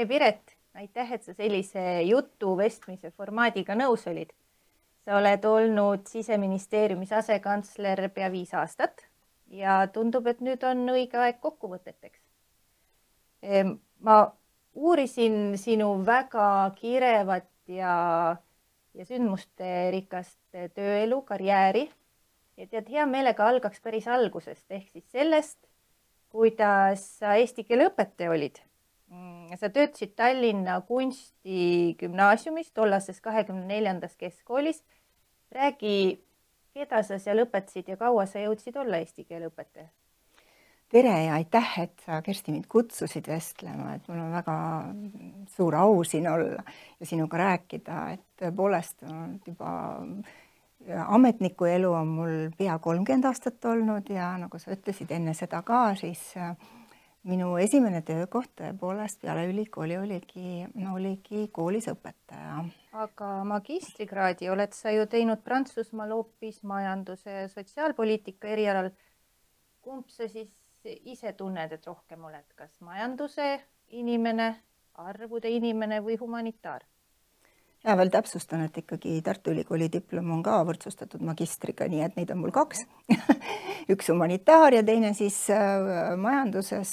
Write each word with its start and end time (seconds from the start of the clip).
tere, 0.00 0.08
Piret, 0.08 0.56
aitäh, 0.74 1.12
et 1.12 1.22
sa 1.22 1.34
sellise 1.34 1.80
jutu 2.08 2.54
vestmise 2.56 3.10
formaadiga 3.10 3.74
nõus 3.76 4.06
olid. 4.08 4.32
sa 5.04 5.16
oled 5.16 5.44
olnud 5.44 6.06
siseministeeriumis 6.06 7.12
asekantsler 7.12 8.08
pea 8.12 8.28
viis 8.30 8.52
aastat 8.54 9.06
ja 9.48 9.86
tundub, 9.92 10.26
et 10.26 10.40
nüüd 10.40 10.62
on 10.64 10.88
õige 10.92 11.16
aeg 11.16 11.40
kokkuvõteteks. 11.40 12.20
Ehm, 13.42 13.72
ma 14.00 14.32
uurisin 14.74 15.56
sinu 15.58 16.04
väga 16.06 16.70
kirevat 16.76 17.48
ja, 17.66 18.36
ja 18.94 19.04
sündmusterikast 19.04 20.40
tööelu, 20.74 21.22
karjääri 21.22 21.90
ja 22.56 22.66
tead, 22.66 22.88
hea 22.88 23.06
meelega 23.06 23.48
algaks 23.48 23.80
päris 23.80 24.08
algusest 24.08 24.70
ehk 24.70 24.88
siis 24.88 25.10
sellest, 25.10 25.58
kuidas 26.28 27.06
sa 27.18 27.36
eesti 27.36 27.64
keele 27.64 27.88
õpetaja 27.90 28.30
olid 28.30 28.60
sa 29.56 29.68
töötasid 29.68 30.14
Tallinna 30.16 30.80
Kunstigümnaasiumis, 30.80 32.70
tollases 32.72 33.20
kahekümne 33.20 33.66
neljandas 33.66 34.16
keskkoolis. 34.16 34.84
räägi, 35.50 36.24
keda 36.74 37.02
sa 37.02 37.18
seal 37.18 37.42
õpetasid 37.42 37.88
ja 37.90 37.96
kaua 37.96 38.26
sa 38.26 38.38
jõudsid 38.38 38.76
olla 38.78 39.00
eesti 39.02 39.24
keele 39.24 39.50
õpetaja? 39.50 39.88
tere 40.90 41.24
ja 41.24 41.34
aitäh, 41.34 41.78
et 41.78 42.02
sa, 42.06 42.22
Kersti, 42.22 42.52
mind 42.52 42.66
kutsusid 42.68 43.28
vestlema, 43.30 43.94
et 43.94 44.08
mul 44.08 44.18
on 44.18 44.32
väga 44.34 44.54
suur 45.54 45.74
au 45.78 46.02
siin 46.04 46.26
olla 46.28 46.64
ja 47.00 47.06
sinuga 47.06 47.38
rääkida, 47.38 47.98
et 48.14 48.24
tõepoolest 48.42 49.04
juba 49.46 49.74
ametniku 51.06 51.68
elu 51.70 51.92
on 51.92 52.10
mul 52.16 52.34
pea 52.58 52.78
kolmkümmend 52.78 53.28
aastat 53.28 53.64
olnud 53.64 54.10
ja 54.10 54.32
nagu 54.40 54.58
sa 54.58 54.74
ütlesid 54.74 55.12
enne 55.14 55.34
seda 55.36 55.62
ka, 55.62 55.82
siis 56.00 56.22
äh, 56.40 56.56
minu 57.28 57.50
esimene 57.60 58.00
töökoht 58.06 58.52
tõepoolest 58.58 59.20
peale 59.20 59.44
ülikooli 59.50 59.98
oligi, 60.00 60.64
oligi 60.92 61.48
koolis 61.52 61.90
õpetaja. 61.92 62.64
aga 62.92 63.28
magistrikraadi 63.44 64.48
oled 64.50 64.72
sa 64.76 64.92
ju 64.94 65.06
teinud 65.06 65.42
Prantsusmaal 65.44 66.14
hoopis 66.16 66.62
majanduse 66.62 67.30
ja 67.30 67.48
sotsiaalpoliitika 67.48 68.48
erialal. 68.48 68.90
kumb 69.80 70.08
sa 70.08 70.28
siis 70.28 70.50
ise 70.84 71.32
tunned, 71.32 71.72
et 71.72 71.86
rohkem 71.86 72.24
oled, 72.24 72.46
kas 72.56 72.80
majanduse 72.80 73.60
inimene, 73.88 74.54
arvude 74.94 75.50
inimene 75.50 76.00
või 76.00 76.16
humanitaar? 76.20 76.84
Ja 77.84 77.96
veel 77.96 78.10
täpsustan, 78.12 78.64
et 78.66 78.78
ikkagi 78.78 79.20
Tartu 79.24 79.54
Ülikooli 79.54 79.88
diplom 79.92 80.30
on 80.34 80.42
ka 80.44 80.58
võrdsustatud 80.68 81.22
magistriga, 81.24 81.88
nii 81.88 82.02
et 82.04 82.18
neid 82.18 82.32
on 82.34 82.42
mul 82.42 82.52
kaks 82.54 82.84
üks 83.92 84.10
humanitaar 84.12 84.76
ja 84.76 84.82
teine 84.86 85.14
siis 85.16 85.38
äh, 85.54 86.12
majanduses. 86.20 86.92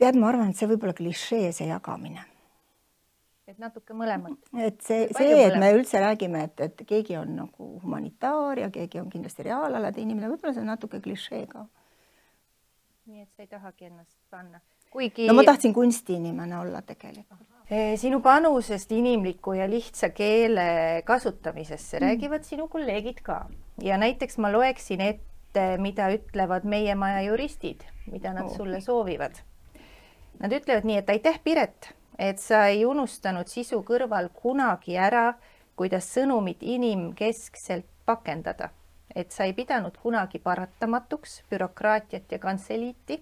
tead, 0.00 0.18
ma 0.18 0.32
arvan, 0.32 0.50
et 0.50 0.58
see 0.58 0.68
võib 0.70 0.86
olla 0.86 0.96
klišee, 0.96 1.52
see 1.54 1.68
jagamine. 1.70 2.24
et 3.46 3.58
natuke 3.58 3.94
mõlemat. 3.94 4.38
et 4.58 4.80
see, 4.82 5.06
see, 5.16 5.36
et 5.44 5.58
me 5.58 5.70
üldse 5.76 6.02
räägime, 6.02 6.44
et, 6.50 6.66
et 6.66 6.82
keegi 6.86 7.16
on 7.20 7.36
nagu 7.44 7.70
humanitaar 7.84 8.64
ja 8.66 8.70
keegi 8.70 9.00
on 9.00 9.10
kindlasti 9.10 9.46
reaalalade 9.46 10.02
inimene, 10.02 10.32
võib-olla 10.32 10.56
see 10.56 10.66
on 10.66 10.74
natuke 10.74 11.00
klišee 11.00 11.46
ka. 11.46 11.68
nii 13.06 13.22
et 13.22 13.30
sa 13.30 13.46
ei 13.46 13.54
tahagi 13.54 13.92
ennast 13.92 14.18
panna, 14.30 14.58
kuigi. 14.90 15.30
no 15.30 15.38
ma 15.38 15.46
tahtsin 15.46 15.74
kunstiinimene 15.74 16.58
olla 16.58 16.82
tegelikult 16.82 17.59
sinu 17.70 18.18
panusest 18.20 18.90
inimliku 18.92 19.52
ja 19.54 19.68
lihtsa 19.70 20.08
keele 20.10 21.02
kasutamisesse 21.06 22.00
mm. 22.00 22.02
räägivad 22.02 22.42
sinu 22.42 22.68
kolleegid 22.68 23.20
ka 23.22 23.44
ja 23.82 23.98
näiteks 23.98 24.38
ma 24.38 24.52
loeksin 24.52 25.00
ette, 25.00 25.76
mida 25.78 26.08
ütlevad 26.14 26.66
meie 26.66 26.94
maja 26.94 27.22
juristid, 27.22 27.84
mida 28.10 28.32
nad 28.32 28.44
okay. 28.48 28.56
sulle 28.56 28.80
soovivad. 28.80 29.38
Nad 30.40 30.52
ütlevad 30.52 30.86
nii, 30.88 30.98
et 31.02 31.10
aitäh, 31.10 31.40
Piret, 31.44 31.92
et 32.18 32.38
sa 32.38 32.66
ei 32.72 32.84
unustanud 32.88 33.48
sisu 33.48 33.82
kõrval 33.86 34.30
kunagi 34.34 34.96
ära, 34.98 35.34
kuidas 35.76 36.08
sõnumit 36.14 36.62
inimkeskselt 36.62 37.86
pakendada, 38.06 38.70
et 39.14 39.32
sa 39.32 39.46
ei 39.48 39.54
pidanud 39.56 39.96
kunagi 40.00 40.38
paratamatuks 40.42 41.42
bürokraatiat 41.50 42.32
ja 42.32 42.38
kantseliiti 42.38 43.20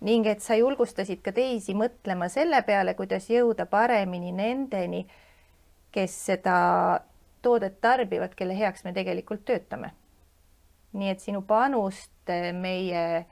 ning 0.00 0.26
et 0.30 0.42
sa 0.42 0.54
julgustasid 0.58 1.22
ka 1.24 1.32
teisi 1.34 1.74
mõtlema 1.74 2.28
selle 2.30 2.60
peale, 2.66 2.94
kuidas 2.94 3.28
jõuda 3.30 3.66
paremini 3.66 4.32
nendeni, 4.32 5.06
kes 5.92 6.14
seda 6.30 6.58
toodet 7.42 7.80
tarbivad, 7.80 8.34
kelle 8.38 8.56
heaks 8.58 8.84
me 8.84 8.92
tegelikult 8.92 9.44
töötame. 9.44 9.92
nii 10.92 11.10
et 11.10 11.20
sinu 11.20 11.42
panust 11.44 12.30
meie, 12.56 13.26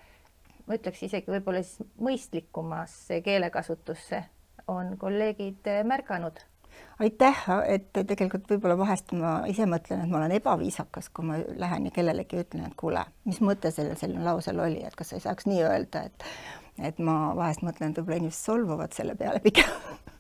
ma 0.66 0.76
ütleks 0.76 1.02
isegi 1.06 1.30
võib-olla 1.30 1.62
siis 1.64 1.86
mõistlikumasse 1.98 3.22
keelekasutusse 3.24 4.20
on 4.68 4.96
kolleegid 5.00 5.70
märganud 5.88 6.42
aitäh, 7.02 7.42
et 7.68 7.88
tegelikult 7.92 8.48
võib-olla 8.50 8.76
vahest 8.78 9.12
ma 9.16 9.38
ise 9.50 9.66
mõtlen, 9.68 10.04
et 10.04 10.10
ma 10.12 10.20
olen 10.20 10.36
ebaviisakas, 10.38 11.10
kui 11.14 11.28
ma 11.28 11.38
lähen 11.60 11.88
ja 11.88 11.94
kellelegi 11.94 12.40
ütlen, 12.40 12.68
et 12.70 12.76
kuule, 12.80 13.04
mis 13.28 13.42
mõte 13.44 13.72
sellel 13.74 13.98
selline 14.00 14.24
lausel 14.24 14.60
oli, 14.64 14.80
et 14.86 14.96
kas 14.96 15.12
sa 15.12 15.18
ei 15.18 15.26
saaks 15.26 15.48
nii 15.50 15.62
öelda, 15.66 16.06
et 16.10 16.30
et 16.76 16.98
ma 17.00 17.32
vahest 17.36 17.62
mõtlen, 17.64 17.92
et 17.92 17.98
võib-olla 18.00 18.20
inimesed 18.20 18.50
solvuvad 18.50 18.92
selle 18.96 19.16
peale 19.16 19.40
pigem. 19.44 19.72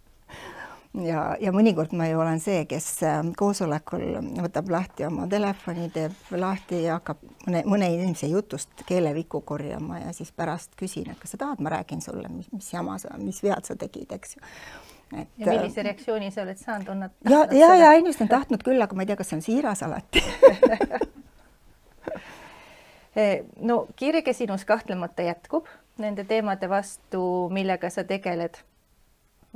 Ja, 0.96 1.34
ja 1.36 1.50
mõnikord 1.52 1.90
ma 1.92 2.06
ju 2.08 2.22
olen 2.22 2.38
see, 2.40 2.62
kes 2.64 2.86
äh, 3.04 3.18
koosolekul 3.36 4.14
võtab 4.40 4.70
lahti 4.72 5.04
oma 5.04 5.26
telefoni, 5.28 5.90
teeb 5.92 6.30
lahti 6.40 6.78
ja 6.86 6.94
hakkab 6.96 7.20
mõne, 7.44 7.60
mõne 7.68 7.90
inimese 7.92 8.30
jutust 8.30 8.80
keeleviku 8.88 9.42
korjama 9.44 9.98
ja 10.06 10.14
siis 10.16 10.32
pärast 10.32 10.72
küsin, 10.80 11.10
et 11.12 11.20
kas 11.20 11.36
sa 11.36 11.42
tahad, 11.42 11.60
ma 11.60 11.74
räägin 11.74 12.00
sulle, 12.00 12.30
mis, 12.32 12.48
mis 12.48 12.72
jama 12.72 12.96
sa, 13.02 13.12
mis 13.20 13.42
vead 13.44 13.68
sa 13.68 13.76
tegid, 13.76 14.08
eks 14.16 14.38
ju 14.38 14.46
et. 15.12 15.28
ja 15.38 15.46
millise 15.52 15.82
reaktsiooni 15.82 16.30
sa 16.34 16.42
oled 16.42 16.58
saanud, 16.58 16.88
on 16.88 17.04
nad? 17.06 17.16
ja, 17.30 17.46
ja, 17.52 17.74
ja 17.74 17.92
inimesed 17.98 18.26
on 18.26 18.32
tahtnud 18.32 18.62
küll, 18.66 18.82
aga 18.82 18.96
ma 18.96 19.06
ei 19.06 19.12
tea, 19.12 19.18
kas 19.20 19.32
see 19.32 19.38
on 19.38 19.44
siiras 19.46 19.82
alati 19.86 20.22
eh, 23.16 23.44
no 23.60 23.86
kirge 23.96 24.32
sinus 24.36 24.64
kahtlemata 24.68 25.22
jätkub 25.26 25.68
nende 25.98 26.24
teemade 26.28 26.68
vastu, 26.68 27.48
millega 27.52 27.90
sa 27.90 28.04
tegeled. 28.04 28.58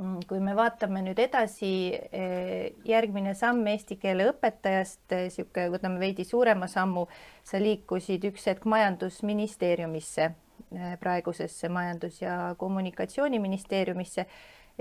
Mm, 0.01 0.23
kui 0.25 0.39
me 0.41 0.55
vaatame 0.57 1.03
nüüd 1.05 1.19
edasi, 1.21 1.71
eh, 1.93 2.71
järgmine 2.87 3.35
samm 3.37 3.67
eesti 3.69 3.99
keele 4.01 4.31
õpetajast, 4.31 5.03
niisugune, 5.11 5.67
eh, 5.67 5.73
võtame 5.75 5.99
veidi 6.01 6.25
suurema 6.25 6.67
sammu, 6.67 7.07
sa 7.43 7.61
liikusid 7.61 8.25
üks 8.31 8.47
hetk 8.49 8.65
majandusministeeriumisse, 8.65 10.31
praegusesse 10.99 11.67
majandus- 11.67 12.21
ja 12.21 12.55
kommunikatsiooniministeeriumisse 12.57 14.25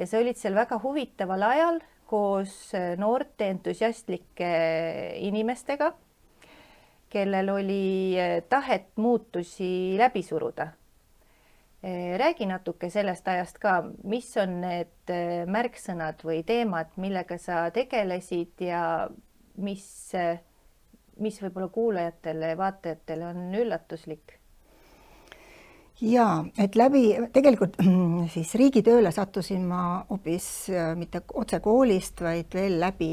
ja 0.00 0.06
sa 0.08 0.20
olid 0.22 0.38
seal 0.40 0.56
väga 0.56 0.78
huvitaval 0.80 1.42
ajal 1.44 1.80
koos 2.10 2.72
äh, 2.74 2.96
noorte 2.98 3.50
entusiastlike 3.52 4.50
inimestega, 5.28 5.92
kellel 7.12 7.52
oli 7.52 8.16
äh, 8.18 8.40
tahet 8.48 8.90
muutusi 8.96 9.98
läbi 10.00 10.22
suruda. 10.26 10.70
Äh, 11.84 12.16
räägi 12.18 12.48
natuke 12.48 12.90
sellest 12.90 13.28
ajast 13.28 13.60
ka, 13.62 13.76
mis 14.08 14.32
on 14.40 14.60
need 14.64 15.14
märksõnad 15.50 16.24
või 16.26 16.42
teemad, 16.48 16.96
millega 16.96 17.38
sa 17.38 17.66
tegelesid 17.74 18.64
ja 18.64 18.82
mis, 19.60 19.86
mis 21.20 21.40
võib-olla 21.44 21.68
kuulajatele, 21.74 22.54
vaatajatele 22.58 23.32
on 23.34 23.48
üllatuslik 23.58 24.39
ja 26.00 26.44
et 26.58 26.76
läbi 26.76 27.04
tegelikult 27.32 27.76
siis 28.34 28.54
riigitööle 28.58 29.12
sattusin 29.12 29.66
ma 29.68 29.82
hoopis 30.08 30.46
äh, 30.72 30.92
mitte 30.98 31.22
otse 31.34 31.60
koolist, 31.64 32.22
vaid 32.24 32.54
veel 32.54 32.78
läbi 32.80 33.10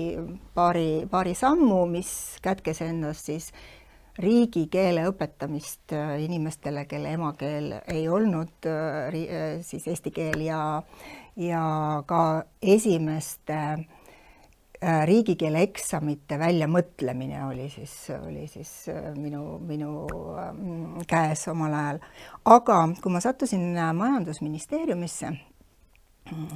paari, 0.55 1.05
paari 1.09 1.35
sammu, 1.35 1.85
mis 1.91 2.11
kätkes 2.43 2.81
endas 2.85 3.25
siis 3.27 3.51
riigikeele 4.17 5.05
õpetamist 5.11 5.93
äh, 5.93 6.15
inimestele, 6.23 6.87
kelle 6.89 7.13
emakeel 7.17 7.73
ei 7.93 8.07
olnud 8.09 8.69
äh, 8.71 9.61
siis 9.61 9.87
eesti 9.87 10.11
keel 10.15 10.41
ja, 10.47 10.61
ja 11.37 11.63
ka 12.07 12.23
esimeste 12.61 13.61
Äh, 13.61 13.96
riigikeele 14.81 15.61
eksamite 15.65 16.37
väljamõtlemine 16.39 17.41
oli 17.47 17.69
siis, 17.69 17.93
oli 18.13 18.45
siis 18.47 18.71
äh, 18.93 19.09
minu, 19.17 19.57
minu 19.59 20.05
ähm, 20.37 20.99
käes 21.09 21.47
omal 21.49 21.73
ajal. 21.73 21.99
aga 22.45 22.77
kui 23.01 23.11
ma 23.11 23.21
sattusin 23.23 23.71
äh, 23.77 23.93
Majandusministeeriumisse, 23.93 25.31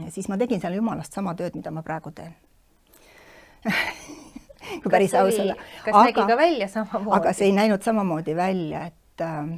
siis 0.09 0.29
ma 0.29 0.37
tegin 0.37 0.61
seal 0.61 0.77
jumalast 0.77 1.17
sama 1.17 1.33
tööd, 1.35 1.57
mida 1.57 1.73
ma 1.73 1.81
praegu 1.81 2.11
teen 2.13 2.35
kui 4.83 4.91
päris 4.91 5.15
aus 5.17 5.39
olla. 5.41 5.55
kas 5.85 5.95
aga, 5.95 6.03
nägi 6.11 6.27
ka 6.29 6.37
välja 6.37 6.67
samamoodi? 6.67 7.17
aga 7.17 7.33
see 7.33 7.49
ei 7.49 7.55
näinud 7.57 7.81
samamoodi 7.81 8.35
välja, 8.37 8.83
et 8.91 9.25
äh, 9.25 9.55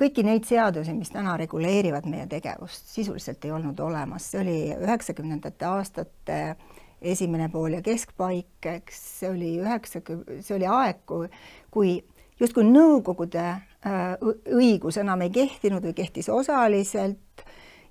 kõiki 0.00 0.24
neid 0.24 0.48
seadusi, 0.48 0.94
mis 0.96 1.12
täna 1.12 1.36
reguleerivad 1.36 2.08
meie 2.08 2.24
tegevust, 2.32 2.88
sisuliselt 2.96 3.44
ei 3.44 3.52
olnud 3.52 3.84
olemas, 3.84 4.30
see 4.30 4.40
oli 4.40 4.56
üheksakümnendate 4.72 5.68
aastate 5.68 6.40
äh, 6.54 6.73
esimene 7.04 7.48
pool 7.52 7.76
ja 7.76 7.82
keskpaik, 7.84 8.66
eks 8.76 9.00
see 9.20 9.30
oli 9.30 9.52
üheksakümne, 9.62 10.40
see 10.44 10.56
oli 10.56 10.68
aeg, 10.70 11.04
kui, 11.08 11.28
kui 11.74 11.94
justkui 12.40 12.66
Nõukogude 12.68 13.44
äh, 13.44 14.14
õigus 14.54 14.98
enam 15.00 15.24
ei 15.24 15.32
kehtinud 15.34 15.84
või 15.84 15.94
kehtis 15.96 16.30
osaliselt 16.32 17.44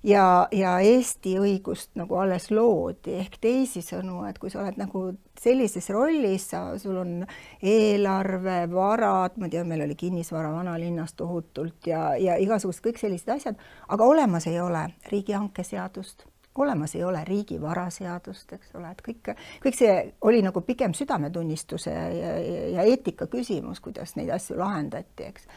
ja, 0.04 0.24
ja 0.52 0.74
Eesti 0.84 1.36
õigust 1.40 1.94
nagu 1.98 2.18
alles 2.20 2.50
loodi, 2.52 3.16
ehk 3.22 3.38
teisisõnu, 3.42 4.24
et 4.28 4.38
kui 4.42 4.52
sa 4.52 4.62
oled 4.62 4.78
nagu 4.80 5.06
sellises 5.40 5.88
rollis, 5.94 6.48
sa, 6.52 6.66
sul 6.80 6.98
on 7.00 7.16
eelarve, 7.62 8.58
varad, 8.72 9.38
ma 9.40 9.50
tean, 9.52 9.68
meil 9.70 9.86
oli 9.86 9.96
kinnisvara 9.98 10.52
vanalinnas 10.54 11.16
tohutult 11.18 11.88
ja, 11.90 12.12
ja 12.20 12.36
igasugused 12.40 12.84
kõik 12.84 13.00
sellised 13.00 13.32
asjad, 13.34 13.58
aga 13.88 14.12
olemas 14.12 14.48
ei 14.50 14.60
ole 14.60 14.86
riigihanke 15.10 15.66
seadust 15.66 16.28
olemas 16.58 16.94
ei 16.94 17.04
ole 17.04 17.24
riigivaraseadust, 17.24 18.52
eks 18.56 18.74
ole, 18.78 18.90
et 18.92 19.02
kõik, 19.04 19.32
kõik 19.64 19.78
see 19.78 19.94
oli 20.28 20.42
nagu 20.44 20.62
pigem 20.66 20.94
südametunnistuse 20.94 21.94
ja, 21.94 22.04
ja, 22.14 22.36
ja 22.78 22.84
eetika 22.90 23.26
küsimus, 23.30 23.82
kuidas 23.84 24.14
neid 24.18 24.30
asju 24.34 24.58
lahendati, 24.60 25.32
eks. 25.32 25.50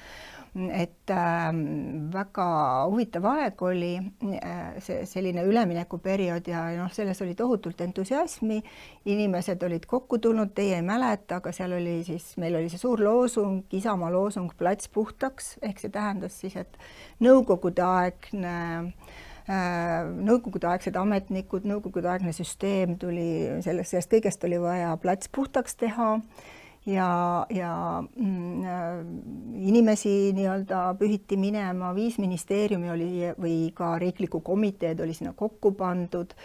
Et 0.58 1.12
äh, 1.14 1.50
väga 2.10 2.46
huvitav 2.90 3.28
aeg 3.30 3.60
oli 3.62 3.92
äh, 4.40 4.80
see 4.82 5.04
selline 5.06 5.44
üleminekuperiood 5.46 6.50
ja 6.50 6.64
noh, 6.80 6.90
selles 6.96 7.22
oli 7.22 7.36
tohutult 7.38 7.84
entusiasmi, 7.84 8.58
inimesed 9.12 9.62
olid 9.68 9.86
kokku 9.86 10.18
tulnud, 10.24 10.56
teie 10.58 10.80
ei 10.80 10.88
mäleta, 10.88 11.44
aga 11.44 11.54
seal 11.54 11.78
oli 11.78 12.00
siis, 12.08 12.32
meil 12.42 12.58
oli 12.58 12.72
see 12.74 12.82
suur 12.82 13.04
loosung, 13.06 13.68
Isamaa 13.78 14.10
loosung 14.16 14.50
Plats 14.58 14.90
puhtaks, 14.90 15.58
ehk 15.62 15.84
see 15.84 15.94
tähendas 15.94 16.42
siis, 16.42 16.58
et 16.58 16.82
nõukogudeaegne 17.22 18.58
äh, 18.58 19.26
nõukogudeaegsed 19.48 20.96
ametnikud, 21.00 21.64
nõukogudeaegne 21.70 22.34
süsteem 22.36 22.98
tuli 23.00 23.48
sellest, 23.64 23.94
sellest 23.94 24.12
kõigest 24.12 24.44
oli 24.44 24.60
vaja 24.60 24.92
plats 25.00 25.32
puhtaks 25.32 25.78
teha 25.80 26.18
ja, 26.88 27.46
ja 27.50 28.04
mm, 28.16 28.64
äh, 28.64 29.02
inimesi 29.68 30.34
nii-öelda 30.36 30.94
pühiti 31.00 31.38
minema, 31.40 31.92
viis 31.96 32.18
ministeeriumi 32.22 32.92
oli 32.92 33.12
või 33.40 33.60
ka 33.76 33.96
riiklikku 34.02 34.42
komiteed 34.46 35.00
oli 35.04 35.16
sinna 35.18 35.34
kokku 35.36 35.74
pandud 35.78 36.36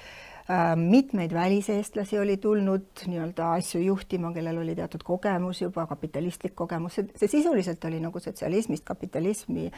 äh,. 0.50 0.76
mitmeid 0.76 1.32
väliseestlasi 1.34 2.18
oli 2.18 2.36
tulnud 2.36 3.06
nii-öelda 3.06 3.52
asju 3.58 3.82
juhtima, 3.82 4.32
kellel 4.34 4.58
oli 4.64 4.74
teatud 4.74 5.02
kogemus 5.06 5.62
juba, 5.62 5.86
kapitalistlik 5.86 6.54
kogemus, 6.54 6.98
see 6.98 7.28
sisuliselt 7.28 7.84
oli 7.84 8.00
nagu 8.02 8.20
sotsialismist 8.20 8.84
kapitalismi 8.84 9.70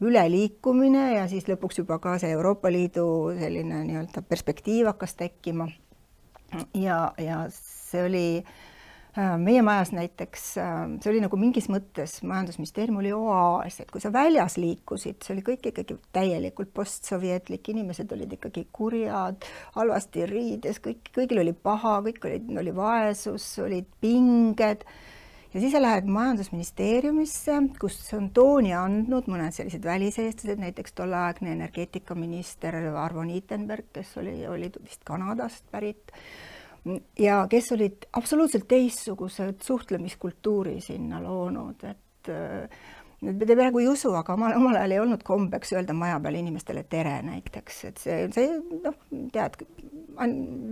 üleliikumine 0.00 1.04
ja 1.16 1.28
siis 1.28 1.46
lõpuks 1.48 1.82
juba 1.82 2.00
ka 2.02 2.16
see 2.20 2.32
Euroopa 2.34 2.72
Liidu 2.72 3.04
selline 3.38 3.84
nii-öelda 3.84 4.24
perspektiiv 4.28 4.88
hakkas 4.92 5.16
tekkima. 5.18 5.68
ja, 6.74 7.12
ja 7.20 7.44
see 7.52 8.04
oli 8.06 8.24
äh, 8.40 9.36
meie 9.38 9.62
majas 9.62 9.92
näiteks, 9.92 10.46
äh, 10.58 10.80
see 11.02 11.12
oli 11.12 11.20
nagu 11.22 11.36
mingis 11.40 11.68
mõttes, 11.72 12.16
majandusministeerium 12.26 13.02
oli 13.02 13.12
oaas, 13.14 13.76
et 13.82 13.92
kui 13.92 14.02
sa 14.02 14.12
väljas 14.14 14.56
liikusid, 14.56 15.20
see 15.22 15.36
oli 15.36 15.44
kõik 15.46 15.70
ikkagi 15.70 15.98
täielikult 16.16 16.72
postsovjetlik, 16.74 17.70
inimesed 17.74 18.16
olid 18.16 18.32
ikkagi 18.38 18.66
kurjad, 18.72 19.46
halvasti 19.76 20.26
riides, 20.30 20.80
kõik, 20.82 21.12
kõigil 21.14 21.44
oli 21.44 21.54
paha, 21.54 22.00
kõik 22.08 22.24
olid, 22.30 22.52
oli 22.64 22.74
vaesus, 22.74 23.52
olid 23.62 23.88
pinged 24.00 24.88
ja 25.54 25.60
siis 25.60 25.72
sa 25.74 25.82
lähed 25.82 26.06
majandusministeeriumisse, 26.10 27.56
kus 27.80 27.98
on 28.16 28.30
tooni 28.34 28.74
andnud 28.76 29.30
mõned 29.30 29.54
sellised 29.56 29.84
väliseestlased, 29.84 30.62
näiteks 30.62 30.94
tolleaegne 30.98 31.52
energeetikaminister 31.56 32.78
Arvo 32.94 33.24
Niitenberg, 33.26 33.90
kes 33.92 34.16
oli, 34.22 34.38
oli 34.46 34.70
vist 34.82 35.04
Kanadast 35.04 35.66
pärit 35.70 36.14
ja 37.18 37.42
kes 37.50 37.72
olid 37.76 38.06
absoluutselt 38.16 38.68
teistsugused 38.68 39.60
suhtlemiskultuuri 39.66 40.80
sinna 40.80 41.22
loonud, 41.22 41.84
et 41.84 42.34
Te 43.20 43.52
praegu 43.52 43.82
ei 43.82 43.88
usu, 43.90 44.14
aga 44.16 44.32
omal, 44.32 44.54
omal 44.56 44.78
ajal 44.78 44.94
ei 44.94 45.00
olnud 45.02 45.20
kombeks 45.28 45.74
öelda 45.74 45.92
maja 45.92 46.16
peal 46.24 46.38
inimestele 46.38 46.86
tere 46.88 47.18
näiteks, 47.26 47.80
et 47.90 48.00
see, 48.00 48.20
see 48.32 48.54
noh, 48.80 48.96
tead, 49.34 49.58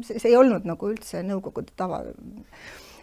see 0.08 0.30
ei 0.30 0.36
olnud 0.38 0.64
nagu 0.68 0.88
üldse 0.88 1.20
Nõukogude 1.28 1.76
tava. 1.76 2.00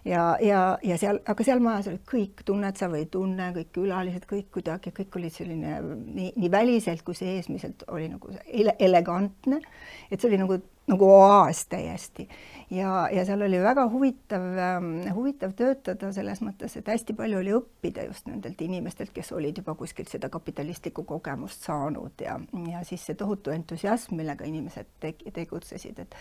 Ja, 0.05 0.37
ja, 0.41 0.61
ja 0.83 0.97
seal, 1.01 1.19
aga 1.25 1.47
seal 1.47 1.63
majas 1.63 1.89
olid 1.91 2.03
kõik, 2.09 2.45
tunned 2.47 2.77
sa 2.79 2.89
või 2.91 3.03
ei 3.03 3.09
tunne, 3.11 3.49
kõik 3.55 3.71
külalised, 3.75 4.27
kõik 4.29 4.51
kuidagi, 4.53 4.93
kõik 4.95 5.17
olid 5.19 5.33
selline 5.33 5.79
nii, 5.81 6.31
nii 6.35 6.51
väliselt 6.53 7.03
kui 7.05 7.17
seesmiselt 7.17 7.87
oli 7.93 8.09
nagu 8.11 8.31
ele 8.45 8.75
elegantne, 8.79 9.61
et 10.09 10.19
see 10.19 10.29
oli 10.29 10.39
nagu, 10.41 10.59
nagu 10.91 11.09
oaas 11.09 11.63
täiesti. 11.71 12.27
Ja, 12.73 13.07
ja 13.13 13.25
seal 13.25 13.41
oli 13.45 13.59
väga 13.61 13.87
huvitav, 13.89 14.45
ähm, 14.61 14.91
huvitav 15.13 15.53
töötada 15.57 16.11
selles 16.13 16.41
mõttes, 16.45 16.77
et 16.77 16.87
hästi 16.89 17.13
palju 17.17 17.41
oli 17.41 17.53
õppida 17.57 18.05
just 18.07 18.29
nendelt 18.29 18.61
inimestelt, 18.61 19.13
kes 19.13 19.31
olid 19.37 19.61
juba 19.61 19.75
kuskilt 19.77 20.09
seda 20.09 20.29
kapitalistlikku 20.33 21.05
kogemust 21.05 21.65
saanud. 21.65 22.13
Ja, 22.21 22.39
ja 22.71 22.81
siis 22.85 23.05
see 23.05 23.17
tohutu 23.17 23.53
entusiasm, 23.53 24.17
millega 24.17 24.45
inimesed 24.49 24.97
te 25.01 25.13
tegutsesid, 25.33 26.01
et 26.05 26.17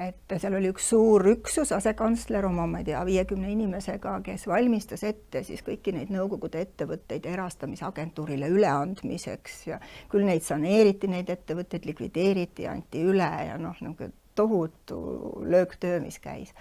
et 0.00 0.34
seal 0.40 0.54
oli 0.56 0.70
üks 0.72 0.88
suur 0.92 1.24
üksus, 1.32 1.72
asekantsler 1.76 2.46
oma, 2.48 2.66
ma 2.70 2.80
ei 2.80 2.86
tea, 2.88 3.00
viiekümne 3.06 3.50
inimesega, 3.52 4.16
kes 4.26 4.46
valmistas 4.50 5.04
ette 5.08 5.42
siis 5.46 5.64
kõiki 5.66 5.94
neid 5.96 6.12
Nõukogude 6.14 6.62
ettevõtteid 6.64 7.26
erastamisagentuurile 7.30 8.48
üleandmiseks 8.50 9.58
ja 9.68 9.80
küll 10.12 10.26
neid 10.28 10.46
saneeriti, 10.46 11.10
neid 11.10 11.30
ettevõtteid 11.32 11.86
likvideeriti 11.90 12.68
anti 12.70 13.04
üle 13.06 13.30
ja 13.50 13.58
noh, 13.60 13.76
nagu 13.84 14.10
tohutu 14.38 15.00
lööktöö, 15.44 16.00
mis 16.00 16.18
käis. 16.18 16.54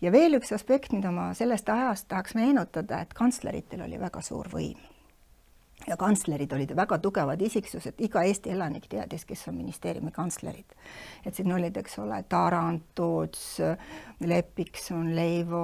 ja 0.00 0.12
veel 0.12 0.38
üks 0.38 0.52
aspekt, 0.54 0.92
mida 0.92 1.10
ma 1.10 1.32
sellest 1.34 1.68
ajast 1.68 2.08
tahaks 2.08 2.34
meenutada, 2.38 3.02
et 3.02 3.14
kantsleritel 3.14 3.86
oli 3.88 4.00
väga 4.00 4.22
suur 4.22 4.50
võim 4.52 4.91
ja 5.86 5.96
kantslerid 5.96 6.52
olid 6.52 6.72
väga 6.76 6.98
tugevad 7.02 7.40
isiksused, 7.42 7.98
iga 8.04 8.22
Eesti 8.26 8.52
elanik 8.54 8.86
teadis, 8.90 9.24
kes 9.26 9.46
on 9.48 9.56
ministeeriumi 9.56 10.10
kantslerid. 10.14 10.74
et 11.26 11.34
siin 11.34 11.52
olid, 11.52 11.76
eks 11.76 11.98
ole, 11.98 12.22
Tarand, 12.28 12.80
Toots, 12.94 13.60
Lepikson, 14.20 15.14
Leivo, 15.16 15.62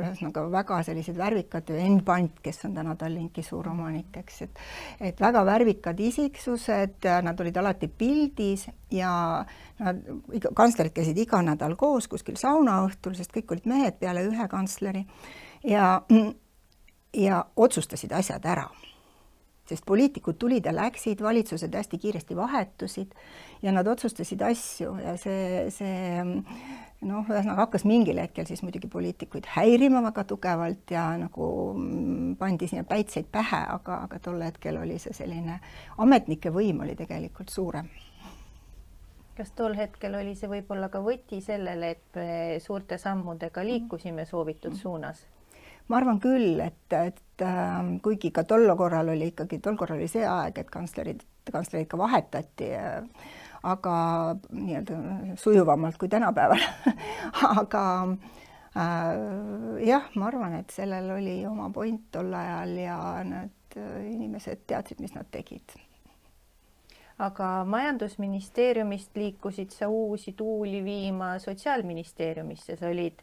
ühesõnaga 0.00 0.44
väga 0.52 0.82
sellised 0.86 1.16
värvikad, 1.16 1.70
Enn 1.76 2.02
Pant, 2.04 2.40
kes 2.42 2.64
on 2.64 2.74
täna 2.74 2.96
Tallinki 2.96 3.42
suuromanik, 3.42 4.16
eks, 4.22 4.42
et 4.42 4.60
et 5.00 5.20
väga 5.20 5.44
värvikad 5.46 6.00
isiksused, 6.00 7.08
nad 7.22 7.40
olid 7.40 7.56
alati 7.56 7.88
pildis 7.88 8.68
ja 8.90 9.44
nad, 9.78 10.04
kantslerid 10.54 10.94
käisid 10.96 11.18
iga 11.18 11.42
nädal 11.42 11.76
koos 11.76 12.08
kuskil 12.08 12.36
saunaõhtul, 12.40 13.16
sest 13.16 13.32
kõik 13.34 13.56
olid 13.56 13.66
mehed 13.70 13.98
peale 14.00 14.24
ühe 14.28 14.48
kantsleri. 14.48 15.06
Ja 15.64 16.00
ja 17.14 17.44
otsustasid 17.56 18.12
asjad 18.14 18.44
ära 18.46 18.68
sest 19.70 19.86
poliitikud 19.86 20.38
tulid 20.40 20.66
ja 20.66 20.74
läksid, 20.74 21.22
valitsused 21.22 21.74
hästi 21.74 21.98
kiiresti 21.98 22.36
vahetusid 22.36 23.14
ja 23.62 23.72
nad 23.72 23.86
otsustasid 23.86 24.42
asju 24.42 24.94
ja 25.04 25.16
see, 25.20 25.66
see 25.74 26.20
noh, 27.06 27.24
ühesõnaga 27.24 27.64
hakkas 27.64 27.86
mingil 27.88 28.20
hetkel 28.20 28.48
siis 28.48 28.62
muidugi 28.66 28.90
poliitikuid 28.92 29.48
häirima 29.54 30.02
väga 30.10 30.26
tugevalt 30.28 30.92
ja 30.92 31.06
nagu 31.20 31.48
pandi 32.38 32.68
sinna 32.70 32.84
päitseid 32.88 33.30
pähe, 33.32 33.64
aga, 33.78 34.04
aga 34.08 34.20
tol 34.22 34.40
hetkel 34.44 34.80
oli 34.82 34.98
see 35.02 35.16
selline, 35.16 35.60
ametnike 35.98 36.52
võim 36.54 36.84
oli 36.84 36.96
tegelikult 36.98 37.52
suurem 37.52 37.90
kas 39.40 39.54
tol 39.56 39.72
hetkel 39.72 40.14
oli 40.18 40.34
see 40.36 40.50
võib-olla 40.50 40.90
ka 40.92 41.00
võti 41.00 41.38
sellele, 41.40 41.94
et 41.94 42.16
me 42.18 42.58
suurte 42.60 42.98
sammudega 43.00 43.64
liikusime 43.64 44.26
soovitud 44.28 44.76
suunas? 44.76 45.22
Ma 45.90 45.98
arvan 45.98 46.20
küll, 46.22 46.60
et, 46.62 46.86
et 46.94 47.44
äh, 47.44 47.78
kuigi 48.04 48.30
ka 48.34 48.44
tol 48.48 48.68
korral 48.78 49.10
oli 49.12 49.32
ikkagi, 49.32 49.58
tol 49.62 49.78
korral 49.80 49.98
oli 49.98 50.08
see 50.10 50.26
aeg, 50.26 50.62
et 50.62 50.70
kantslerid, 50.70 51.24
kantslerid 51.50 51.90
ka 51.90 51.98
vahetati 51.98 52.70
äh,, 52.78 53.30
aga 53.66 53.94
nii-öelda 54.54 55.36
sujuvamalt 55.40 55.98
kui 56.00 56.08
tänapäeval. 56.08 56.62
Aga 57.60 57.84
äh, 58.72 59.84
jah, 59.84 60.08
ma 60.14 60.30
arvan, 60.30 60.56
et 60.62 60.72
sellel 60.72 61.10
oli 61.18 61.36
oma 61.46 61.68
point 61.74 62.06
tol 62.14 62.32
ajal 62.34 62.74
ja 62.80 62.98
need 63.26 63.76
äh, 63.76 64.00
inimesed 64.14 64.64
teadsid, 64.70 65.02
mis 65.04 65.14
nad 65.16 65.28
tegid. 65.32 65.76
Aga 67.20 67.66
Majandusministeeriumist 67.68 69.16
liikusid 69.16 69.74
sa 69.76 69.90
uusi 69.92 70.32
tuuli 70.32 70.80
viima 70.84 71.34
Sotsiaalministeeriumisse, 71.38 72.78
sa 72.80 72.88
olid 72.88 73.20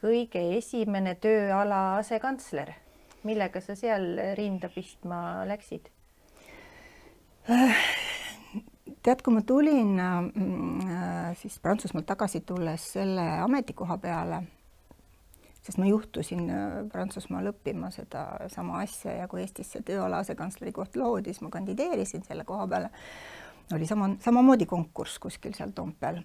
kõige 0.00 0.42
esimene 0.58 1.14
tööala 1.14 1.96
asekantsler. 1.98 2.74
millega 3.24 3.60
sa 3.60 3.74
seal 3.74 4.18
rinda 4.36 4.68
pistma 4.68 5.44
läksid? 5.48 5.88
tead, 9.04 9.22
kui 9.22 9.34
ma 9.34 9.42
tulin 9.46 10.00
äh, 10.00 11.36
siis 11.40 11.58
Prantsusmaalt 11.60 12.06
tagasi 12.06 12.40
tulles 12.40 12.86
selle 12.96 13.24
ametikoha 13.44 13.98
peale, 14.00 14.42
sest 15.62 15.78
ma 15.80 15.88
juhtusin 15.88 16.48
äh, 16.50 16.76
Prantsusmaal 16.92 17.52
õppima 17.52 17.90
sedasama 17.92 18.80
asja 18.84 19.18
ja 19.20 19.28
kui 19.28 19.42
Eestis 19.44 19.72
see 19.74 19.84
tööala 19.84 20.22
asekantsleri 20.24 20.72
koht 20.72 20.96
loodi, 20.96 21.32
siis 21.32 21.44
ma 21.44 21.52
kandideerisin 21.52 22.24
selle 22.24 22.44
koha 22.48 22.66
peale 22.68 22.92
oli 23.72 23.86
sama, 23.86 24.10
samamoodi 24.20 24.66
konkurss 24.66 25.18
kuskil 25.18 25.54
seal 25.56 25.72
Toompeal, 25.74 26.20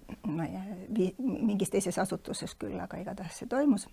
mingis 1.18 1.70
teises 1.70 1.98
asutuses 1.98 2.54
küll, 2.54 2.78
aga 2.80 3.00
igatahes 3.00 3.38
see 3.40 3.48
toimus. 3.48 3.88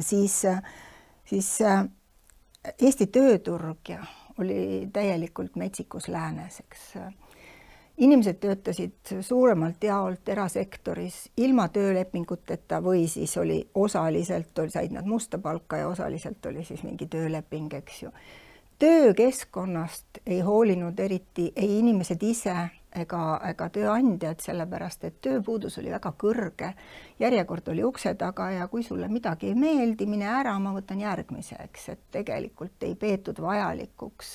siis, 0.00 0.42
siis 1.24 1.58
Eesti 2.82 3.06
tööturg 3.06 3.88
ja 3.88 4.02
oli 4.40 4.88
täielikult 4.92 5.56
metsikus 5.56 6.08
läänes, 6.08 6.60
eks. 6.60 6.92
inimesed 7.96 8.36
töötasid 8.40 9.14
suuremalt 9.20 9.84
jaolt 9.84 10.28
erasektoris 10.28 11.30
ilma 11.36 11.68
töölepinguteta 11.68 12.82
või 12.84 13.06
siis 13.08 13.36
oli 13.36 13.62
osaliselt, 13.74 14.60
said 14.68 14.92
nad 14.92 15.08
musta 15.08 15.38
palka 15.38 15.76
ja 15.76 15.88
osaliselt 15.88 16.46
oli 16.46 16.64
siis 16.64 16.82
mingi 16.82 17.06
tööleping, 17.06 17.72
eks 17.74 18.02
ju. 18.02 18.12
Töökeskkonnast 18.80 20.04
ei 20.26 20.40
hoolinud 20.40 20.98
eriti 21.00 21.52
ei 21.56 21.78
inimesed 21.78 22.22
ise 22.22 22.54
ega, 22.96 23.24
ega 23.50 23.68
tööandjad, 23.72 24.40
sellepärast 24.40 25.04
et 25.04 25.18
tööpuudus 25.22 25.76
oli 25.82 25.92
väga 25.92 26.12
kõrge, 26.18 26.70
järjekord 27.20 27.68
oli 27.74 27.84
ukse 27.84 28.14
taga 28.18 28.48
ja 28.54 28.68
kui 28.72 28.82
sulle 28.82 29.08
midagi 29.12 29.50
ei 29.50 29.58
meeldi, 29.58 30.08
mine 30.08 30.28
ära, 30.32 30.56
ma 30.58 30.72
võtan 30.74 31.02
järgmise, 31.04 31.58
eks, 31.66 31.88
et 31.92 32.02
tegelikult 32.16 32.88
ei 32.88 32.96
peetud 32.96 33.42
vajalikuks 33.44 34.32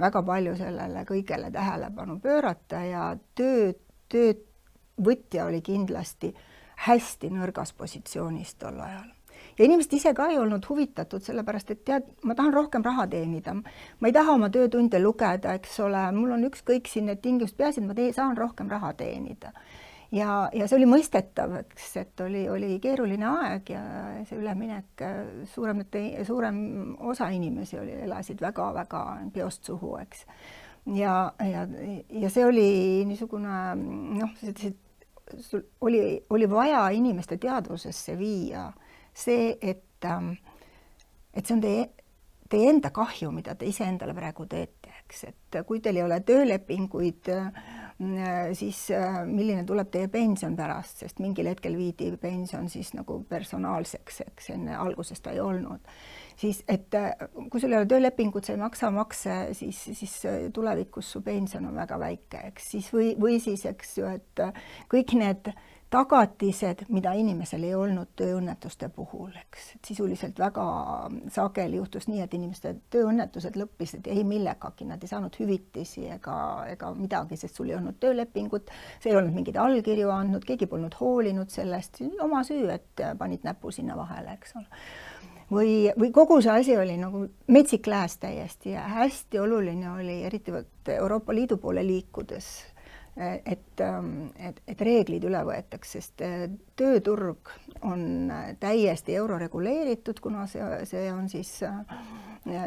väga 0.00 0.22
palju 0.32 0.56
sellele 0.58 1.04
kõigele 1.08 1.52
tähelepanu 1.52 2.18
pöörata 2.24 2.80
ja 2.88 3.10
töö, 3.36 3.72
töövõtja 4.08 5.44
oli 5.50 5.60
kindlasti 5.64 6.32
hästi 6.88 7.30
nõrgas 7.36 7.76
positsioonis 7.76 8.56
tol 8.58 8.80
ajal 8.80 9.12
ja 9.58 9.64
inimesed 9.64 9.92
ise 9.92 10.14
ka 10.14 10.26
ei 10.32 10.38
olnud 10.38 10.66
huvitatud, 10.68 11.22
sellepärast 11.22 11.70
et 11.74 11.84
tead, 11.86 12.10
ma 12.26 12.34
tahan 12.34 12.54
rohkem 12.54 12.84
raha 12.84 13.06
teenida. 13.10 13.54
ma 14.00 14.08
ei 14.08 14.12
taha 14.12 14.34
oma 14.34 14.50
töötunde 14.50 15.00
lugeda, 15.02 15.54
eks 15.54 15.80
ole, 15.80 16.02
mul 16.12 16.34
on 16.36 16.44
ükskõik 16.50 16.90
siin 16.90 17.06
need 17.10 17.22
tingimused, 17.22 17.56
peaasi, 17.56 17.80
et 17.80 17.88
ma 17.88 17.94
tee, 17.94 18.12
saan 18.12 18.36
rohkem 18.36 18.70
raha 18.70 18.92
teenida. 18.98 19.52
ja, 20.12 20.48
ja 20.52 20.68
see 20.68 20.78
oli 20.78 20.90
mõistetav, 20.90 21.56
eks, 21.62 21.96
et 22.02 22.20
oli, 22.26 22.48
oli 22.50 22.78
keeruline 22.82 23.26
aeg 23.30 23.74
ja 23.74 23.84
see 24.28 24.38
üleminek, 24.38 25.06
suuremate, 25.54 26.04
suurem 26.26 26.60
osa 26.98 27.30
inimesi 27.30 27.78
oli, 27.78 27.98
elasid 28.08 28.42
väga-väga 28.42 29.04
peost 29.34 29.64
suhu, 29.70 29.96
eks. 30.02 30.26
ja, 30.94 31.32
ja, 31.38 31.66
ja 32.10 32.30
see 32.30 32.46
oli 32.46 32.70
niisugune 33.06 33.60
noh, 34.20 34.40
sul 35.40 35.62
oli, 35.80 36.24
oli 36.30 36.50
vaja 36.50 36.88
inimeste 36.92 37.38
teadvusesse 37.40 38.18
viia 38.18 38.72
see, 39.14 39.58
et, 39.62 40.04
ähm, 40.04 40.34
et 41.34 41.46
see 41.46 41.56
on 41.56 41.62
teie, 41.62 41.86
teie 42.50 42.70
enda 42.70 42.90
kahju, 42.94 43.30
mida 43.34 43.54
te 43.58 43.68
iseendale 43.68 44.14
praegu 44.16 44.46
teete, 44.50 44.92
eks, 45.04 45.24
et 45.30 45.60
kui 45.66 45.80
teil 45.82 45.98
ei 46.00 46.04
ole 46.04 46.18
töölepinguid, 46.26 47.30
äh, 47.32 48.50
siis 48.58 48.88
äh, 48.94 49.20
milline 49.28 49.64
tuleb 49.66 49.90
teie 49.94 50.10
pension 50.12 50.56
pärast, 50.58 51.04
sest 51.04 51.22
mingil 51.22 51.48
hetkel 51.50 51.76
viidi 51.78 52.10
pension 52.20 52.68
siis 52.70 52.92
nagu 52.96 53.20
personaalseks, 53.30 54.20
eks 54.26 54.50
enne 54.56 54.76
alguses 54.76 55.22
ta 55.22 55.34
ei 55.34 55.40
olnud. 55.40 55.94
siis, 56.36 56.64
et 56.68 56.94
äh, 56.98 57.12
kui 57.50 57.62
sul 57.62 57.72
ei 57.72 57.80
ole 57.80 57.90
töölepingut, 57.90 58.44
sa 58.44 58.56
ei 58.56 58.62
maksa 58.62 58.90
makse, 58.90 59.36
siis, 59.54 59.84
siis 59.94 60.16
tulevikus 60.52 61.12
su 61.14 61.22
pension 61.22 61.66
on 61.70 61.76
väga 61.78 61.98
väike, 62.02 62.48
eks. 62.50 62.72
Siis 62.74 62.90
või, 62.92 63.14
või 63.20 63.38
siis, 63.40 63.64
eks 63.70 63.98
ju, 63.98 64.10
et 64.10 64.44
kõik 64.90 65.14
need 65.18 65.52
äh, 65.52 65.62
tagatised, 65.94 66.84
mida 66.90 67.12
inimesel 67.14 67.62
ei 67.68 67.74
olnud 67.78 68.10
tööõnnetuste 68.18 68.88
puhul, 68.94 69.30
eks, 69.44 69.68
et 69.76 69.90
sisuliselt 69.92 70.38
väga 70.42 70.64
sageli 71.30 71.78
juhtus 71.78 72.08
nii, 72.10 72.22
et 72.24 72.34
inimeste 72.34 72.72
tööõnnetused 72.90 73.54
lõppesid 73.60 74.08
ei 74.10 74.24
millegagi, 74.26 74.88
nad 74.90 75.02
ei 75.04 75.12
saanud 75.12 75.38
hüvitisi 75.38 76.08
ega, 76.16 76.36
ega 76.72 76.90
midagi, 76.98 77.38
sest 77.38 77.60
sul 77.60 77.70
ei 77.70 77.78
olnud 77.78 78.00
töölepingut, 78.02 78.74
sa 78.98 79.10
ei 79.10 79.18
olnud 79.20 79.36
mingeid 79.36 79.60
allkirju 79.62 80.10
andnud, 80.10 80.46
keegi 80.48 80.66
polnud 80.70 80.98
hoolinud 80.98 81.54
sellest, 81.54 82.02
oma 82.24 82.42
süü, 82.46 82.66
et 82.74 83.06
panid 83.18 83.46
näpu 83.46 83.70
sinna 83.74 83.98
vahele, 83.98 84.34
eks 84.34 84.58
ole. 84.58 84.84
Või, 85.54 85.72
või 86.00 86.10
kogu 86.10 86.40
see 86.42 86.58
asi 86.58 86.74
oli 86.80 86.96
nagu 86.98 87.26
metsik 87.52 87.86
lääs 87.86 88.16
täiesti 88.18 88.72
ja 88.74 88.88
hästi 88.96 89.38
oluline 89.38 89.90
oli, 89.92 90.22
eriti 90.26 90.54
Euroopa 90.96 91.36
Liidu 91.36 91.60
poole 91.60 91.84
liikudes 91.86 92.48
et, 93.16 93.80
ähm, 93.80 94.26
et, 94.36 94.58
et 94.66 94.80
reeglid 94.82 95.24
üle 95.28 95.44
võetaks, 95.46 95.94
sest 95.96 96.24
äh, 96.24 96.48
tööturg 96.78 97.52
on 97.86 98.30
äh, 98.32 98.52
täiesti 98.60 99.14
euroreguleeritud, 99.20 100.18
kuna 100.22 100.48
see, 100.50 100.66
see 100.90 101.06
on 101.12 101.28
siis 101.30 101.60
äh, 101.62 101.78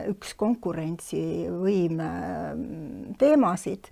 üks 0.08 0.32
konkurentsivõime 0.40 2.08
teemasid, 3.20 3.90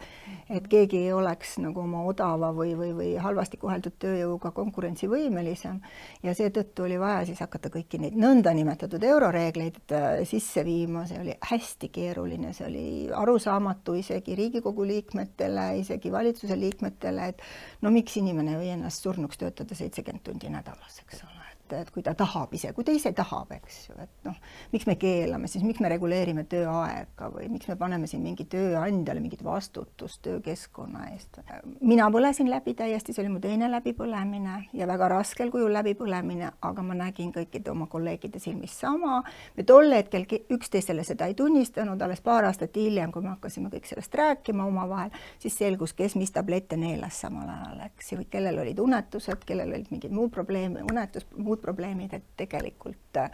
et 0.50 0.66
keegi 0.72 1.04
ei 1.04 1.12
oleks 1.14 1.60
nagu 1.62 1.84
oma 1.84 2.02
odava 2.10 2.50
või, 2.58 2.72
või, 2.80 2.90
või 2.98 3.12
halvasti 3.22 3.60
koheldud 3.62 3.94
tööjõuga 4.02 4.50
konkurentsivõimelisem. 4.56 5.78
Ja 6.26 6.34
seetõttu 6.38 6.88
oli 6.88 6.98
vaja 7.02 7.28
siis 7.30 7.44
hakata 7.44 7.70
kõiki 7.74 8.00
neid 8.02 8.18
nõndanimetatud 8.18 9.04
euroreegleid 9.06 9.94
sisse 10.26 10.66
viima, 10.66 11.06
see 11.06 11.20
oli 11.22 11.36
hästi 11.52 11.92
keeruline, 11.94 12.56
see 12.58 12.66
oli 12.66 12.88
arusaamatu 13.14 14.00
isegi 14.00 14.40
Riigikogu 14.40 14.88
liikmetele, 14.90 15.68
isegi 15.84 16.10
valitsuse 16.12 16.45
liikmetele, 16.54 17.32
et 17.34 17.42
no 17.82 17.92
miks 17.94 18.20
inimene 18.22 18.60
või 18.60 18.70
ennast 18.76 19.04
surnuks 19.04 19.42
töötada 19.42 19.78
seitsekümmend 19.78 20.24
tundi 20.30 20.52
nädalas, 20.54 21.02
eks 21.02 21.24
ole 21.26 21.35
et, 21.66 21.74
et 21.82 21.92
kui 21.92 22.04
ta 22.04 22.14
tahab 22.18 22.54
ise, 22.54 22.72
kui 22.74 22.86
ta 22.86 22.94
ise 22.96 23.12
tahab, 23.16 23.52
eks 23.58 23.80
ju, 23.90 23.96
et 24.02 24.28
noh, 24.28 24.38
miks 24.74 24.88
me 24.90 24.96
keelame 25.00 25.50
siis, 25.52 25.64
miks 25.66 25.82
me 25.84 25.90
reguleerime 25.92 26.46
tööaega 26.50 27.30
või 27.34 27.50
miks 27.52 27.70
me 27.72 27.78
paneme 27.80 28.08
siin 28.10 28.24
mingi 28.26 28.46
tööandjale 28.50 29.24
mingit 29.24 29.44
vastutust 29.44 30.22
töökeskkonna 30.26 31.10
eest. 31.14 31.40
mina 31.82 32.08
põlesin 32.14 32.50
läbi 32.50 32.76
täiesti, 32.78 33.14
see 33.14 33.24
oli 33.26 33.34
mu 33.34 33.42
teine 33.44 33.70
läbipõlemine 33.72 34.58
ja 34.74 34.88
väga 34.88 35.10
raskel 35.16 35.52
kujul 35.54 35.74
läbipõlemine, 35.74 36.52
aga 36.62 36.86
ma 36.86 36.98
nägin 36.98 37.34
kõikide 37.36 37.72
oma 37.72 37.88
kolleegide 37.92 38.40
silmis 38.40 38.80
sama. 38.80 39.24
me 39.58 39.64
tol 39.64 39.92
hetkel 39.92 40.26
üksteisele 40.52 41.04
seda 41.04 41.30
ei 41.30 41.34
tunnistanud, 41.34 42.02
alles 42.02 42.22
paar 42.22 42.46
aastat 42.50 42.76
hiljem, 42.76 43.12
kui 43.12 43.24
me 43.26 43.34
hakkasime 43.34 43.70
kõik 43.74 43.90
sellest 43.90 44.16
rääkima 44.16 44.66
omavahel, 44.66 45.14
siis 45.40 45.58
selgus, 45.58 45.94
kes 45.94 46.16
mis 46.16 46.32
tablette 46.32 46.78
neelas 46.78 47.22
samal 47.22 47.50
ajal, 47.50 47.86
eks 47.90 48.12
ju, 48.12 48.24
kellel 48.30 48.60
olid 48.64 48.80
unetused, 48.80 49.46
kellel 49.46 49.74
olid 49.74 49.92
mingid 49.92 50.14
muud 50.16 50.32
probleemid, 50.34 50.84
unetus, 50.92 51.28
muud 51.38 51.55
muud 51.56 51.64
probleemid, 51.64 52.14
et 52.14 52.28
tegelikult 52.38 53.20
äh, 53.22 53.32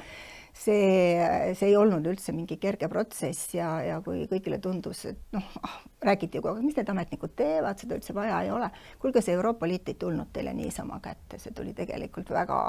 see, 0.54 1.54
see 1.56 1.70
ei 1.72 1.78
olnud 1.78 2.06
üldse 2.12 2.34
mingi 2.36 2.58
kerge 2.62 2.90
protsess 2.92 3.56
ja, 3.56 3.74
ja 3.86 4.00
kui 4.06 4.26
kõigile 4.30 4.60
tundus, 4.64 5.06
et 5.10 5.36
noh 5.36 5.48
ah,, 5.64 5.80
räägiti 6.06 6.38
ju 6.40 6.46
kogu 6.46 6.60
aeg, 6.60 6.68
mis 6.68 6.78
need 6.78 6.92
ametnikud 6.94 7.36
teevad, 7.38 7.80
seda 7.82 7.98
üldse 7.98 8.16
vaja 8.18 8.42
ei 8.46 8.52
ole. 8.54 8.70
kuulge, 9.02 9.24
see 9.24 9.36
Euroopa 9.38 9.70
Liit 9.70 9.90
ei 9.90 10.00
tulnud 10.00 10.32
teile 10.34 10.54
niisama 10.58 11.02
kätte, 11.04 11.40
see 11.42 11.56
tuli 11.56 11.74
tegelikult 11.78 12.32
väga, 12.34 12.62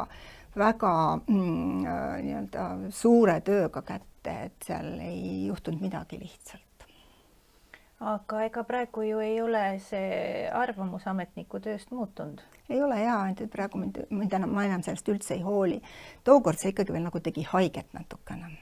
väga 0.57 0.93
mm, 1.27 1.87
äh, 1.87 2.19
nii-öelda 2.27 2.69
suure 2.95 3.41
tööga 3.45 3.85
kätte, 3.87 4.37
et 4.49 4.69
seal 4.69 4.95
ei 5.03 5.49
juhtunud 5.49 5.83
midagi 5.83 6.21
lihtsalt 6.23 6.69
aga 8.03 8.41
ega 8.49 8.65
praegu 8.67 9.05
ju 9.07 9.21
ei 9.23 9.37
ole 9.43 9.63
see 9.83 10.49
arvamus 10.51 11.07
ametniku 11.07 11.61
tööst 11.63 11.93
muutunud? 11.95 12.43
Ei 12.73 12.83
ole 12.83 13.01
jaa, 13.03 13.21
ainult 13.27 13.43
et 13.45 13.53
praegu 13.53 13.81
mind, 13.81 14.03
mind 14.11 14.37
enam, 14.39 14.53
ma 14.57 14.67
enam 14.69 14.85
sellest 14.85 15.09
üldse 15.13 15.37
ei 15.37 15.43
hooli. 15.47 15.81
tookord 16.25 16.61
see 16.61 16.73
ikkagi 16.75 16.95
veel 16.95 17.07
nagu 17.07 17.21
tegi 17.21 17.45
haiget 17.49 17.93
natukene. 17.97 18.53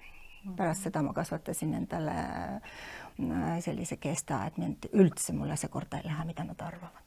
pärast 0.56 0.88
seda 0.88 1.02
ma 1.04 1.12
kasvatasin 1.12 1.74
endale 1.76 2.16
äh, 2.16 3.60
sellise 3.60 3.96
kesta, 4.00 4.46
et 4.46 4.58
mind 4.58 4.90
üldse 4.92 5.36
mulle 5.36 5.56
see 5.60 5.68
korda 5.68 6.00
ei 6.00 6.08
lähe, 6.08 6.24
mida 6.32 6.44
nad 6.44 6.60
arvavad 6.64 7.06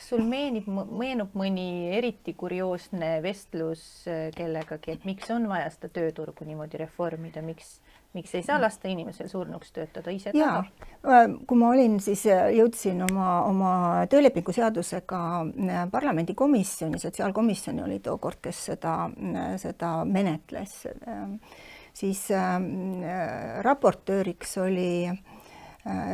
kas 0.00 0.08
sul 0.12 0.22
meenib, 0.24 0.68
meenub 0.68 1.34
mõni 1.36 1.90
eriti 1.96 2.32
kurioosne 2.38 3.18
vestlus 3.24 3.82
äh, 4.08 4.28
kellegagi, 4.36 4.94
et 4.96 5.08
miks 5.08 5.30
on 5.34 5.48
vaja 5.50 5.68
seda 5.74 5.90
tööturgu 6.00 6.46
niimoodi 6.48 6.80
reformida, 6.80 7.42
miks 7.44 7.80
miks 8.12 8.34
ei 8.34 8.42
saa 8.42 8.58
lasta 8.60 8.88
inimesel 8.90 9.28
surnuks 9.30 9.72
töötada 9.74 10.12
ise 10.14 10.32
taga? 10.34 10.64
Äh, 11.06 11.26
kui 11.46 11.58
ma 11.58 11.70
olin, 11.74 11.98
siis 12.02 12.24
äh, 12.30 12.48
jõudsin 12.56 13.02
oma, 13.06 13.28
oma 13.46 13.72
töölepingu 14.10 14.54
seadusega 14.54 15.20
äh, 15.46 15.82
parlamendikomisjoni, 15.92 16.98
sotsiaalkomisjoni 17.02 17.84
oli 17.86 18.00
tookord, 18.04 18.40
kes 18.42 18.64
seda, 18.72 18.94
seda 19.62 19.92
menetles, 20.04 20.74
siis 21.96 22.26
äh, 22.34 22.56
raportööriks 23.66 24.58
oli 24.64 24.92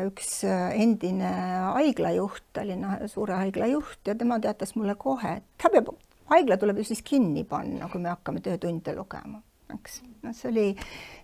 üks 0.07 0.45
endine 0.47 1.31
haiglajuht, 1.75 2.45
Tallinna 2.55 3.01
suure 3.11 3.35
haigla 3.41 3.67
juht 3.67 4.07
ja 4.07 4.15
tema 4.15 4.39
teatas 4.39 4.77
mulle 4.79 4.95
kohe, 4.95 5.41
et 5.41 5.49
ta 5.59 5.73
peab, 5.75 5.91
haigla 6.31 6.55
tuleb 6.61 6.79
ju 6.79 6.93
siis 6.93 7.03
kinni 7.03 7.43
panna, 7.49 7.89
kui 7.91 7.99
me 8.05 8.13
hakkame 8.13 8.45
töötunde 8.45 8.95
lugema 8.95 9.43
eks. 9.75 10.01
noh, 10.23 10.35
see 10.37 10.51
oli, 10.51 10.67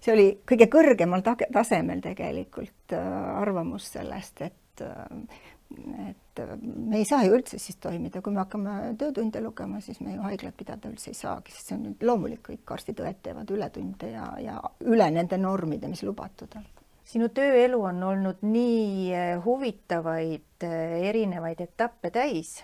see 0.02 0.14
oli 0.14 0.26
kõige 0.48 0.68
kõrgemal 0.72 1.24
tasemel 1.24 2.02
tegelikult 2.04 2.96
äh, 2.96 3.08
arvamus 3.42 3.92
sellest, 3.96 4.44
et 4.48 4.84
äh, 4.84 5.50
et 5.72 6.40
me 6.60 6.98
ei 6.98 7.04
saa 7.08 7.22
ju 7.24 7.32
üldse 7.36 7.56
siis 7.56 7.78
toimida, 7.80 8.20
kui 8.20 8.34
me 8.34 8.42
hakkame 8.42 8.92
töötunde 9.00 9.40
lugema, 9.40 9.80
siis 9.80 10.02
me 10.04 10.12
ju 10.16 10.24
haiglat 10.26 10.56
pidada 10.58 10.90
üldse 10.90 11.08
ei 11.12 11.16
saagi, 11.16 11.54
sest 11.54 11.70
see 11.70 11.78
on 11.78 11.94
loomulik, 12.04 12.42
kõik 12.50 12.74
arstid-õed 12.76 13.22
teevad 13.24 13.50
ületunde 13.56 14.10
ja, 14.12 14.26
ja 14.42 14.58
üle 14.84 15.08
nende 15.14 15.38
normide, 15.40 15.88
mis 15.88 16.04
lubatud 16.04 16.58
on. 16.60 16.66
Sinu 17.08 17.30
tööelu 17.34 17.80
on 17.88 18.02
olnud 18.10 18.44
nii 18.44 19.14
äh, 19.16 19.32
huvitavaid 19.44 20.66
erinevaid 20.68 21.64
etappe 21.64 22.12
täis 22.14 22.58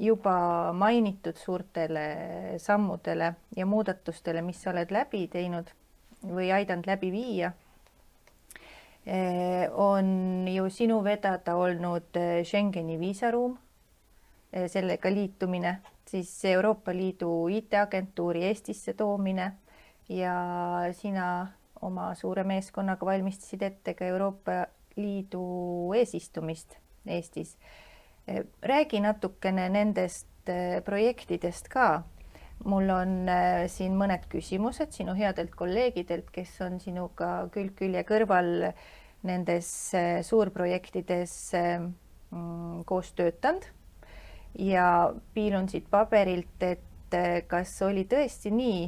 juba 0.00 0.72
mainitud 0.72 1.36
suurtele 1.36 2.04
sammudele 2.58 3.34
ja 3.56 3.66
muudatustele, 3.66 4.42
mis 4.42 4.62
sa 4.62 4.70
oled 4.72 4.92
läbi 4.94 5.26
teinud 5.28 5.68
või 6.24 6.48
aidanud 6.52 6.86
läbi 6.88 7.10
viia. 7.12 7.52
on 9.76 10.48
ju 10.48 10.70
sinu 10.70 11.02
vedada 11.04 11.56
olnud 11.56 12.16
Schengeni 12.44 12.96
viisaruum, 12.98 13.58
sellega 14.66 15.10
liitumine, 15.10 15.82
siis 16.08 16.44
Euroopa 16.44 16.94
Liidu 16.94 17.48
IT-agentuuri 17.48 18.44
Eestisse 18.44 18.94
toomine 18.94 19.52
ja 20.08 20.34
sina 20.92 21.52
oma 21.82 22.14
suure 22.14 22.44
meeskonnaga 22.44 23.06
valmistasid 23.06 23.62
ette 23.62 23.94
ka 23.94 24.04
Euroopa 24.04 24.66
Liidu 24.96 25.92
eesistumist 25.96 26.78
Eestis. 27.06 27.56
Räägi 28.62 29.00
natukene 29.04 29.68
nendest 29.68 30.50
projektidest 30.84 31.68
ka. 31.72 32.02
Mul 32.64 32.88
on 32.94 33.28
äh, 33.28 33.64
siin 33.68 33.96
mõned 33.98 34.24
küsimused 34.32 34.94
sinu 34.94 35.12
headelt 35.18 35.52
kolleegidelt, 35.58 36.30
kes 36.32 36.54
on 36.64 36.78
sinuga 36.80 37.48
külg 37.52 37.74
külje 37.76 38.04
kõrval 38.08 38.70
nendes 39.26 39.68
suurprojektides 40.28 41.34
mm, 41.56 42.84
koos 42.88 43.10
töötanud. 43.18 43.66
Ja 44.54 45.10
piilun 45.34 45.66
siit 45.68 45.88
paberilt, 45.90 46.62
et 46.62 47.16
kas 47.50 47.72
oli 47.82 48.04
tõesti 48.10 48.52
nii, 48.54 48.84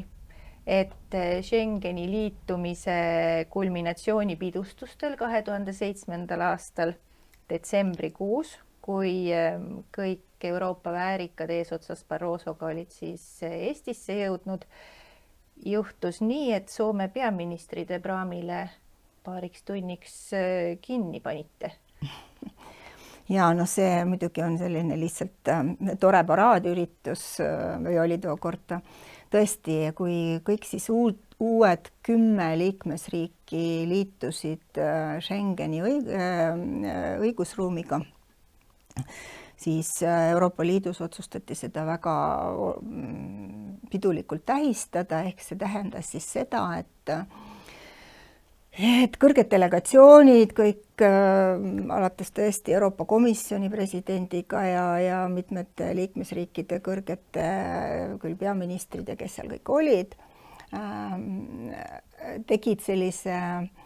et 0.67 1.17
Schengeni 1.47 2.07
liitumise 2.11 3.47
kulminatsioonipidustustel 3.51 5.17
kahe 5.19 5.43
tuhande 5.47 5.75
seitsmendal 5.75 6.43
aastal 6.49 6.95
detsembrikuus, 7.51 8.57
kui 8.87 9.27
kõik 9.97 10.47
Euroopa 10.47 10.93
väärikad 10.95 11.51
eesotsas 11.51 12.05
Barrosoga 12.07 12.69
olid 12.71 12.93
siis 12.95 13.25
Eestisse 13.43 14.15
jõudnud. 14.21 14.63
juhtus 15.65 16.21
nii, 16.21 16.53
et 16.53 16.69
Soome 16.69 17.09
peaministri 17.09 17.87
te 17.89 17.99
praamile 17.99 18.69
paariks 19.25 19.63
tunniks 19.67 20.17
äh, 20.37 20.79
kinni 20.83 21.21
panite 21.21 21.73
ja 23.29 23.51
noh, 23.57 23.69
see 23.69 24.05
muidugi 24.09 24.43
on 24.45 24.57
selline 24.61 24.99
lihtsalt 25.01 25.51
äh, 25.51 25.63
tore 26.01 26.23
paraadüritus 26.27 27.27
äh, 27.45 27.77
või 27.83 27.99
oli 28.03 28.19
tookord 28.23 28.77
tõesti, 29.33 29.79
kui 29.99 30.19
kõik 30.47 30.67
siis 30.69 30.89
uut, 30.95 31.23
uued 31.43 31.91
kümme 32.07 32.53
liikmesriiki 32.57 33.65
liitusid 33.91 34.81
Schengeni 35.25 35.83
õig, 35.85 36.13
äh, 36.15 37.17
õigusruumiga 37.23 38.01
siis 39.57 40.03
äh, 40.03 40.31
Euroopa 40.31 40.67
Liidus 40.67 41.01
otsustati 41.01 41.55
seda 41.55 41.87
väga 41.87 42.15
mm, 42.83 43.77
pidulikult 43.91 44.45
tähistada, 44.47 45.23
ehk 45.29 45.41
see 45.43 45.59
tähendas 45.59 46.13
siis 46.15 46.29
seda, 46.39 46.67
et 46.79 47.15
et 48.77 49.15
kõrged 49.17 49.49
delegatsioonid, 49.49 50.53
kõik 50.57 51.05
äh, 51.05 51.65
alates 51.97 52.33
tõesti 52.37 52.77
Euroopa 52.77 53.07
Komisjoni 53.09 53.71
presidendiga 53.73 54.63
ja, 54.69 54.87
ja 55.01 55.23
mitmete 55.33 55.95
liikmesriikide 55.97 56.83
kõrgete 56.85 57.49
küll 58.21 58.37
peaministrid 58.37 59.09
ja 59.09 59.17
kes 59.17 59.39
seal 59.39 59.49
kõik 59.55 59.73
olid 59.79 60.17
äh,, 60.77 61.17
tegid 62.47 62.85
sellise 62.85 63.33
äh, 63.33 63.86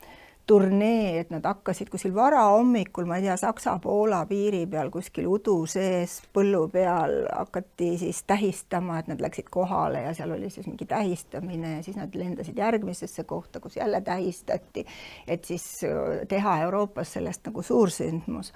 turnee, 0.50 1.20
et 1.20 1.30
nad 1.30 1.44
hakkasid 1.46 1.90
kuskil 1.92 2.14
varahommikul, 2.14 3.06
ma 3.06 3.20
ei 3.20 3.26
tea, 3.28 3.36
Saksa-Poola 3.38 4.24
piiri 4.26 4.64
peal 4.70 4.90
kuskil 4.90 5.28
udu 5.30 5.60
sees 5.70 6.16
põllu 6.34 6.64
peal 6.72 7.20
hakati 7.28 7.92
siis 8.00 8.24
tähistama, 8.26 8.98
et 8.98 9.10
nad 9.12 9.22
läksid 9.22 9.50
kohale 9.54 10.02
ja 10.08 10.14
seal 10.16 10.34
oli 10.34 10.50
siis 10.50 10.66
mingi 10.66 10.88
tähistamine 10.90 11.76
ja 11.76 11.84
siis 11.86 11.98
nad 12.00 12.14
lendasid 12.18 12.58
järgmisesse 12.58 13.24
kohta, 13.30 13.62
kus 13.62 13.78
jälle 13.78 14.00
tähistati, 14.00 14.86
et 15.26 15.46
siis 15.46 15.66
äh, 15.86 16.24
teha 16.28 16.58
Euroopas 16.66 17.14
sellest 17.18 17.46
nagu 17.46 17.62
suursündmus. 17.62 18.50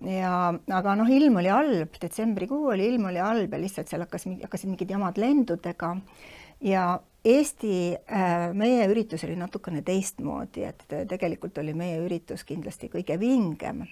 Ja 0.00 0.34
aga 0.80 0.96
noh, 0.96 1.08
ilm 1.12 1.38
oli 1.42 1.50
halb, 1.52 1.96
detsembrikuu 2.00 2.70
oli, 2.72 2.86
ilm 2.88 3.10
oli 3.10 3.20
halb 3.20 3.52
ja 3.52 3.60
lihtsalt 3.60 3.90
seal 3.92 4.06
hakkas, 4.06 4.24
hakkasid 4.42 4.72
mingid 4.72 4.90
jamad 4.96 5.20
lendudega 5.20 5.94
ja 6.60 7.00
Eesti, 7.24 7.96
äh, 8.12 8.54
meie 8.56 8.86
üritus 8.88 9.26
oli 9.26 9.34
natukene 9.36 9.82
teistmoodi, 9.84 10.62
et 10.64 10.86
tegelikult 11.08 11.58
oli 11.60 11.74
meie 11.76 11.98
üritus 12.00 12.46
kindlasti 12.48 12.88
kõige 12.88 13.18
vingem. 13.20 13.84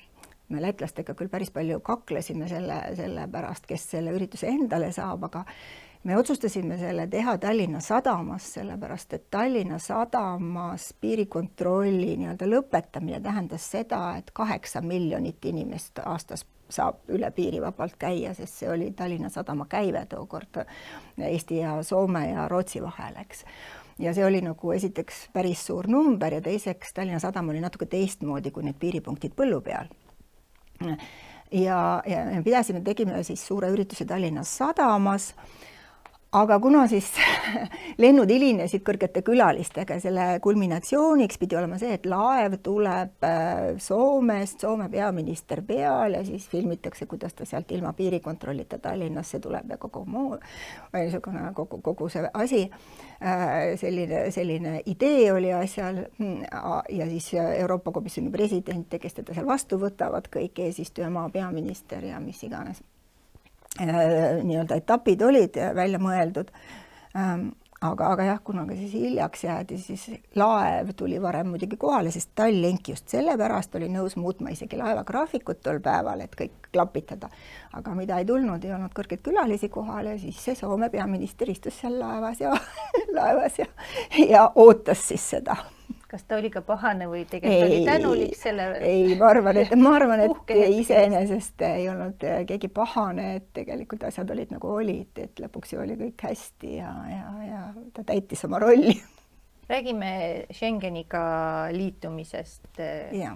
me 0.49 0.63
lätlastega 0.65 1.13
küll 1.15 1.29
päris 1.29 1.51
palju 1.53 1.81
kaklesime 1.85 2.47
selle, 2.49 2.79
selle 2.97 3.27
pärast, 3.29 3.67
kes 3.69 3.83
selle 3.91 4.15
ürituse 4.17 4.49
endale 4.49 4.89
saab, 4.97 5.27
aga 5.29 5.43
me 6.09 6.17
otsustasime 6.17 6.79
selle 6.79 7.07
teha 7.07 7.37
Tallinna 7.39 7.81
sadamas, 7.85 8.47
sellepärast 8.55 9.13
et 9.13 9.27
Tallinna 9.31 9.79
sadamas 9.79 10.95
piirikontrolli 11.01 12.17
nii-öelda 12.17 12.49
lõpetamine 12.49 13.21
tähendas 13.21 13.71
seda, 13.71 14.17
et 14.17 14.31
kaheksa 14.33 14.81
miljonit 14.81 15.45
inimest 15.45 16.01
aastas 16.05 16.47
saab 16.71 17.09
üle 17.15 17.31
piiri 17.35 17.61
vabalt 17.63 17.97
käia, 17.99 18.35
sest 18.37 18.63
see 18.63 18.71
oli 18.71 18.91
Tallinna 18.97 19.31
Sadama 19.33 19.67
käive 19.71 20.05
tookord 20.09 20.63
Eesti 21.19 21.63
ja 21.63 21.79
Soome 21.83 22.29
ja 22.31 22.49
Rootsi 22.49 22.83
vahel, 22.83 23.17
eks. 23.23 23.45
ja 23.99 24.15
see 24.15 24.27
oli 24.27 24.43
nagu 24.45 24.73
esiteks 24.73 25.29
päris 25.33 25.67
suur 25.67 25.89
number 25.89 26.35
ja 26.35 26.41
teiseks 26.45 26.93
Tallinna 26.95 27.19
Sadam 27.19 27.49
oli 27.49 27.61
natuke 27.61 27.87
teistmoodi 27.87 28.51
kui 28.51 28.67
need 28.67 28.79
piiripunktid 28.81 29.37
põllu 29.37 29.61
peal. 29.65 29.89
ja, 31.53 31.79
ja 32.07 32.43
pidasime, 32.45 32.81
tegime 32.85 33.23
siis 33.25 33.47
suure 33.47 33.73
ürituse 33.73 34.05
Tallinna 34.05 34.45
Sadamas 34.45 35.33
aga 36.33 36.59
kuna 36.61 36.83
siis 36.89 37.09
lennud 38.03 38.29
hilinesid 38.31 38.83
kõrgete 38.85 39.23
külalistega, 39.25 39.97
selle 40.03 40.27
kulminatsiooniks 40.45 41.39
pidi 41.41 41.57
olema 41.57 41.79
see, 41.81 41.95
et 41.97 42.07
laev 42.09 42.59
tuleb 42.65 43.25
äh, 43.25 43.63
Soomest, 43.81 44.61
Soome 44.61 44.91
peaminister 44.93 45.63
peal 45.67 46.19
ja 46.19 46.25
siis 46.27 46.49
filmitakse, 46.53 47.07
kuidas 47.09 47.35
ta 47.39 47.49
sealt 47.49 47.73
ilma 47.73 47.95
piirikontrollita 47.97 48.79
Tallinnasse 48.85 49.41
tuleb 49.41 49.73
ja 49.73 49.79
kogu 49.81 50.05
muu, 50.05 50.37
niisugune 50.93 51.49
kogu, 51.57 51.81
kogu 51.85 52.11
see 52.13 52.29
asi. 52.35 52.67
Äh, 53.19 53.73
selline, 53.81 54.29
selline 54.31 54.77
idee 54.87 55.33
oli 55.33 55.49
asjal 55.51 56.05
mm, 56.19 56.45
ja 56.95 57.09
siis 57.11 57.33
Euroopa 57.35 57.91
Komisjoni 57.93 58.31
president 58.31 58.93
ja 58.93 59.01
kes 59.03 59.19
teda 59.19 59.35
seal 59.35 59.49
vastu 59.49 59.81
võtavad, 59.81 60.31
kõik 60.31 60.63
eesistujamaa 60.69 61.27
peaminister 61.35 62.05
ja 62.13 62.21
mis 62.23 62.45
iganes 62.47 62.79
Äh, 62.79 62.98
nii-öelda 63.79 64.79
etapid 64.83 65.23
olid 65.23 65.57
välja 65.75 66.01
mõeldud. 66.03 66.53
Ähm, 67.17 67.49
aga, 67.81 68.09
aga 68.13 68.27
jah, 68.27 68.41
kuna 68.45 68.65
ka 68.67 68.75
siis 68.77 68.93
hiljaks 68.97 69.45
jäädi, 69.45 69.79
siis 69.79 70.05
laev 70.39 70.91
tuli 70.99 71.21
varem 71.23 71.53
muidugi 71.53 71.79
kohale, 71.81 72.11
sest 72.15 72.33
Tallink 72.39 72.91
just 72.91 73.09
sellepärast 73.13 73.75
oli 73.79 73.91
nõus 73.93 74.17
muutma 74.19 74.53
isegi 74.55 74.79
laeva 74.81 75.05
graafikut 75.07 75.63
tol 75.63 75.81
päeval, 75.85 76.25
et 76.25 76.35
kõik 76.39 76.71
klapitada. 76.73 77.31
aga 77.73 77.95
mida 77.95 78.19
ei 78.19 78.27
tulnud, 78.27 78.65
ei 78.65 78.75
olnud 78.75 78.95
kõrgeid 78.97 79.23
külalisi 79.23 79.69
kohal 79.69 80.13
ja 80.13 80.19
siis 80.19 80.43
see 80.45 80.59
Soome 80.59 80.91
peaminister 80.91 81.51
istus 81.51 81.81
seal 81.81 81.99
laevas 82.01 82.41
ja 82.41 82.55
laevas 83.17 83.59
ja, 83.59 83.67
ja 84.29 84.47
ootas 84.55 85.09
siis 85.09 85.31
seda 85.37 85.57
kas 86.09 86.25
ta 86.25 86.39
oli 86.41 86.49
ka 86.53 86.63
pahane 86.65 87.07
või 87.11 87.25
tegelikult 87.29 87.67
ei, 87.67 87.77
oli 87.77 87.85
tänulik 87.87 88.37
selle? 88.39 88.69
ei, 88.85 89.13
ma 89.21 89.29
arvan, 89.29 89.61
et 89.61 89.75
ma 89.77 89.93
arvan, 89.99 90.23
et 90.25 90.53
iseenesest 90.73 91.65
ei 91.69 91.85
olnud 91.93 92.25
keegi 92.49 92.71
pahane, 92.73 93.35
et 93.41 93.51
tegelikult 93.61 94.09
asjad 94.09 94.33
olid 94.33 94.55
nagu 94.55 94.73
olid, 94.73 95.13
et 95.21 95.43
lõpuks 95.45 95.75
ju 95.75 95.83
oli 95.85 95.99
kõik 96.01 96.25
hästi 96.31 96.75
ja, 96.79 96.95
ja, 97.13 97.31
ja 97.45 97.63
ta 97.97 98.07
täitis 98.09 98.45
oma 98.49 98.61
rolli. 98.65 98.97
räägime 99.69 100.11
Schengeniga 100.53 101.23
liitumisest. 101.77 102.81
ja, 103.13 103.35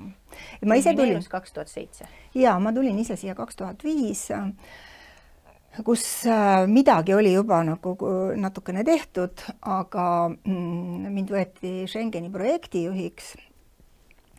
ma 0.65 0.81
ise 0.81 0.97
tulin. 0.97 1.21
kaks 1.29 1.53
tuhat 1.53 1.69
seitse. 1.69 2.09
ja 2.35 2.57
ma 2.59 2.73
tulin 2.73 2.99
ise 3.05 3.21
siia 3.21 3.37
kaks 3.37 3.61
tuhat 3.61 3.85
viis 3.85 4.31
kus 5.81 6.27
äh, 6.27 6.67
midagi 6.69 7.15
oli 7.15 7.33
juba 7.33 7.63
nagu 7.65 7.97
natukene 8.37 8.85
tehtud, 8.85 9.41
aga 9.65 10.05
mm, 10.29 11.09
mind 11.15 11.33
võeti 11.33 11.73
Schengeni 11.89 12.29
projektijuhiks. 12.33 13.33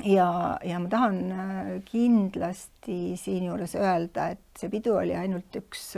ja, 0.05 0.59
ja 0.63 0.79
ma 0.79 0.91
tahan 0.91 1.17
äh, 1.31 1.71
kindlasti 1.89 3.15
siinjuures 3.17 3.73
öelda, 3.79 4.29
et 4.35 4.45
see 4.59 4.69
pidu 4.69 4.93
oli 4.99 5.15
ainult 5.17 5.57
üks, 5.57 5.95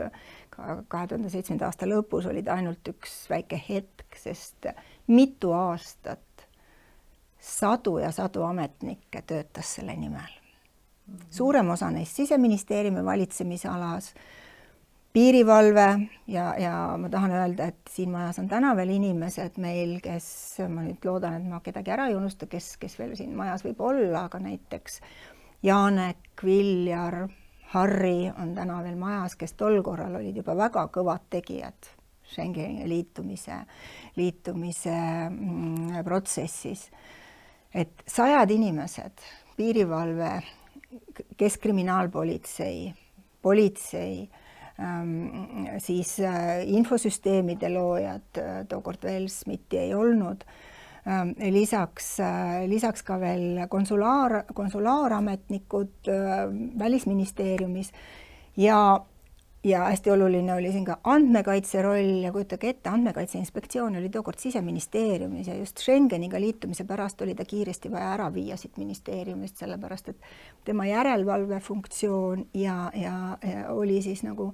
kahe 0.56 1.08
tuhande 1.08 1.30
seitsmenda 1.34 1.68
aasta 1.68 1.90
lõpus 1.90 2.30
oli 2.32 2.44
ta 2.44 2.56
ainult 2.56 2.88
üks 2.94 3.26
väike 3.30 3.60
hetk, 3.60 4.16
sest 4.16 4.70
mitu 5.12 5.52
aastat 5.52 6.48
sadu 7.46 7.98
ja 8.00 8.14
sadu 8.16 8.48
ametnikke 8.48 9.22
töötas 9.28 9.76
selle 9.76 10.00
nimel. 10.00 10.32
suurem 11.30 11.70
osa 11.70 11.92
neist 11.92 12.16
Siseministeeriumi 12.16 13.04
valitsemisalas 13.06 14.14
piirivalve 15.16 15.88
ja, 16.28 16.50
ja 16.60 16.74
ma 17.00 17.10
tahan 17.10 17.32
öelda, 17.32 17.70
et 17.72 17.92
siin 17.92 18.12
majas 18.12 18.40
on 18.42 18.50
täna 18.52 18.74
veel 18.76 18.92
inimesed 18.98 19.60
meil, 19.64 19.98
kes, 20.04 20.28
ma 20.68 20.84
nüüd 20.84 21.08
loodan, 21.08 21.40
et 21.40 21.48
ma 21.48 21.62
kedagi 21.64 21.94
ära 21.96 22.10
ei 22.12 22.18
unusta, 22.18 22.50
kes, 22.52 22.74
kes 22.82 22.98
veel 23.00 23.16
siin 23.16 23.32
majas 23.38 23.64
võib 23.64 23.80
olla, 23.86 24.26
aga 24.26 24.42
näiteks 24.44 25.00
Janek, 25.64 26.44
Viljar, 26.44 27.24
Harri 27.72 28.28
on 28.30 28.54
täna 28.58 28.82
veel 28.84 29.00
majas, 29.00 29.38
kes 29.40 29.56
tol 29.58 29.80
korral 29.84 30.20
olid 30.20 30.36
juba 30.44 30.56
väga 30.58 30.88
kõvad 30.94 31.30
tegijad 31.32 31.94
Schengeni 32.26 32.88
liitumise, 32.90 33.62
liitumise 34.18 34.96
mm, 35.30 36.00
protsessis. 36.04 36.88
Et 37.76 38.02
sajad 38.10 38.50
inimesed, 38.52 39.22
piirivalve, 39.56 40.32
keskkriminaalpolitsei, 41.38 42.90
politsei 43.46 44.24
ähm,, 44.24 44.45
siis 45.80 46.18
äh, 46.20 46.66
infosüsteemide 46.68 47.70
loojad, 47.72 48.40
tookord 48.68 49.06
veel 49.08 49.30
SMIT-i 49.32 49.78
ei 49.86 49.94
olnud. 49.96 50.44
Ähm,, 51.08 51.36
lisaks 51.54 52.20
äh,, 52.20 52.66
lisaks 52.68 53.04
ka 53.06 53.20
veel 53.22 53.68
konsulaar, 53.70 54.44
konsulaarametnikud 54.58 56.10
äh, 56.10 56.48
Välisministeeriumis. 56.80 57.92
Ja 58.58 59.06
ja 59.66 59.84
hästi 59.84 60.12
oluline 60.12 60.54
oli 60.54 60.72
siin 60.72 60.86
ka 60.86 60.98
andmekaitse 61.04 61.82
roll 61.82 62.22
ja 62.24 62.32
kujutage 62.32 62.70
ette, 62.70 62.90
andmekaitse 62.90 63.38
inspektsioon 63.38 63.96
oli 63.96 64.10
tookord 64.10 64.38
siseministeeriumis 64.40 65.48
ja 65.48 65.56
just 65.56 65.78
Schengeniga 65.82 66.40
liitumise 66.40 66.84
pärast 66.84 67.22
oli 67.22 67.36
ta 67.36 67.46
kiiresti 67.46 67.92
vaja 67.92 68.12
ära 68.14 68.34
viia 68.34 68.58
siit 68.58 68.78
ministeeriumist, 68.78 69.58
sellepärast 69.58 70.10
et 70.10 70.28
tema 70.66 70.86
järelevalvefunktsioon 70.86 72.46
ja, 72.54 72.92
ja, 72.94 73.38
ja 73.42 73.70
oli 73.74 74.02
siis 74.02 74.22
nagu 74.24 74.52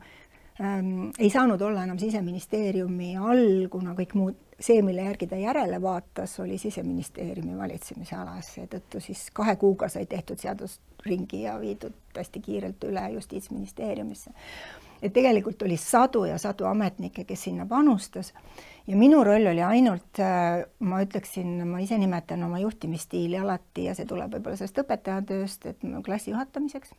ähm, 0.61 1.09
ei 1.19 1.29
saanud 1.29 1.61
olla 1.61 1.83
enam 1.83 1.99
siseministeeriumi 1.99 3.17
all, 3.17 3.67
kuna 3.71 3.95
kõik 3.97 4.15
muud, 4.15 4.37
see, 4.59 4.79
mille 4.85 5.03
järgi 5.09 5.27
ta 5.27 5.35
järele 5.35 5.81
vaatas, 5.81 6.37
oli 6.39 6.55
siseministeeriumi 6.61 7.57
valitsemisalas, 7.57 8.53
seetõttu 8.55 9.03
siis 9.03 9.27
kahe 9.33 9.57
kuuga 9.59 9.91
sai 9.91 10.05
tehtud 10.05 10.39
seadusringi 10.39 11.43
ja 11.43 11.57
viidud 11.59 12.15
hästi 12.15 12.43
kiirelt 12.47 12.87
üle 12.87 13.09
justiitsministeeriumisse 13.17 14.31
et 15.01 15.13
tegelikult 15.13 15.61
oli 15.65 15.77
sadu 15.77 16.25
ja 16.29 16.37
sadu 16.37 16.65
ametnikke, 16.69 17.23
kes 17.25 17.47
sinna 17.47 17.65
panustas. 17.65 18.33
Ja 18.87 18.97
minu 18.97 19.23
roll 19.23 19.47
oli 19.51 19.61
ainult, 19.61 20.19
äh, 20.19 20.63
ma 20.79 21.01
ütleksin, 21.03 21.61
ma 21.67 21.79
ise 21.81 21.97
nimetan 21.97 22.43
oma 22.43 22.59
juhtimisstiili 22.59 23.37
alati 23.37 23.87
ja 23.89 23.95
see 23.97 24.09
tuleb 24.09 24.33
võib-olla 24.35 24.57
sellest 24.59 24.81
õpetajatööst, 24.83 25.65
et 25.69 25.87
klassi 26.05 26.31
juhatamiseks. 26.33 26.93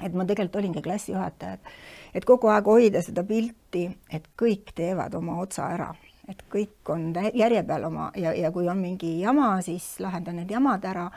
et 0.00 0.14
ma 0.16 0.24
tegelikult 0.24 0.56
olingi 0.56 0.80
klassijuhataja, 0.82 1.58
et, 1.58 1.72
et 2.14 2.24
kogu 2.24 2.48
aeg 2.48 2.64
hoida 2.64 3.02
seda 3.04 3.20
pilti, 3.24 3.82
et 4.08 4.30
kõik 4.42 4.72
teevad 4.74 5.14
oma 5.14 5.34
otsa 5.42 5.66
ära, 5.74 5.90
et 6.28 6.40
kõik 6.48 6.88
on 6.88 7.10
järje 7.34 7.62
peal 7.68 7.84
oma 7.84 8.06
ja, 8.16 8.32
ja 8.32 8.48
kui 8.50 8.68
on 8.68 8.80
mingi 8.80 9.18
jama, 9.20 9.58
siis 9.60 9.98
lahendan 10.00 10.40
need 10.40 10.50
jamad 10.50 10.84
ära 10.88 11.10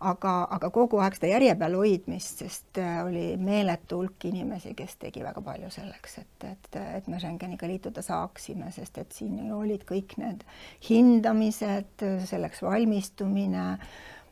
aga, 0.00 0.32
aga 0.56 0.70
kogu 0.74 1.00
aeg 1.02 1.16
seda 1.16 1.30
järje 1.30 1.54
peal 1.60 1.76
hoidmist, 1.78 2.42
sest 2.42 2.80
äh, 2.82 2.98
oli 3.04 3.26
meeletu 3.40 4.00
hulk 4.02 4.26
inimesi, 4.28 4.74
kes 4.76 4.96
tegi 5.00 5.24
väga 5.24 5.42
palju 5.44 5.70
selleks, 5.72 6.18
et, 6.22 6.48
et, 6.50 6.80
et 6.98 7.08
me 7.12 7.20
Schengeniga 7.22 7.68
liituda 7.70 8.04
saaksime, 8.04 8.70
sest 8.74 9.00
et 9.02 9.16
siin 9.16 9.38
olid 9.54 9.86
kõik 9.88 10.18
need 10.20 10.44
hindamised, 10.88 12.04
selleks 12.28 12.62
valmistumine, 12.66 13.66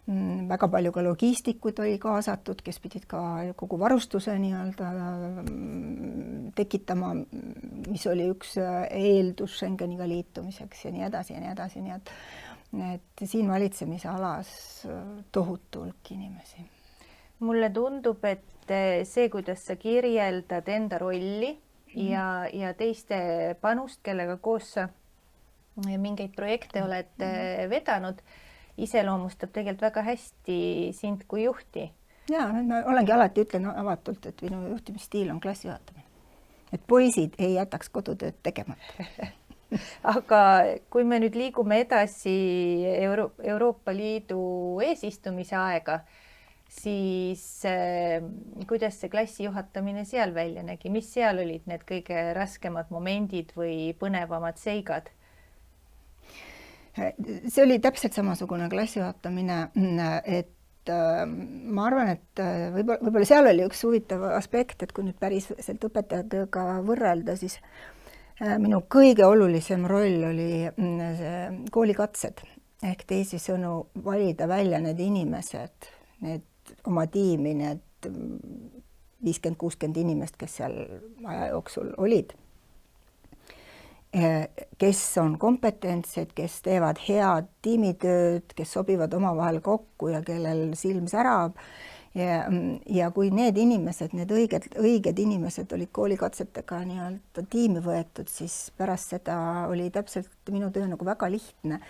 mm, 0.06 0.44
väga 0.50 0.68
palju 0.72 0.92
ka 0.92 1.04
logistikud 1.06 1.80
oli 1.84 1.96
kaasatud, 2.02 2.60
kes 2.64 2.80
pidid 2.84 3.08
ka 3.10 3.22
kogu 3.56 3.80
varustuse 3.80 4.36
nii-öelda 4.40 4.90
mm, 5.44 6.52
tekitama, 6.58 7.14
mis 7.88 8.06
oli 8.10 8.28
üks 8.32 8.58
äh, 8.60 8.84
eeldus 8.92 9.56
Schengeniga 9.60 10.08
liitumiseks 10.08 10.86
ja 10.88 10.94
nii 10.94 11.08
edasi 11.08 11.36
ja 11.36 11.44
nii 11.44 11.54
edasi, 11.56 11.84
nii 11.84 11.96
et 11.96 12.12
et 12.82 13.24
siin 13.24 13.48
valitsemisalas 13.50 14.48
äh, 14.88 15.24
tohutu 15.32 15.84
hulk 15.84 16.10
inimesi. 16.10 16.64
mulle 17.40 17.70
tundub, 17.70 18.24
et 18.24 18.70
äh, 18.70 19.02
see, 19.04 19.28
kuidas 19.28 19.66
sa 19.66 19.76
kirjeldad 19.76 20.68
enda 20.68 20.98
rolli 20.98 21.52
mm 21.52 21.60
ja, 21.94 22.46
ja 22.52 22.72
teiste 22.74 23.16
panust, 23.60 24.00
kellega 24.02 24.36
koos 24.42 24.72
sa 24.74 24.88
mingeid 25.86 26.32
projekte 26.34 26.80
mhm. 26.80 26.86
oled 26.88 27.12
mm 27.18 27.70
vedanud, 27.70 28.24
iseloomustab 28.76 29.52
tegelikult 29.54 29.86
väga 29.88 30.02
hästi 30.02 30.56
sind 30.92 31.28
kui 31.28 31.44
juhti. 31.44 31.90
ja 32.30 32.48
ma 32.52 32.82
olengi 32.90 33.12
alati 33.12 33.44
ütlen 33.46 33.70
avatult, 33.70 34.26
et 34.26 34.42
minu 34.42 34.66
juhtimisstiil 34.68 35.30
on 35.30 35.40
klassi 35.40 35.68
juhatamine. 35.68 36.04
et 36.72 36.82
poisid 36.86 37.38
ei 37.38 37.54
jätaks 37.54 37.88
kodutööd 37.88 38.42
tegemata 38.42 39.06
aga 40.16 40.40
kui 40.92 41.06
me 41.08 41.20
nüüd 41.22 41.36
liigume 41.38 41.80
edasi 41.84 42.34
Euro 43.04 43.30
Euroopa 43.42 43.94
Liidu 43.94 44.40
eesistumise 44.84 45.56
aega, 45.58 46.00
siis 46.70 47.44
äh, 47.68 48.24
kuidas 48.68 48.98
see 49.00 49.12
klassi 49.12 49.46
juhatamine 49.46 50.04
seal 50.08 50.34
välja 50.34 50.64
nägi, 50.66 50.92
mis 50.92 51.10
seal 51.12 51.40
olid 51.42 51.68
need 51.70 51.84
kõige 51.88 52.30
raskemad 52.36 52.90
momendid 52.94 53.54
või 53.58 53.92
põnevamad 53.98 54.60
seigad? 54.60 55.12
see 56.94 57.62
oli 57.64 57.80
täpselt 57.82 58.14
samasugune 58.14 58.68
klassi 58.70 59.00
juhatamine, 59.00 59.56
et 60.30 60.90
äh, 60.94 61.24
ma 61.26 61.88
arvan, 61.88 62.12
et 62.12 62.42
äh, 62.42 62.68
võib-olla, 62.76 63.00
võib-olla 63.02 63.26
seal 63.26 63.50
oli 63.50 63.64
üks 63.66 63.82
huvitav 63.82 64.22
aspekt, 64.36 64.84
et 64.86 64.94
kui 64.94 65.02
nüüd 65.08 65.18
päriselt 65.18 65.88
õpetajatööga 65.88 66.68
võrrelda, 66.86 67.34
siis 67.40 67.58
Äh, 67.58 68.03
minu 68.40 68.80
kõige 68.90 69.26
olulisem 69.26 69.86
roll 69.86 70.24
oli 70.30 70.64
mm, 70.66 71.64
koolikatsed 71.72 72.42
ehk 72.84 73.04
teisisõnu 73.08 73.74
valida 74.04 74.48
välja 74.50 74.80
need 74.82 75.00
inimesed, 75.00 75.90
need 76.24 76.74
oma 76.88 77.06
tiimi, 77.06 77.54
need 77.56 78.08
viiskümmend, 79.24 79.58
kuuskümmend 79.60 80.00
inimest, 80.02 80.36
kes 80.40 80.58
seal 80.60 80.74
aja 81.24 81.46
jooksul 81.54 81.94
olid. 81.96 82.34
Äh, 84.14 84.44
kes 84.78 85.00
on 85.18 85.38
kompetentsed, 85.42 86.34
kes 86.36 86.60
teevad 86.62 87.00
head 87.08 87.48
tiimitööd, 87.64 88.52
kes 88.54 88.76
sobivad 88.76 89.14
omavahel 89.16 89.58
kokku 89.64 90.12
ja 90.12 90.20
kellel 90.26 90.68
silm 90.78 91.08
särab 91.10 91.58
ja, 92.14 92.44
ja 92.86 93.10
kui 93.14 93.30
need 93.34 93.58
inimesed, 93.58 94.14
need 94.16 94.32
õiged, 94.34 94.68
õiged 94.80 95.18
inimesed 95.18 95.72
olid 95.76 95.90
koolikatsetega 95.94 96.80
nii-öelda 96.88 97.46
tiimi 97.50 97.82
võetud, 97.84 98.30
siis 98.30 98.70
pärast 98.78 99.16
seda 99.16 99.38
oli 99.70 99.90
täpselt 99.94 100.52
minu 100.54 100.70
töö 100.74 100.86
nagu 100.90 101.06
väga 101.06 101.30
lihtne 101.32 101.80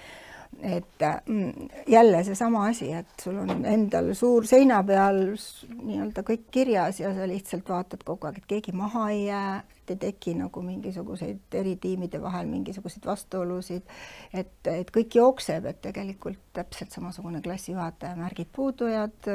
et 0.62 1.04
mm, 1.26 1.68
jälle 1.88 2.24
seesama 2.24 2.66
asi, 2.66 2.92
et 2.92 3.20
sul 3.22 3.36
on 3.38 3.64
endal 3.68 4.12
suur 4.14 4.46
seina 4.46 4.82
peal 4.86 5.20
nii-öelda 5.34 6.24
kõik 6.26 6.48
kirjas 6.54 7.00
ja 7.00 7.12
sa 7.14 7.28
lihtsalt 7.28 7.68
vaatad 7.68 8.04
kogu 8.06 8.28
aeg, 8.28 8.40
et 8.40 8.48
keegi 8.54 8.74
maha 8.76 9.08
ei 9.12 9.26
jää, 9.26 9.58
et 9.82 9.94
ei 9.94 10.00
teki 10.06 10.34
nagu 10.38 10.62
mingisuguseid 10.64 11.58
eri 11.60 11.76
tiimide 11.80 12.20
vahel 12.22 12.48
mingisuguseid 12.50 13.06
vastuolusid. 13.06 13.94
et, 14.32 14.54
et 14.70 14.90
kõik 14.94 15.18
jookseb, 15.20 15.68
et 15.70 15.80
tegelikult 15.84 16.40
täpselt 16.56 16.94
samasugune 16.94 17.42
klassijuhataja, 17.44 18.16
märgid 18.16 18.50
puudujad, 18.52 19.30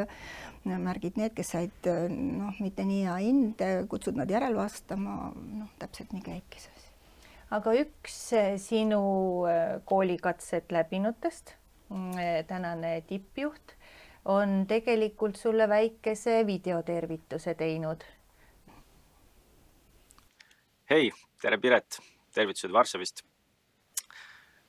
märgid 0.65 1.17
need, 1.21 1.35
kes 1.37 1.55
said 1.55 1.93
noh, 2.09 2.53
mitte 2.59 2.85
nii 2.85 3.05
hea 3.05 3.21
hinde, 3.27 3.71
kutsud 3.91 4.17
nad 4.19 4.31
järelvastama, 4.31 5.21
noh, 5.35 5.73
täpselt 5.79 6.13
nii 6.15 6.25
käibki 6.25 6.63
see 6.63 6.78
aga 7.55 7.73
üks 7.81 8.17
eh, 8.37 8.53
sinu 8.61 9.01
eh, 9.49 9.79
koolikatset 9.89 10.71
läbinutest, 10.73 11.55
mm, 11.89 12.11
eh, 12.21 12.37
tänane 12.47 13.01
tippjuht, 13.09 13.75
on 14.29 14.65
tegelikult 14.69 15.39
sulle 15.39 15.69
väikese 15.69 16.43
videotervituse 16.45 17.55
teinud. 17.55 18.05
hei, 20.89 21.11
tere, 21.41 21.57
Piret, 21.57 21.99
tervitused 22.33 22.73
Varssavist. 22.73 23.23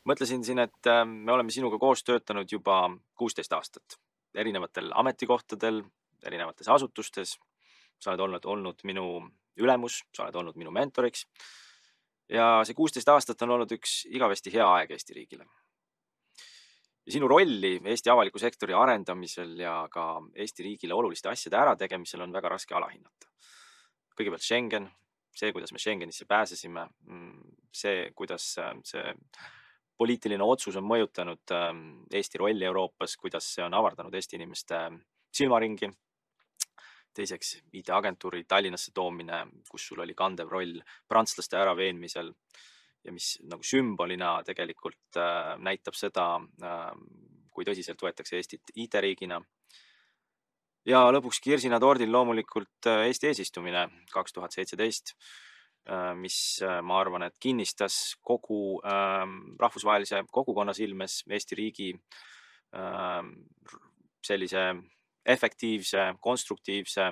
mõtlesin 0.05 0.45
siin, 0.45 0.59
et 0.59 0.89
me 1.05 1.33
oleme 1.33 1.51
sinuga 1.51 1.79
koos 1.79 2.05
töötanud 2.05 2.49
juba 2.53 2.91
kuusteist 3.15 3.53
aastat 3.53 3.99
erinevatel 4.35 4.91
ametikohtadel, 4.95 5.83
erinevates 6.25 6.69
asutustes. 6.69 7.39
sa 8.01 8.11
oled 8.11 8.21
olnud, 8.21 8.45
olnud 8.45 8.79
minu 8.85 9.31
ülemus, 9.57 10.05
sa 10.17 10.23
oled 10.25 10.35
olnud 10.35 10.57
minu 10.57 10.71
mentoriks 10.71 11.27
ja 12.31 12.47
see 12.67 12.77
kuusteist 12.79 13.09
aastat 13.11 13.43
on 13.43 13.57
olnud 13.57 13.73
üks 13.75 14.05
igavesti 14.11 14.53
hea 14.55 14.67
aeg 14.77 14.95
Eesti 14.95 15.17
riigile. 15.17 15.47
ja 17.07 17.13
sinu 17.13 17.29
rolli 17.29 17.79
Eesti 17.85 18.11
avaliku 18.11 18.39
sektori 18.39 18.75
arendamisel 18.77 19.59
ja 19.59 19.89
ka 19.93 20.23
Eesti 20.35 20.67
riigile 20.67 20.95
oluliste 20.95 21.29
asjade 21.29 21.59
ärategemisel 21.59 22.21
on 22.27 22.33
väga 22.33 22.49
raske 22.49 22.75
alahinnata. 22.75 23.31
kõigepealt 24.19 24.45
Schengen, 24.45 24.91
see, 25.37 25.53
kuidas 25.53 25.73
me 25.73 25.79
Schengenisse 25.79 26.27
pääsesime, 26.29 26.87
see, 27.73 28.11
kuidas 28.15 28.53
äh, 28.59 28.75
see 28.85 29.15
poliitiline 30.01 30.45
otsus 30.45 30.77
on 30.81 30.87
mõjutanud 30.89 31.53
ähm, 31.57 31.81
Eesti 32.13 32.39
rolli 32.41 32.65
Euroopas, 32.65 33.17
kuidas 33.21 33.49
see 33.55 33.65
on 33.65 33.75
avardanud 33.75 34.15
Eesti 34.15 34.39
inimeste 34.39 34.79
silmaringi 35.35 35.91
teiseks 37.15 37.57
IT-agentuuri 37.73 38.45
Tallinnasse 38.49 38.93
toomine, 38.95 39.45
kus 39.69 39.89
sul 39.89 40.01
oli 40.05 40.15
kandev 40.15 40.51
roll 40.53 40.79
prantslaste 41.09 41.59
äraveenmisel 41.59 42.33
ja 43.05 43.13
mis 43.13 43.39
nagu 43.49 43.65
sümbolina 43.65 44.39
tegelikult 44.45 45.17
äh, 45.17 45.57
näitab 45.59 45.97
seda 45.97 46.27
äh,, 46.63 46.95
kui 47.61 47.67
tõsiselt 47.69 48.01
võetakse 48.01 48.39
Eestit 48.39 48.73
IT-riigina. 48.75 49.41
ja 50.89 51.03
lõpuks 51.13 51.43
kirsina 51.45 51.81
tordil 51.81 52.13
loomulikult 52.13 52.89
äh, 52.89 53.07
Eesti 53.11 53.31
eesistumine 53.31 53.87
kaks 54.13 54.33
tuhat 54.33 54.55
seitseteist, 54.57 55.13
äh, 55.91 56.15
mis 56.17 56.61
äh, 56.65 56.81
ma 56.83 57.01
arvan, 57.03 57.27
et 57.27 57.37
kinnistas 57.41 58.17
kogu 58.25 58.81
ähm, 58.85 59.57
rahvusvahelise 59.61 60.25
kogukonna 60.33 60.73
silmes 60.77 61.23
Eesti 61.29 61.61
riigi 61.61 61.93
sellise 64.23 64.61
efektiivse, 65.27 66.15
konstruktiivse 66.21 67.11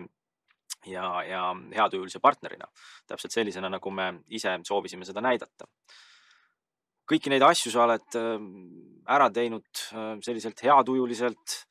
ja, 0.87 1.09
ja 1.25 1.42
heatujulise 1.75 2.21
partnerina. 2.21 2.68
täpselt 3.07 3.35
sellisena, 3.35 3.71
nagu 3.73 3.90
me 3.90 4.12
ise 4.29 4.59
soovisime 4.64 5.09
seda 5.09 5.25
näidata. 5.25 5.68
kõiki 7.09 7.33
neid 7.33 7.42
asju 7.42 7.73
sa 7.73 7.87
oled 7.87 8.16
ära 9.09 9.31
teinud 9.33 9.85
selliselt 10.25 10.61
heatujuliselt 10.61 11.62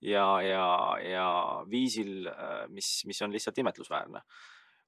ja, 0.00 0.26
ja, 0.40 0.68
ja 1.04 1.26
viisil, 1.68 2.28
mis, 2.72 3.02
mis 3.04 3.22
on 3.22 3.32
lihtsalt 3.32 3.58
imetlusväärne 3.58 4.22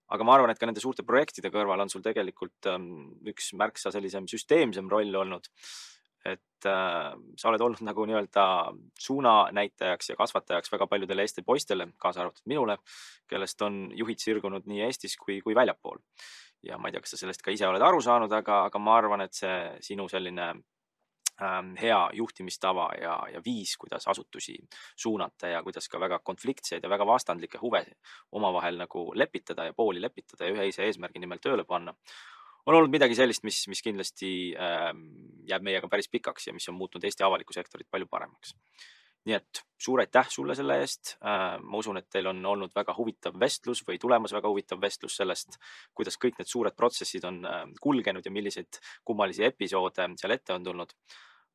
aga 0.09 0.25
ma 0.25 0.35
arvan, 0.35 0.51
et 0.53 0.61
ka 0.61 0.69
nende 0.69 0.81
suurte 0.81 1.05
projektide 1.05 1.51
kõrval 1.53 1.85
on 1.85 1.93
sul 1.93 2.01
tegelikult 2.05 2.69
üks 3.29 3.53
märksa 3.61 3.93
sellisem 3.93 4.29
süsteemsem 4.31 4.89
roll 4.89 5.13
olnud 5.21 5.51
et 6.33 6.67
äh, 6.67 7.13
sa 7.37 7.51
oled 7.51 7.63
olnud 7.65 7.83
nagu 7.87 8.07
nii-öelda 8.09 8.45
suunanäitajaks 9.01 10.13
ja 10.13 10.17
kasvatajaks 10.19 10.73
väga 10.73 10.87
paljudele 10.87 11.25
Eesti 11.27 11.45
poistele, 11.47 11.89
kaasa 11.99 12.25
arvatud 12.25 12.47
minule, 12.51 12.79
kellest 13.29 13.63
on 13.63 13.87
juhid 13.97 14.23
sirgunud 14.23 14.67
nii 14.67 14.83
Eestis 14.87 15.17
kui, 15.21 15.41
kui 15.45 15.55
väljapool. 15.55 16.03
ja 16.63 16.79
ma 16.79 16.89
ei 16.89 16.93
tea, 16.93 17.05
kas 17.05 17.15
sa 17.15 17.21
sellest 17.21 17.43
ka 17.47 17.55
ise 17.55 17.69
oled 17.69 17.83
aru 17.83 18.01
saanud, 18.03 18.33
aga, 18.35 18.65
aga 18.67 18.79
ma 18.83 18.97
arvan, 18.99 19.23
et 19.23 19.35
see 19.35 19.59
sinu 19.91 20.09
selline 20.11 20.49
ähm, 20.51 21.69
hea 21.79 22.01
juhtimistava 22.19 22.89
ja, 22.99 23.15
ja 23.33 23.43
viis, 23.45 23.77
kuidas 23.79 24.09
asutusi 24.11 24.57
suunata 24.97 25.53
ja 25.55 25.63
kuidas 25.63 25.87
ka 25.89 26.01
väga 26.01 26.19
konfliktseid 26.19 26.83
ja 26.83 26.91
väga 26.91 27.07
vastandlikke 27.07 27.61
huve 27.63 27.85
omavahel 28.33 28.83
nagu 28.83 29.13
lepitada 29.15 29.69
ja 29.69 29.77
pooli 29.77 30.03
lepitada 30.03 30.49
ja 30.49 30.57
ühe 30.57 30.67
ise 30.73 30.83
eesmärgi 30.89 31.23
nimel 31.23 31.39
tööle 31.39 31.65
panna 31.65 31.95
on 32.69 32.77
olnud 32.77 32.93
midagi 32.93 33.17
sellist, 33.17 33.45
mis, 33.49 33.63
mis 33.71 33.81
kindlasti 33.85 34.31
äh, 34.53 34.91
jääb 35.49 35.65
meiega 35.65 35.89
päris 35.89 36.11
pikaks 36.13 36.51
ja 36.51 36.55
mis 36.57 36.69
on 36.69 36.77
muutnud 36.77 37.05
Eesti 37.05 37.25
avalikku 37.25 37.57
sektorit 37.57 37.89
palju 37.91 38.09
paremaks. 38.11 38.55
nii 39.29 39.35
et 39.35 39.61
suur 39.83 40.01
aitäh 40.01 40.29
sulle 40.31 40.55
selle 40.57 40.77
eest 40.81 41.17
äh,. 41.19 41.57
ma 41.61 41.81
usun, 41.81 41.99
et 41.99 42.07
teil 42.13 42.29
on 42.31 42.39
olnud 42.47 42.73
väga 42.77 42.95
huvitav 42.97 43.35
vestlus 43.41 43.83
või 43.89 43.99
tulemas 44.01 44.33
väga 44.33 44.49
huvitav 44.49 44.81
vestlus 44.81 45.17
sellest, 45.19 45.59
kuidas 45.95 46.17
kõik 46.23 46.39
need 46.39 46.49
suured 46.49 46.77
protsessid 46.77 47.25
on 47.29 47.41
äh, 47.45 47.65
kulgenud 47.81 48.25
ja 48.25 48.33
milliseid 48.33 48.81
kummalisi 49.05 49.45
episoode 49.49 50.11
seal 50.21 50.37
ette 50.37 50.55
on 50.55 50.65
tulnud. 50.65 50.93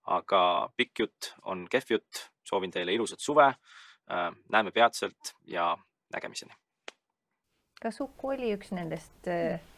aga 0.04 0.69
pikk 0.76 0.99
jutt 0.99 1.34
on 1.47 1.67
kehv 1.71 1.95
jutt, 1.95 2.26
soovin 2.43 2.71
teile 2.71 2.93
ilusat 2.93 3.19
suve 3.19 3.45
äh,. 3.45 4.32
näeme 4.49 4.71
peatselt 4.71 5.36
ja 5.45 5.78
nägemiseni. 6.13 6.54
kas 7.82 8.02
Uku 8.02 8.34
oli 8.34 8.54
üks 8.58 8.73
nendest 8.73 9.28
äh 9.28 9.73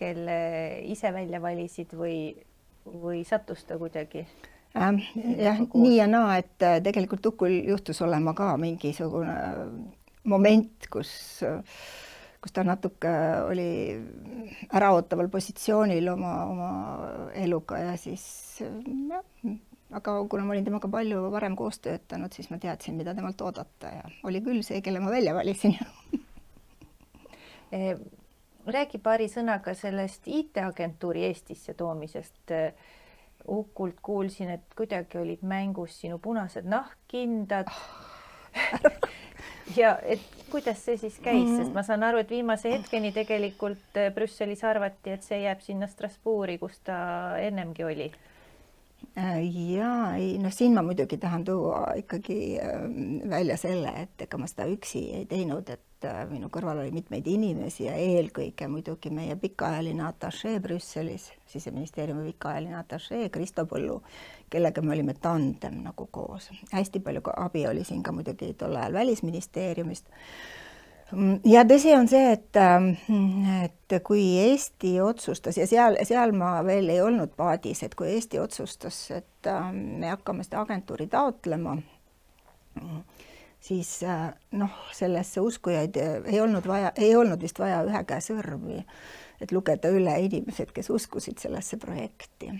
kelle 0.00 0.38
ise 0.88 1.12
välja 1.14 1.40
valisid 1.42 1.92
või, 1.96 2.32
või 2.88 3.22
sattus 3.28 3.64
ta 3.68 3.78
kuidagi 3.80 4.24
ähm,? 4.76 5.02
jah, 5.36 5.60
nii 5.74 5.96
ja 5.98 6.08
naa, 6.10 6.38
et 6.40 6.66
äh, 6.66 6.80
tegelikult 6.84 7.26
Ukul 7.32 7.60
juhtus 7.68 8.00
olema 8.06 8.34
ka 8.38 8.54
mingisugune 8.60 9.36
moment, 10.30 10.88
kus, 10.92 11.12
kus 12.40 12.52
ta 12.52 12.64
natuke 12.66 13.12
oli 13.48 13.70
äraootaval 14.76 15.28
positsioonil 15.32 16.08
oma, 16.12 16.34
oma 16.50 16.70
eluga 17.38 17.80
ja 17.80 17.96
siis 18.00 18.24
jah, 18.60 19.24
aga 19.96 20.16
kuna 20.30 20.44
ma 20.46 20.54
olin 20.54 20.66
temaga 20.66 20.88
palju 20.90 21.30
varem 21.32 21.56
koos 21.58 21.80
töötanud, 21.82 22.32
siis 22.34 22.50
ma 22.52 22.58
teadsin, 22.62 22.98
mida 23.00 23.14
temalt 23.16 23.40
oodata 23.42 23.94
ja 23.94 24.04
oli 24.28 24.42
küll 24.44 24.62
see, 24.66 24.80
kelle 24.84 25.02
ma 25.02 25.10
välja 25.12 25.34
valisin 25.34 25.76
räägi 28.66 28.98
paari 29.02 29.28
sõnaga 29.30 29.74
sellest 29.74 30.26
IT-agentuuri 30.26 31.24
Eestisse 31.28 31.74
toomisest. 31.74 32.54
Ukult 33.48 33.96
kuulsin, 34.04 34.50
et 34.52 34.74
kuidagi 34.76 35.18
olid 35.18 35.40
mängus 35.42 35.96
sinu 36.02 36.18
punased 36.18 36.68
nahkkindad. 36.68 37.70
Ja 39.76 39.92
et 40.02 40.22
kuidas 40.50 40.80
see 40.82 40.96
siis 40.98 41.14
käis, 41.22 41.46
sest 41.54 41.70
ma 41.70 41.84
saan 41.86 42.02
aru, 42.02 42.18
et 42.20 42.30
viimase 42.32 42.72
hetkeni 42.72 43.12
tegelikult 43.14 43.98
Brüsselis 44.14 44.64
arvati, 44.66 45.12
et 45.14 45.22
see 45.22 45.44
jääb 45.44 45.62
sinna 45.62 45.86
Strasbourgi, 45.86 46.58
kus 46.58 46.80
ta 46.84 46.96
ennemgi 47.38 47.86
oli 47.86 48.08
ja 49.16 49.92
ei 50.16 50.38
noh, 50.38 50.52
siin 50.54 50.74
ma 50.74 50.82
muidugi 50.86 51.18
tahan 51.20 51.44
tuua 51.44 51.84
ikkagi 52.00 52.58
välja 53.30 53.56
selle, 53.60 53.92
et 54.04 54.26
ega 54.26 54.38
ma 54.38 54.48
seda 54.50 54.68
üksi 54.70 55.04
ei 55.20 55.26
teinud, 55.30 55.68
et 55.68 55.86
et 56.00 56.08
äh, 56.08 56.20
minu 56.30 56.48
kõrval 56.52 56.80
oli 56.80 56.92
mitmeid 56.94 57.26
inimesi 57.28 57.84
ja 57.84 57.94
eelkõige 58.00 58.68
muidugi 58.72 59.10
meie 59.12 59.36
pikaajaline 59.36 60.04
atašee 60.06 60.60
Brüsselis, 60.60 61.28
siseministeeriumi 61.46 62.24
pikaajaline 62.32 62.78
atašee 62.78 63.28
Kristo 63.28 63.66
Põllu, 63.68 63.98
kellega 64.50 64.82
me 64.82 64.94
olime 64.94 65.14
tandem 65.20 65.82
nagu 65.84 66.08
koos. 66.10 66.50
hästi 66.72 67.00
palju 67.04 67.20
abi 67.36 67.66
oli 67.66 67.84
siin 67.84 68.02
ka 68.02 68.12
muidugi 68.12 68.54
tol 68.54 68.76
ajal 68.76 68.96
Välisministeeriumist 68.96 70.08
ja 71.44 71.64
tõsi 71.68 71.94
on 71.96 72.08
see, 72.10 72.34
et, 72.36 72.56
äh, 72.56 73.64
et 73.64 73.96
kui 74.06 74.24
Eesti 74.40 74.96
otsustas 75.04 75.58
ja 75.58 75.66
seal, 75.70 75.98
seal 76.08 76.34
ma 76.36 76.58
veel 76.66 76.90
ei 76.92 77.00
olnud 77.04 77.34
paadis, 77.38 77.82
et 77.86 77.96
kui 77.98 78.12
Eesti 78.14 78.40
otsustas, 78.42 78.98
et 79.16 79.50
äh, 79.50 79.72
me 79.74 80.12
hakkame 80.12 80.46
seda 80.46 80.62
agentuuri 80.64 81.08
taotlema, 81.10 81.76
siis 83.60 84.02
äh, 84.02 84.28
noh, 84.52 84.76
sellesse 84.96 85.40
uskujaid 85.40 85.96
ei 86.00 86.40
olnud 86.40 86.66
vaja, 86.66 86.92
ei 86.96 87.16
olnud 87.16 87.42
vist 87.42 87.58
vaja 87.58 87.82
ühe 87.86 88.04
käe 88.08 88.22
sõrmi, 88.24 88.80
et 89.40 89.52
lugeda 89.52 89.90
üle 89.92 90.14
inimesed, 90.24 90.72
kes 90.76 90.90
uskusid 90.92 91.40
sellesse 91.40 91.76
projekti. 91.80 92.52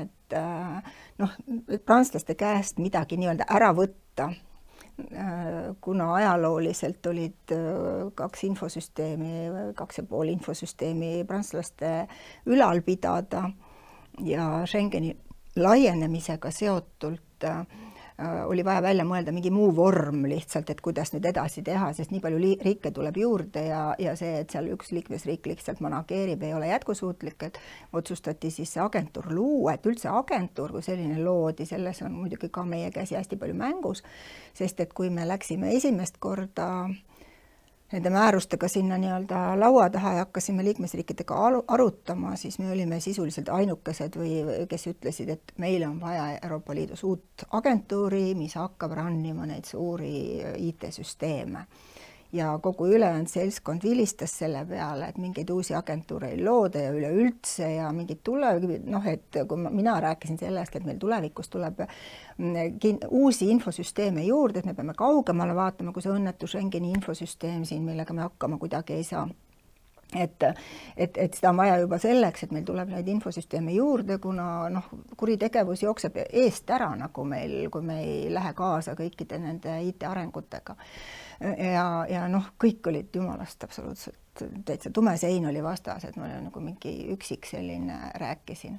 et 0.00 0.36
äh, 0.36 0.92
noh, 1.18 1.38
prantslaste 1.84 2.34
käest 2.34 2.78
midagi 2.82 3.18
nii-öelda 3.20 3.48
ära 3.50 3.72
võtta, 3.76 4.32
kuna 5.80 6.06
ajalooliselt 6.14 7.06
olid 7.06 7.52
kaks 8.16 8.44
infosüsteemi, 8.48 9.32
kaks 9.76 9.98
ja 9.98 10.04
pool 10.08 10.30
infosüsteemi 10.32 11.24
prantslaste 11.28 11.90
ülal 12.48 12.80
pidada 12.80 13.42
ja 14.24 14.46
Schengeni 14.64 15.12
laienemisega 15.56 16.50
seotult 16.50 17.44
äh, 17.44 17.60
Äh, 17.64 17.95
oli 18.18 18.64
vaja 18.64 18.80
välja 18.82 19.04
mõelda 19.04 19.32
mingi 19.32 19.50
muu 19.52 19.68
vorm 19.76 20.22
lihtsalt, 20.28 20.70
et 20.72 20.80
kuidas 20.80 21.12
nüüd 21.12 21.26
edasi 21.28 21.60
teha, 21.62 21.90
sest 21.92 22.12
nii 22.14 22.22
palju 22.24 22.38
riike 22.64 22.90
tuleb 22.96 23.18
juurde 23.20 23.66
ja, 23.66 23.80
ja 24.00 24.14
see, 24.16 24.38
et 24.40 24.54
seal 24.54 24.70
üks 24.72 24.92
liikmesriik 24.96 25.44
lihtsalt 25.46 25.82
manageerib, 25.84 26.42
ei 26.42 26.54
ole 26.56 26.70
jätkusuutlik, 26.70 27.42
et 27.50 27.60
otsustati 27.92 28.50
siis 28.50 28.72
see 28.72 28.80
agentuur 28.80 29.28
luua, 29.32 29.76
et 29.76 29.86
üldse 29.86 30.08
agentuur 30.08 30.72
kui 30.72 30.86
selline 30.86 31.20
loodi, 31.20 31.68
selles 31.68 32.00
on 32.06 32.16
muidugi 32.16 32.48
ka 32.52 32.64
meie 32.64 32.88
käsi 32.94 33.18
hästi 33.18 33.36
palju 33.40 33.58
mängus, 33.58 34.02
sest 34.56 34.80
et 34.80 34.96
kui 34.96 35.12
me 35.12 35.28
läksime 35.28 35.74
esimest 35.76 36.16
korda 36.22 36.70
äh, 36.86 36.96
nende 37.92 38.10
määrustega 38.10 38.68
sinna 38.68 38.98
nii-öelda 38.98 39.60
laua 39.60 39.90
taha 39.90 40.12
ja 40.12 40.24
hakkasime 40.24 40.64
liikmesriikidega 40.64 41.38
arutama, 41.68 42.36
siis 42.36 42.58
me 42.58 42.70
olime 42.72 43.00
sisuliselt 43.00 43.48
ainukesed 43.48 44.18
või 44.18 44.66
kes 44.68 44.86
ütlesid, 44.90 45.30
et 45.36 45.52
meil 45.62 45.84
on 45.86 46.00
vaja 46.00 46.32
Euroopa 46.42 46.74
Liidus 46.74 47.04
uut 47.04 47.46
agentuuri, 47.50 48.34
mis 48.34 48.56
hakkab 48.58 48.96
run 48.98 49.20
ima 49.24 49.46
neid 49.46 49.64
suuri 49.70 50.42
IT-süsteeme 50.68 51.66
ja 52.32 52.58
kogu 52.62 52.86
ülejäänud 52.86 53.30
seltskond 53.30 53.82
vilistas 53.84 54.38
selle 54.38 54.64
peale, 54.66 55.08
et 55.08 55.18
mingeid 55.18 55.50
uusi 55.50 55.74
agentuure 55.74 56.30
ei 56.34 56.44
looda 56.44 56.82
ja 56.86 56.92
üleüldse 56.92 57.70
ja 57.76 57.92
mingid 57.92 58.22
tulevikud, 58.24 58.90
noh, 58.90 59.06
et 59.06 59.40
kui 59.48 59.60
ma, 59.60 59.70
mina 59.70 59.96
rääkisin 60.00 60.38
sellest, 60.40 60.76
et 60.76 60.84
meil 60.84 60.98
tulevikus 61.02 61.48
tuleb 61.52 61.82
mm, 61.84 63.00
uusi 63.08 63.50
infosüsteeme 63.50 64.26
juurde, 64.26 64.60
et 64.60 64.70
me 64.70 64.74
peame 64.74 64.94
kaugemale 64.98 65.54
vaatama, 65.54 65.92
kui 65.92 66.04
see 66.04 66.14
õnnetu 66.14 66.50
Schengeni 66.50 66.92
infosüsteem 66.96 67.64
siin, 67.64 67.84
millega 67.86 68.14
me 68.14 68.26
hakkama 68.26 68.58
kuidagi 68.62 68.98
ei 68.98 69.04
saa 69.04 69.26
et, 70.14 70.44
et, 70.96 71.16
et 71.18 71.34
seda 71.34 71.50
on 71.50 71.60
vaja 71.60 71.78
juba 71.82 71.98
selleks, 71.98 72.44
et 72.46 72.52
meil 72.54 72.66
tuleb 72.66 72.92
neid 72.94 73.08
infosüsteeme 73.10 73.74
juurde, 73.74 74.18
kuna 74.22 74.68
noh, 74.72 74.90
kuritegevus 75.18 75.82
jookseb 75.82 76.20
eest 76.26 76.70
ära 76.70 76.92
nagu 76.98 77.24
meil, 77.26 77.56
kui 77.74 77.82
me 77.82 77.98
ei 78.04 78.20
lähe 78.34 78.52
kaasa 78.56 78.94
kõikide 78.98 79.40
nende 79.42 79.80
IT 79.88 80.06
arengutega 80.06 80.76
ja, 81.40 81.88
ja 82.10 82.28
noh, 82.30 82.52
kõik 82.62 82.86
olid 82.92 83.18
jumalast 83.18 83.66
absoluutselt 83.66 84.22
täitsa 84.64 84.90
tume 84.90 85.16
sein 85.16 85.46
oli 85.46 85.62
vastas, 85.62 86.04
et 86.04 86.16
ma 86.16 86.28
nagu 86.28 86.60
mingi 86.60 86.92
üksik 87.14 87.46
selline 87.48 87.96
rääkisin. 88.20 88.78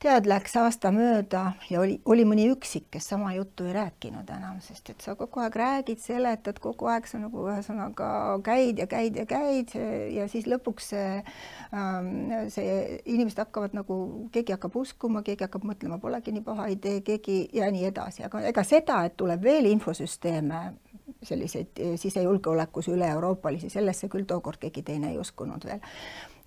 Tead, 0.00 0.26
läks 0.30 0.54
aasta 0.56 0.90
mööda 0.94 1.42
ja 1.70 1.80
oli, 1.82 1.98
oli 2.08 2.24
mõni 2.28 2.46
üksik, 2.52 2.86
kes 2.94 3.10
sama 3.12 3.32
juttu 3.34 3.66
ei 3.68 3.74
rääkinud 3.76 4.28
enam, 4.32 4.60
sest 4.64 4.92
et 4.92 5.04
sa 5.04 5.14
kogu 5.18 5.42
aeg 5.44 5.58
räägid, 5.60 6.00
seletad 6.02 6.60
kogu 6.62 6.88
aeg, 6.92 7.08
sa 7.10 7.20
nagu 7.20 7.44
ühesõnaga 7.50 8.08
käid 8.46 8.80
ja 8.80 8.88
käid 8.90 9.18
ja 9.20 9.26
käid 9.28 9.74
ja 10.14 10.28
siis 10.32 10.48
lõpuks 10.50 10.90
see 10.94 11.08
ähm,, 11.20 12.32
see 12.52 13.00
inimesed 13.04 13.42
hakkavad 13.44 13.76
nagu, 13.76 14.00
keegi 14.32 14.56
hakkab 14.56 14.80
uskuma, 14.80 15.24
keegi 15.26 15.44
hakkab 15.46 15.68
mõtlema, 15.68 16.00
polegi 16.00 16.34
nii 16.34 16.46
paha 16.46 16.70
idee, 16.72 17.02
keegi 17.04 17.42
ja 17.56 17.68
nii 17.72 17.90
edasi, 17.92 18.24
aga 18.28 18.44
ega 18.48 18.64
seda, 18.64 19.02
et 19.08 19.18
tuleb 19.20 19.44
veel 19.44 19.68
infosüsteeme 19.70 20.64
selliseid 21.22 21.80
sisejulgeolekus 22.00 22.88
üle-euroopalisi, 22.88 23.68
sellesse 23.72 24.08
küll 24.08 24.24
tookord 24.28 24.60
keegi 24.62 24.82
teine 24.86 25.12
ei 25.12 25.18
uskunud 25.20 25.64
veel. 25.68 25.82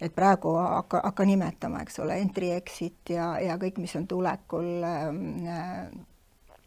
Et 0.02 0.16
praegu 0.16 0.56
hakka, 0.58 1.02
hakka 1.04 1.26
nimetama, 1.26 1.84
eks 1.84 2.00
ole, 2.04 2.18
entry 2.22 2.52
exit 2.56 3.14
ja, 3.16 3.34
ja 3.40 3.58
kõik, 3.62 3.80
mis 3.84 3.96
on 4.00 4.08
tulekul 4.08 4.84
äh,, 4.84 5.88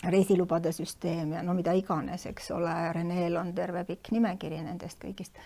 reisilubade 0.07 0.73
süsteem 0.77 1.33
ja 1.33 1.43
no 1.43 1.55
mida 1.57 1.73
iganes, 1.73 2.27
eks 2.31 2.51
ole, 2.55 2.75
Reneel 2.93 3.37
on 3.41 3.55
terve 3.57 3.85
pikk 3.89 4.13
nimekiri 4.15 4.61
nendest 4.63 5.01
kõigist 5.03 5.41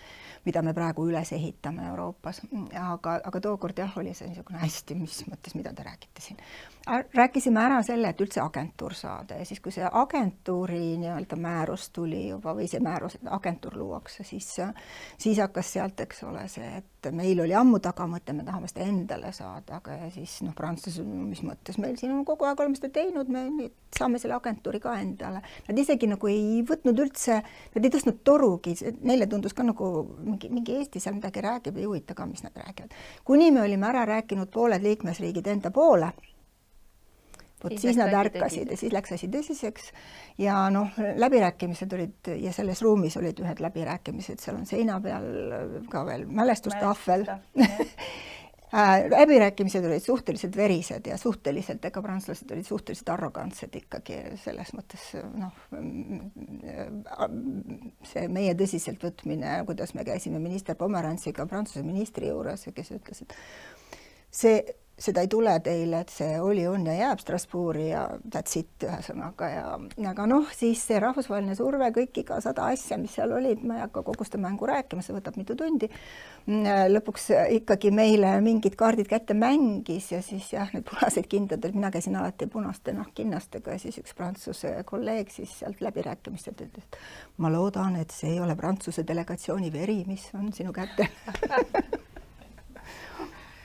mida 0.45 0.61
me 0.65 0.73
praegu 0.73 1.05
üles 1.09 1.31
ehitame 1.35 1.85
Euroopas. 1.89 2.41
aga, 2.79 3.19
aga 3.23 3.41
tookord 3.41 3.77
jah, 3.77 3.97
oli 3.97 4.13
see 4.17 4.29
niisugune 4.31 4.61
hästi, 4.61 4.97
mis 4.97 5.21
mõttes, 5.29 5.55
mida 5.57 5.73
te 5.73 5.85
räägite 5.85 6.23
siin. 6.23 6.39
Rääkisime 6.87 7.61
ära 7.61 7.81
selle, 7.85 8.09
et 8.09 8.21
üldse 8.21 8.41
agentuur 8.41 8.93
saada 8.97 9.37
ja 9.37 9.45
siis, 9.45 9.59
kui 9.61 9.73
see 9.73 9.85
agentuuri 9.85 10.97
nii-öelda 11.01 11.37
määrus 11.37 11.89
tuli 11.93 12.23
juba 12.29 12.55
või 12.57 12.67
see 12.69 12.81
määrus, 12.83 13.19
et 13.19 13.27
agentuur 13.29 13.75
luuakse, 13.77 14.23
siis, 14.25 14.47
siis 15.21 15.41
hakkas 15.41 15.73
sealt, 15.75 15.99
eks 16.01 16.23
ole, 16.25 16.47
see, 16.49 16.67
et 16.81 17.11
meil 17.13 17.39
oli 17.43 17.53
ammu 17.57 17.79
tagamõte, 17.83 18.33
me 18.33 18.45
tahame 18.47 18.69
seda 18.71 18.87
endale 18.87 19.29
saada, 19.35 19.77
aga 19.77 19.97
siis 20.13 20.39
noh, 20.45 20.55
prantslased, 20.57 21.05
mis 21.05 21.43
mõttes 21.45 21.77
meil 21.81 21.99
siin 22.01 22.15
on 22.15 22.25
kogu 22.25 22.49
aeg 22.49 22.63
oleme 22.63 22.79
seda 22.79 22.91
teinud, 22.97 23.29
me 23.29 23.45
nüüd 23.51 23.77
saame 23.97 24.19
selle 24.21 24.37
agentuuri 24.37 24.81
ka 24.81 24.95
endale. 25.01 25.41
Nad 25.67 25.79
isegi 25.81 26.09
nagu 26.09 26.29
ei 26.31 26.61
võtnud 26.67 27.01
üldse, 27.05 27.41
nad 27.75 27.85
ei 27.85 27.93
tõstnud 27.93 28.21
torugi, 28.25 28.75
neile 29.05 29.29
tundus 29.29 29.53
ka 29.57 29.65
nagu 29.67 29.91
mingi, 30.23 30.49
mingi 30.53 30.79
Eesti 30.79 31.01
seal 31.03 31.17
midagi 31.17 31.43
räägib, 31.45 31.77
ei 31.77 31.85
huvita 31.89 32.17
ka, 32.17 32.25
mis 32.25 32.43
nad 32.45 32.57
räägivad. 32.57 32.93
kuni 33.23 33.51
me 33.51 33.61
olime 33.61 33.87
ära 33.87 34.05
rääkinud 34.07 34.49
pooled 34.53 34.81
liikmesriigid 34.81 35.47
enda 35.47 35.71
poole, 35.71 36.11
vot 37.63 37.75
siis, 37.75 37.91
siis 37.91 37.99
nad 38.01 38.13
ärkasid 38.23 38.71
ja 38.71 38.77
siis 38.79 38.93
läks 38.93 39.15
asi 39.17 39.29
tõsiseks. 39.31 39.91
Ja 40.41 40.65
noh, 40.73 40.91
läbirääkimised 40.97 41.93
olid 41.97 42.33
ja 42.41 42.53
selles 42.55 42.81
ruumis 42.85 43.17
olid 43.21 43.39
ühed 43.43 43.63
läbirääkimised, 43.63 44.41
seal 44.43 44.59
on 44.59 44.67
seina 44.69 44.99
peal 45.03 45.31
ka 45.91 46.05
veel 46.07 46.27
mälestustahvel 46.29 47.27
Äh, 48.73 49.09
läbirääkimised 49.19 49.85
olid 49.85 49.99
suhteliselt 49.99 50.55
verised 50.55 51.07
ja 51.07 51.17
suhteliselt, 51.17 51.83
ega 51.85 52.01
prantslased 52.01 52.51
olid 52.55 52.63
suhteliselt 52.63 53.09
arrogantsed 53.11 53.73
ikkagi 53.75 54.19
selles 54.39 54.71
mõttes 54.77 55.09
noh, 55.35 55.57
see 58.07 58.29
meie 58.31 58.53
tõsiseltvõtmine, 58.55 59.57
kuidas 59.67 59.91
me 59.91 60.05
käisime 60.07 60.39
minister 60.39 60.79
Pomerantsiga 60.79 61.43
Prantsuse 61.51 61.83
ministri 61.83 62.31
juures, 62.31 62.63
kes 62.71 62.93
ütles, 62.95 63.25
et 63.25 63.35
see 64.31 64.63
seda 65.01 65.23
ei 65.23 65.29
tule 65.31 65.53
teile, 65.65 66.01
et 66.03 66.11
see 66.13 66.35
oli, 66.41 66.63
on 66.69 66.85
ja 66.85 66.93
jääb 66.97 67.21
Strasbourgi 67.21 67.87
ja 67.89 68.03
that's 68.25 68.57
it 68.59 68.85
ühesõnaga 68.85 69.49
ja 69.49 69.63
aga 70.11 70.27
noh, 70.29 70.49
siis 70.55 70.83
see 70.87 70.99
rahvusvaheline 71.01 71.55
surve, 71.57 71.89
kõik 71.95 72.21
iga 72.23 72.37
sada 72.43 72.67
asja, 72.71 72.99
mis 73.01 73.15
seal 73.17 73.33
olid, 73.35 73.63
ma 73.67 73.79
ei 73.79 73.85
hakka 73.85 74.03
kogu 74.05 74.27
seda 74.27 74.41
mängu 74.43 74.69
rääkima, 74.69 75.03
see 75.05 75.15
võtab 75.15 75.39
mitu 75.39 75.55
tundi. 75.57 75.89
lõpuks 76.91 77.29
ikkagi 77.57 77.91
meile 77.95 78.33
mingid 78.45 78.75
kaardid 78.77 79.09
kätte 79.09 79.33
mängis 79.37 80.11
ja 80.13 80.21
siis 80.25 80.51
jah, 80.53 80.69
need 80.75 80.85
punased 80.89 81.29
kindad, 81.31 81.65
mina 81.73 81.91
käisin 81.93 82.17
alati 82.19 82.47
punaste 82.51 82.93
nahkkinnastega 82.97 83.77
ja 83.77 83.81
siis 83.81 83.97
üks 84.01 84.13
Prantsuse 84.17 84.75
kolleeg 84.85 85.33
siis 85.33 85.59
sealt 85.61 85.81
läbirääkimistelt 85.81 86.61
ütles, 86.67 86.85
et 86.85 86.97
ma 87.41 87.51
loodan, 87.53 87.97
et 88.01 88.13
see 88.13 88.35
ei 88.35 88.39
ole 88.43 88.55
Prantsuse 88.59 89.05
delegatsiooni 89.07 89.73
veri, 89.73 90.03
mis 90.07 90.29
on 90.37 90.53
sinu 90.53 90.73
kätel 90.75 91.09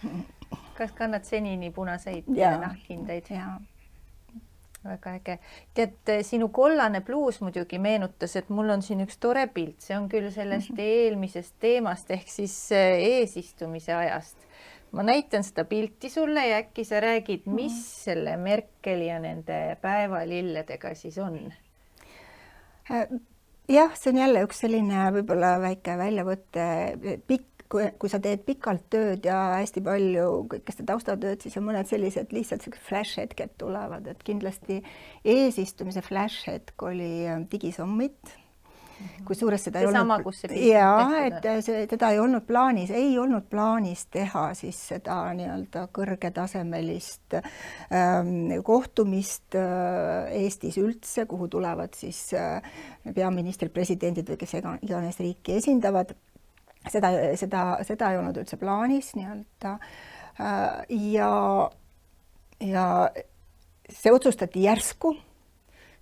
kas 0.77 0.93
kannad 0.93 1.25
senini 1.25 1.71
punaseid 1.71 2.29
nahkhindeid? 2.29 3.33
väga 4.87 5.15
äge. 5.19 5.39
tead, 5.75 6.13
sinu 6.27 6.49
kollane 6.55 7.01
pluus 7.05 7.41
muidugi 7.43 7.79
meenutas, 7.83 8.37
et 8.39 8.51
mul 8.55 8.71
on 8.77 8.83
siin 8.87 9.03
üks 9.07 9.19
tore 9.23 9.47
pilt, 9.53 9.81
see 9.83 9.97
on 9.99 10.09
küll 10.13 10.31
sellest 10.31 10.71
mm 10.71 10.77
-hmm. 10.77 11.05
eelmisest 11.05 11.55
teemast 11.61 12.11
ehk 12.11 12.29
siis 12.29 12.57
äh, 12.73 12.99
eesistumise 13.13 13.95
ajast. 13.95 14.37
ma 14.93 15.03
näitan 15.03 15.45
seda 15.45 15.65
pilti 15.65 16.09
sulle 16.09 16.47
ja 16.49 16.57
äkki 16.63 16.85
sa 16.85 17.01
räägid, 17.01 17.43
mis 17.47 17.73
mm 17.73 17.79
-hmm. 17.79 18.05
selle 18.05 18.37
Merkeli 18.37 19.07
ja 19.07 19.19
nende 19.19 19.77
päevalilledega 19.81 20.95
siis 20.95 21.19
on? 21.19 21.53
Äh, 22.91 23.09
jah, 23.69 23.95
see 23.95 24.13
on 24.13 24.19
jälle 24.19 24.45
üks 24.47 24.61
selline 24.61 25.11
võib-olla 25.13 25.57
väike 25.61 25.99
väljavõte, 25.99 26.67
pikk 27.27 27.56
kui, 27.73 27.89
kui 27.99 28.13
sa 28.13 28.21
teed 28.23 28.45
pikalt 28.47 28.87
tööd 28.93 29.27
ja 29.27 29.39
hästi 29.57 29.83
palju 29.87 30.29
kõike 30.53 30.75
seda 30.75 30.93
taustatööd, 30.95 31.43
siis 31.43 31.57
on 31.61 31.67
mõned 31.69 31.89
sellised 31.89 32.33
lihtsalt 32.35 32.67
sellised 32.67 32.83
flash 32.87 33.21
hetked 33.21 33.57
tulevad, 33.61 34.07
et 34.11 34.25
kindlasti 34.27 34.81
eesistumise 35.25 36.03
flash 36.05 36.49
hetk 36.51 36.83
oli 36.83 37.27
äh, 37.27 37.41
Digisummit 37.51 38.19
mhm. 38.31 39.25
kusjuures 39.29 39.67
seda 39.69 39.83
see 39.83 39.89
ei 39.89 39.93
sama, 39.93 40.19
olnud. 40.21 40.57
jaa, 40.67 41.25
et 41.27 41.49
see, 41.65 41.87
teda 41.91 42.11
ei 42.15 42.21
olnud 42.23 42.47
plaanis, 42.49 42.91
ei 42.91 43.19
olnud 43.19 43.49
plaanis 43.51 44.07
teha 44.13 44.49
siis 44.59 44.81
seda 44.93 45.19
nii-öelda 45.37 45.87
kõrgetasemelist 45.97 47.39
ähm, 47.41 48.55
kohtumist 48.67 49.59
äh, 49.59 50.31
Eestis 50.43 50.79
üldse, 50.83 51.27
kuhu 51.31 51.49
tulevad 51.53 51.97
siis 51.99 52.29
äh, 52.35 52.63
peaministrid, 53.15 53.75
presidendid 53.75 54.29
või 54.33 54.41
kes 54.41 54.59
iganes 54.61 55.21
riiki 55.23 55.59
esindavad 55.61 56.17
seda, 56.93 57.13
seda, 57.39 57.63
seda 57.87 58.11
ei 58.13 58.21
olnud 58.21 58.37
üldse 58.43 58.59
plaanis 58.61 59.13
nii-öelda. 59.19 59.77
Äh, 60.41 60.99
ja, 61.15 61.31
ja 62.61 62.87
see 63.93 64.13
otsustati 64.13 64.63
järsku, 64.67 65.15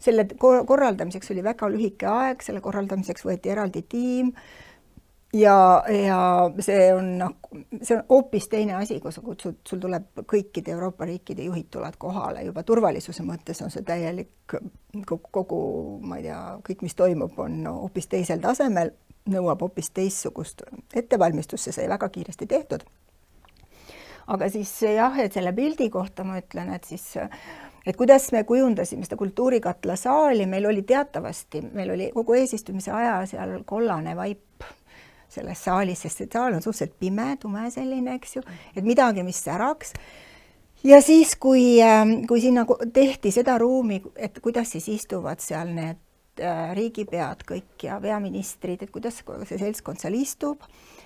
selle 0.05 0.27
korraldamiseks 0.39 1.31
oli 1.33 1.45
väga 1.45 1.71
lühike 1.73 2.09
aeg, 2.11 2.45
selle 2.45 2.63
korraldamiseks 2.65 3.25
võeti 3.25 3.53
eraldi 3.55 3.85
tiim. 3.89 4.33
Ja, 5.35 5.83
ja 5.91 6.19
see 6.63 6.93
on 6.95 7.09
noh, 7.19 7.33
see 7.83 7.97
on 7.97 8.05
hoopis 8.07 8.45
teine 8.53 8.77
asi, 8.79 9.01
kui 9.03 9.11
sa 9.11 9.23
kutsud, 9.25 9.57
sul 9.67 9.81
tuleb 9.83 10.23
kõikide 10.31 10.71
Euroopa 10.77 11.09
riikide 11.09 11.49
juhid 11.49 11.73
tulevad 11.75 11.97
kohale, 11.99 12.45
juba 12.47 12.63
turvalisuse 12.63 13.27
mõttes 13.27 13.59
on 13.65 13.73
see 13.75 13.83
täielik 13.83 14.55
kogu, 15.09 15.33
kogu, 15.35 15.59
ma 16.07 16.21
ei 16.21 16.29
tea, 16.29 16.39
kõik, 16.69 16.85
mis 16.87 16.95
toimub, 16.95 17.35
on 17.43 17.65
hoopis 17.67 18.07
teisel 18.13 18.39
tasemel 18.45 18.93
nõuab 19.31 19.63
hoopis 19.65 19.91
teistsugust 19.95 20.63
ettevalmistust, 20.95 21.65
see 21.65 21.77
sai 21.77 21.89
väga 21.89 22.09
kiiresti 22.13 22.47
tehtud. 22.47 22.85
aga 24.27 24.49
siis 24.49 24.71
jah, 24.83 25.19
et 25.21 25.33
selle 25.33 25.53
pildi 25.53 25.91
kohta 25.91 26.25
ma 26.25 26.39
ütlen, 26.41 26.73
et 26.75 26.85
siis 26.85 27.17
et 27.87 27.97
kuidas 27.97 28.31
me 28.33 28.45
kujundasime 28.45 29.05
seda 29.05 29.17
kultuurikatla 29.21 29.97
saali, 29.97 30.47
meil 30.47 30.67
oli 30.67 30.83
teatavasti, 30.83 31.61
meil 31.73 31.91
oli 31.91 32.11
kogu 32.15 32.37
eesistumise 32.41 32.93
aja 32.93 33.19
seal 33.29 33.59
kollane 33.65 34.17
vaip 34.17 34.65
selles 35.29 35.65
saalis, 35.65 36.05
sest 36.05 36.23
see 36.23 36.31
saal 36.33 36.55
on 36.55 36.63
suhteliselt 36.63 36.99
pime, 37.01 37.35
tume 37.41 37.67
selline, 37.71 38.15
eks 38.15 38.37
ju, 38.37 38.45
et 38.77 38.85
midagi, 38.85 39.25
mis 39.27 39.41
säraks 39.45 39.93
ja 40.85 41.01
siis, 41.03 41.37
kui, 41.37 41.77
kui 42.29 42.41
sinna 42.41 42.65
tehti 42.93 43.33
seda 43.35 43.59
ruumi, 43.59 44.01
et 44.17 44.41
kuidas 44.41 44.77
siis 44.77 44.89
istuvad 44.95 45.43
seal 45.45 45.73
need 45.75 46.01
riigipead 46.75 47.45
kõik 47.49 47.87
ja 47.87 48.01
peaministrid, 48.03 48.83
et 48.83 48.93
kuidas 48.95 49.21
see 49.23 49.61
seltskond 49.61 50.03
seal 50.03 50.17
istub. 50.19 50.63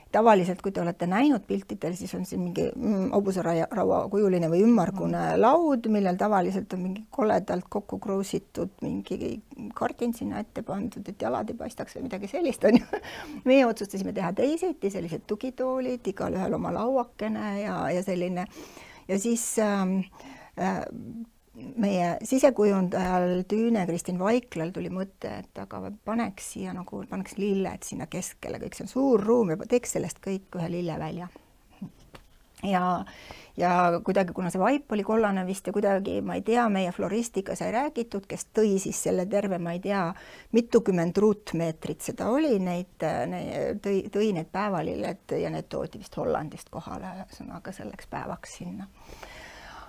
tavaliselt, 0.09 0.63
kui 0.65 0.73
te 0.73 0.81
olete 0.81 1.05
näinud 1.05 1.43
piltidel, 1.45 1.93
siis 1.93 2.15
on 2.17 2.23
siin 2.25 2.41
mingi 2.41 2.71
mm, 2.71 3.11
hobuseraua 3.13 3.99
kujuline 4.09 4.49
või 4.49 4.63
ümmargune 4.65 5.21
mm. 5.21 5.41
laud, 5.43 5.89
millel 5.93 6.17
tavaliselt 6.17 6.73
on 6.73 6.81
mingi 6.81 7.05
koledalt 7.13 7.69
kokku 7.69 7.99
kruusitud 8.01 8.73
mingi 8.81 9.43
kardin 9.77 10.15
sinna 10.17 10.41
ette 10.41 10.65
pandud, 10.65 11.05
et 11.05 11.23
jalad 11.23 11.53
ei 11.53 11.61
paistaks 11.61 11.99
või 11.99 12.07
midagi 12.09 12.33
sellist, 12.33 12.65
on 12.65 12.81
ju. 12.81 13.03
meie 13.51 13.69
otsustasime 13.69 14.17
teha 14.17 14.33
teisiti, 14.33 14.91
sellised 14.91 15.29
tugitoolid, 15.29 16.09
igalühel 16.09 16.57
oma 16.57 16.73
lauakene 16.81 17.59
ja, 17.61 17.81
ja 17.93 18.03
selline 18.07 18.49
ja 19.09 19.19
siis 19.19 19.59
ähm, 19.59 19.99
äh, 20.61 20.81
meie 21.77 22.13
sisekujundajal 22.27 23.43
Tüüne 23.49 23.87
Kristin 23.89 24.19
Vaiklal 24.19 24.73
tuli 24.75 24.91
mõte, 24.93 25.41
et 25.43 25.61
aga 25.63 25.91
paneks 26.05 26.55
siia 26.55 26.75
nagu, 26.77 27.03
paneks 27.11 27.39
lilled 27.41 27.87
sinna 27.87 28.09
keskele, 28.11 28.61
kõik 28.63 28.79
see 28.79 28.87
on 28.87 28.95
suur 28.95 29.25
ruum 29.25 29.53
ja 29.55 29.61
teeks 29.69 29.97
sellest 29.97 30.23
kõik 30.25 30.59
ühe 30.59 30.71
lillevälja. 30.79 31.29
ja, 32.67 32.83
ja 33.57 33.73
kuidagi, 34.05 34.35
kuna 34.35 34.51
see 34.51 34.63
vaip 34.63 34.93
oli 34.93 35.05
kollane 35.07 35.45
vist 35.47 35.67
ja 35.67 35.75
kuidagi, 35.75 36.19
ma 36.27 36.39
ei 36.39 36.43
tea, 36.47 36.67
meie 36.73 36.93
floristiga 36.95 37.55
sai 37.59 37.71
räägitud, 37.75 38.27
kes 38.29 38.49
tõi 38.55 38.77
siis 38.83 39.03
selle 39.09 39.27
terve, 39.31 39.59
ma 39.63 39.77
ei 39.77 39.83
tea, 39.85 40.05
mitukümmend 40.59 41.19
ruutmeetrit 41.23 42.07
seda 42.11 42.31
oli, 42.35 42.57
neid 42.63 43.07
ne, 43.31 43.43
tõi, 43.83 44.01
tõi 44.15 44.33
need 44.37 44.51
päevalilled 44.55 45.39
ja 45.39 45.53
need 45.55 45.71
toodi 45.71 46.03
vist 46.03 46.19
Hollandist 46.19 46.71
kohale, 46.75 47.15
ühesõnaga 47.23 47.75
selleks 47.75 48.11
päevaks 48.11 48.59
sinna 48.63 48.91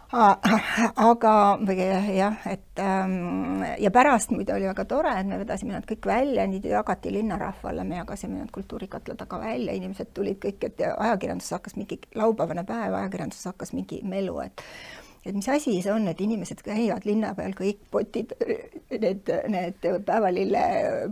aga 1.10 1.32
või 1.62 1.84
jah, 2.16 2.38
et 2.50 2.82
ähm, 2.82 3.62
ja 3.78 3.92
pärast 3.94 4.32
muide 4.34 4.56
oli 4.56 4.66
väga 4.66 4.86
tore, 4.90 5.12
et 5.20 5.28
me 5.30 5.38
vedasime 5.38 5.76
nad 5.76 5.86
kõik 5.86 6.08
välja, 6.10 6.48
nii 6.50 6.72
jagati 6.72 7.12
linnarahvale, 7.14 7.84
me 7.86 8.00
jagasime 8.00 8.40
nad 8.40 8.50
kultuurikatla 8.54 9.14
taga 9.20 9.38
välja, 9.44 9.76
inimesed 9.78 10.10
tulid 10.18 10.40
kõik, 10.42 10.66
et 10.66 10.82
ajakirjanduses 10.90 11.60
hakkas 11.60 11.78
mingi 11.78 12.00
laupäevane 12.18 12.64
päev, 12.66 12.98
ajakirjanduses 13.04 13.52
hakkas 13.52 13.76
mingi 13.78 14.02
melu, 14.04 14.40
et 14.48 14.66
et 15.28 15.36
mis 15.36 15.50
asi 15.52 15.76
see 15.84 15.92
on, 15.92 16.08
et 16.08 16.22
inimesed 16.24 16.62
käivad 16.64 17.04
linna 17.06 17.34
peal, 17.38 17.52
kõik 17.54 17.82
potid, 17.92 18.32
need, 18.90 19.30
need 19.52 19.88
päevalille 20.08 20.64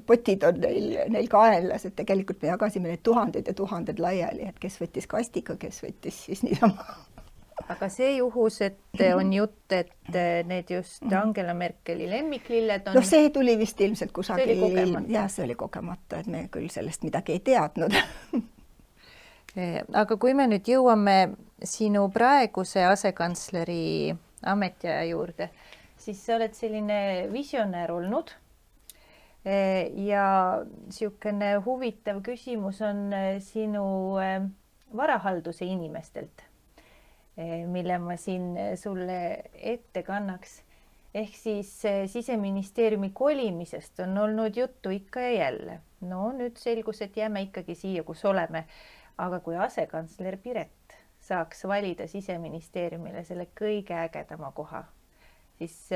potid 0.08 0.46
on 0.48 0.62
neil, 0.64 0.96
neil 1.12 1.28
kaenlas, 1.30 1.86
et 1.86 1.94
tegelikult 2.00 2.42
me 2.42 2.50
jagasime 2.54 2.96
need 2.96 3.04
tuhanded 3.06 3.52
ja 3.52 3.54
tuhanded 3.54 4.00
laiali, 4.02 4.48
et 4.48 4.58
kes 4.64 4.80
võttis 4.82 5.12
kastiga, 5.12 5.60
kes 5.60 5.84
võttis 5.84 6.24
siis 6.30 6.42
niisama 6.48 6.88
aga 7.66 7.90
see 7.90 8.18
juhus, 8.18 8.60
et 8.62 9.02
on 9.16 9.32
jutt, 9.34 9.72
et 9.74 10.18
need 10.48 10.70
just 10.72 11.04
Angela 11.12 11.54
Merkeli 11.58 12.10
lemmiklilled 12.10 12.88
on. 12.88 12.98
noh, 12.98 13.06
see 13.06 13.30
tuli 13.34 13.58
vist 13.60 13.82
ilmselt 13.82 14.14
kusagil, 14.16 14.62
jah, 15.10 15.30
see 15.32 15.46
oli 15.48 15.58
kogemata, 15.60 16.22
et 16.22 16.30
me 16.32 16.46
küll 16.54 16.70
sellest 16.74 17.06
midagi 17.08 17.38
ei 17.38 17.44
teadnud. 17.52 17.98
Aga 20.02 20.20
kui 20.22 20.36
me 20.38 20.46
nüüd 20.46 20.68
jõuame 20.70 21.18
sinu 21.66 22.04
praeguse 22.14 22.84
asekantsleri 22.86 24.14
ametiaja 24.46 25.08
juurde, 25.10 25.50
siis 25.98 26.20
sa 26.22 26.36
oled 26.38 26.54
selline 26.54 27.00
visionäär 27.34 27.96
olnud. 27.96 28.36
Ja 29.48 30.28
niisugune 30.68 31.54
huvitav 31.64 32.20
küsimus 32.26 32.82
on 32.84 33.14
sinu 33.42 33.86
varahalduse 34.98 35.66
inimestelt, 35.66 36.44
mille 37.68 37.98
ma 38.02 38.16
siin 38.18 38.56
sulle 38.76 39.44
ette 39.54 40.04
kannaks. 40.04 40.64
ehk 41.14 41.36
siis 41.36 41.70
siseministeeriumi 42.06 43.10
kolimisest 43.14 44.00
on 44.00 44.18
olnud 44.18 44.56
juttu 44.56 44.90
ikka 44.90 45.20
ja 45.20 45.32
jälle. 45.32 45.80
no 46.02 46.32
nüüd 46.32 46.58
selgus, 46.58 47.02
et 47.02 47.18
jääme 47.18 47.42
ikkagi 47.42 47.76
siia, 47.76 48.04
kus 48.04 48.26
oleme. 48.26 48.66
aga 49.18 49.40
kui 49.40 49.56
asekantsler 49.56 50.38
Piret 50.38 50.98
saaks 51.20 51.64
valida 51.68 52.08
siseministeeriumile 52.08 53.24
selle 53.24 53.48
kõige 53.62 53.94
ägedama 53.94 54.52
koha, 54.52 54.84
siis 55.58 55.90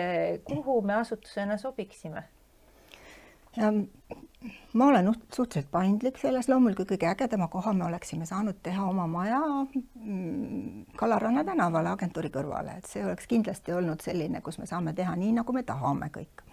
kuhu 0.44 0.82
me 0.82 0.94
asutusena 0.94 1.58
sobiksime? 1.58 2.24
Ma 4.74 4.86
olen 4.86 5.14
suhteliselt 5.34 5.72
paindlik 5.72 6.18
selles, 6.18 6.48
loomulikult 6.50 6.90
kõige 6.94 7.10
ägedama 7.12 7.48
koha 7.52 7.74
me 7.78 7.86
oleksime 7.86 8.26
saanud 8.26 8.62
teha 8.64 8.86
oma 8.90 9.08
maja 9.08 9.42
mm, 9.42 10.86
Kalaranna 10.98 11.44
tänavale 11.46 11.92
agentuuri 11.92 12.32
kõrvale, 12.34 12.80
et 12.80 12.90
see 12.90 13.04
oleks 13.06 13.28
kindlasti 13.30 13.76
olnud 13.76 14.02
selline, 14.02 14.42
kus 14.42 14.58
me 14.62 14.70
saame 14.70 14.96
teha 14.98 15.16
nii, 15.20 15.36
nagu 15.42 15.54
me 15.54 15.64
tahame 15.68 16.10
kõik. 16.16 16.44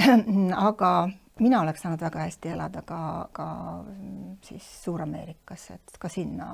aga 0.68 0.92
mina 1.40 1.60
oleks 1.64 1.82
saanud 1.82 2.02
väga 2.04 2.26
hästi 2.26 2.52
elada 2.52 2.82
ka, 2.86 3.00
ka 3.32 3.46
siis 4.44 4.66
Suur-Ameerikas, 4.84 5.70
et 5.74 5.96
ka 5.98 6.08
sinna, 6.12 6.50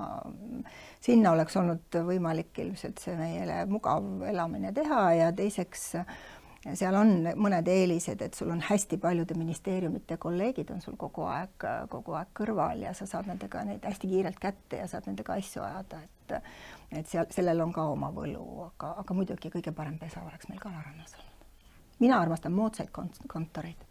sinna 1.02 1.32
oleks 1.34 1.56
olnud 1.58 1.98
võimalik 2.06 2.62
ilmselt 2.62 3.02
see 3.02 3.16
meile 3.18 3.64
mugav 3.70 4.22
elamine 4.30 4.72
teha 4.76 5.02
ja 5.18 5.32
teiseks 5.36 5.88
äh, 6.00 6.16
seal 6.74 6.94
on 6.98 7.12
mõned 7.38 7.68
eelised, 7.70 8.22
et 8.22 8.34
sul 8.34 8.50
on 8.50 8.60
hästi 8.64 8.98
paljude 8.98 9.34
ministeeriumite 9.38 10.16
kolleegid 10.18 10.70
on 10.74 10.80
sul 10.82 10.96
kogu 10.98 11.26
aeg, 11.30 11.66
kogu 11.92 12.16
aeg 12.18 12.32
kõrval 12.36 12.82
ja 12.82 12.94
sa 12.96 13.06
saad 13.06 13.28
nendega 13.30 13.62
neid 13.68 13.84
hästi 13.86 14.10
kiirelt 14.10 14.40
kätte 14.42 14.80
ja 14.82 14.88
saad 14.90 15.06
nendega 15.06 15.36
asju 15.38 15.62
ajada, 15.62 16.02
et 16.02 16.40
et 16.90 17.06
seal, 17.06 17.26
sellel 17.30 17.60
on 17.62 17.72
ka 17.74 17.84
oma 17.92 18.10
võlu, 18.14 18.42
aga, 18.66 18.96
aga 19.02 19.14
muidugi 19.14 19.50
kõige 19.52 19.72
parem 19.74 19.98
pesa 19.98 20.22
oleks 20.26 20.48
meil 20.50 20.58
Kalarannas 20.62 21.14
olnud. 21.18 21.46
mina 22.02 22.18
armastan 22.20 22.52
moodsaid 22.52 22.90
kont-, 22.98 23.22
kontoreid. 23.30 23.86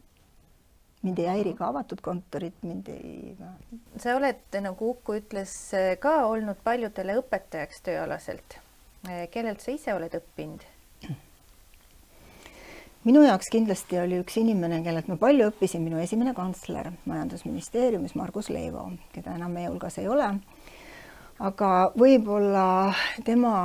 mind 1.03 1.19
ei 1.19 1.27
häiri 1.27 1.53
ka 1.55 1.69
avatud 1.71 2.01
kontorid, 2.01 2.59
mind 2.61 2.91
ei 2.91 3.35
no.. 3.39 3.53
sa 3.97 4.15
oled, 4.19 4.43
nagu 4.61 4.89
Uku 4.89 5.19
ütles, 5.21 5.55
ka 5.99 6.15
olnud 6.27 6.59
paljudele 6.63 7.19
õpetajaks 7.21 7.83
tööalaselt. 7.87 8.59
kellelt 9.31 9.61
sa 9.61 9.71
ise 9.71 9.93
oled 9.93 10.19
õppinud? 10.19 10.74
Minu 13.05 13.21
jaoks 13.25 13.49
kindlasti 13.53 13.99
oli 14.01 14.19
üks 14.23 14.39
inimene, 14.41 14.81
kellelt 14.85 15.09
ma 15.11 15.17
palju 15.21 15.49
õppisin, 15.51 15.83
minu 15.85 15.99
esimene 16.01 16.33
kantsler 16.37 16.91
Majandusministeeriumis, 17.05 18.15
Margus 18.17 18.49
Leivo, 18.49 18.87
keda 19.13 19.35
enam 19.37 19.53
meie 19.53 19.69
hulgas 19.69 19.99
ei 20.01 20.09
ole. 20.09 20.29
aga 21.39 21.69
võib-olla 21.99 22.93
tema, 23.27 23.55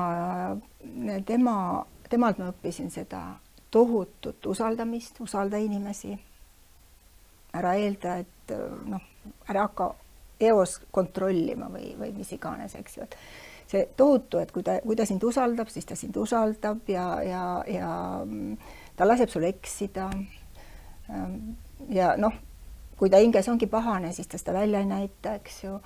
tema, 1.26 1.54
temalt 2.10 2.38
ma 2.42 2.50
õppisin 2.50 2.90
seda 2.90 3.22
tohutut 3.70 4.46
usaldamist, 4.46 5.20
usalda 5.20 5.58
inimesi. 5.58 6.18
ära 7.54 7.74
eelda, 7.74 8.16
et 8.22 8.52
noh, 8.86 9.02
ära 9.48 9.64
hakka 9.66 9.94
eos 10.40 10.76
kontrollima 10.90 11.66
või, 11.68 11.96
või 11.98 12.12
mis 12.14 12.30
iganes, 12.32 12.76
eks 12.78 12.96
ju, 12.96 13.02
et 13.02 13.16
see 13.70 13.88
tohutu, 13.96 14.38
et 14.38 14.52
kui 14.54 14.62
ta, 14.62 14.78
kui 14.84 14.96
ta 14.96 15.06
sind 15.06 15.24
usaldab, 15.26 15.68
siis 15.70 15.86
ta 15.86 15.96
sind 15.98 16.16
usaldab 16.16 16.88
ja, 16.90 17.06
ja, 17.26 17.42
ja 17.66 17.90
ta 19.00 19.08
laseb 19.08 19.32
sul 19.32 19.48
eksida. 19.48 20.10
Ähm, 21.08 21.36
ja 21.88 22.12
noh, 22.20 22.34
kui 23.00 23.08
ta 23.08 23.20
hinges 23.22 23.48
ongi 23.48 23.68
pahane, 23.70 24.12
siis 24.12 24.28
ta 24.28 24.38
seda 24.38 24.58
välja 24.58 24.82
ei 24.82 24.88
näita, 24.90 25.38
eks 25.40 25.62
ju. 25.64 25.78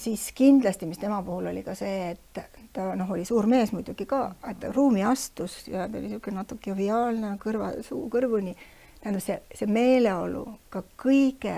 siis 0.00 0.30
kindlasti, 0.32 0.86
mis 0.88 0.98
tema 0.98 1.22
puhul 1.22 1.50
oli 1.50 1.62
ka 1.64 1.74
see, 1.76 2.10
et 2.14 2.40
ta 2.72 2.90
noh, 2.96 3.10
oli 3.12 3.24
suur 3.28 3.48
mees 3.48 3.72
muidugi 3.72 4.06
ka, 4.08 4.20
et 4.48 4.64
ruumi 4.74 5.02
astus 5.04 5.66
ja 5.68 5.86
ta 5.88 5.98
oli 5.98 6.08
niisugune 6.08 6.40
natuke 6.40 6.70
joviaalne 6.70 7.34
kõrva, 7.40 7.72
suu 7.84 8.06
kõrvuni. 8.12 8.54
tähendab 9.00 9.24
see, 9.24 9.40
see 9.56 9.68
meeleolu 9.68 10.44
ka 10.72 10.84
kõige 11.00 11.56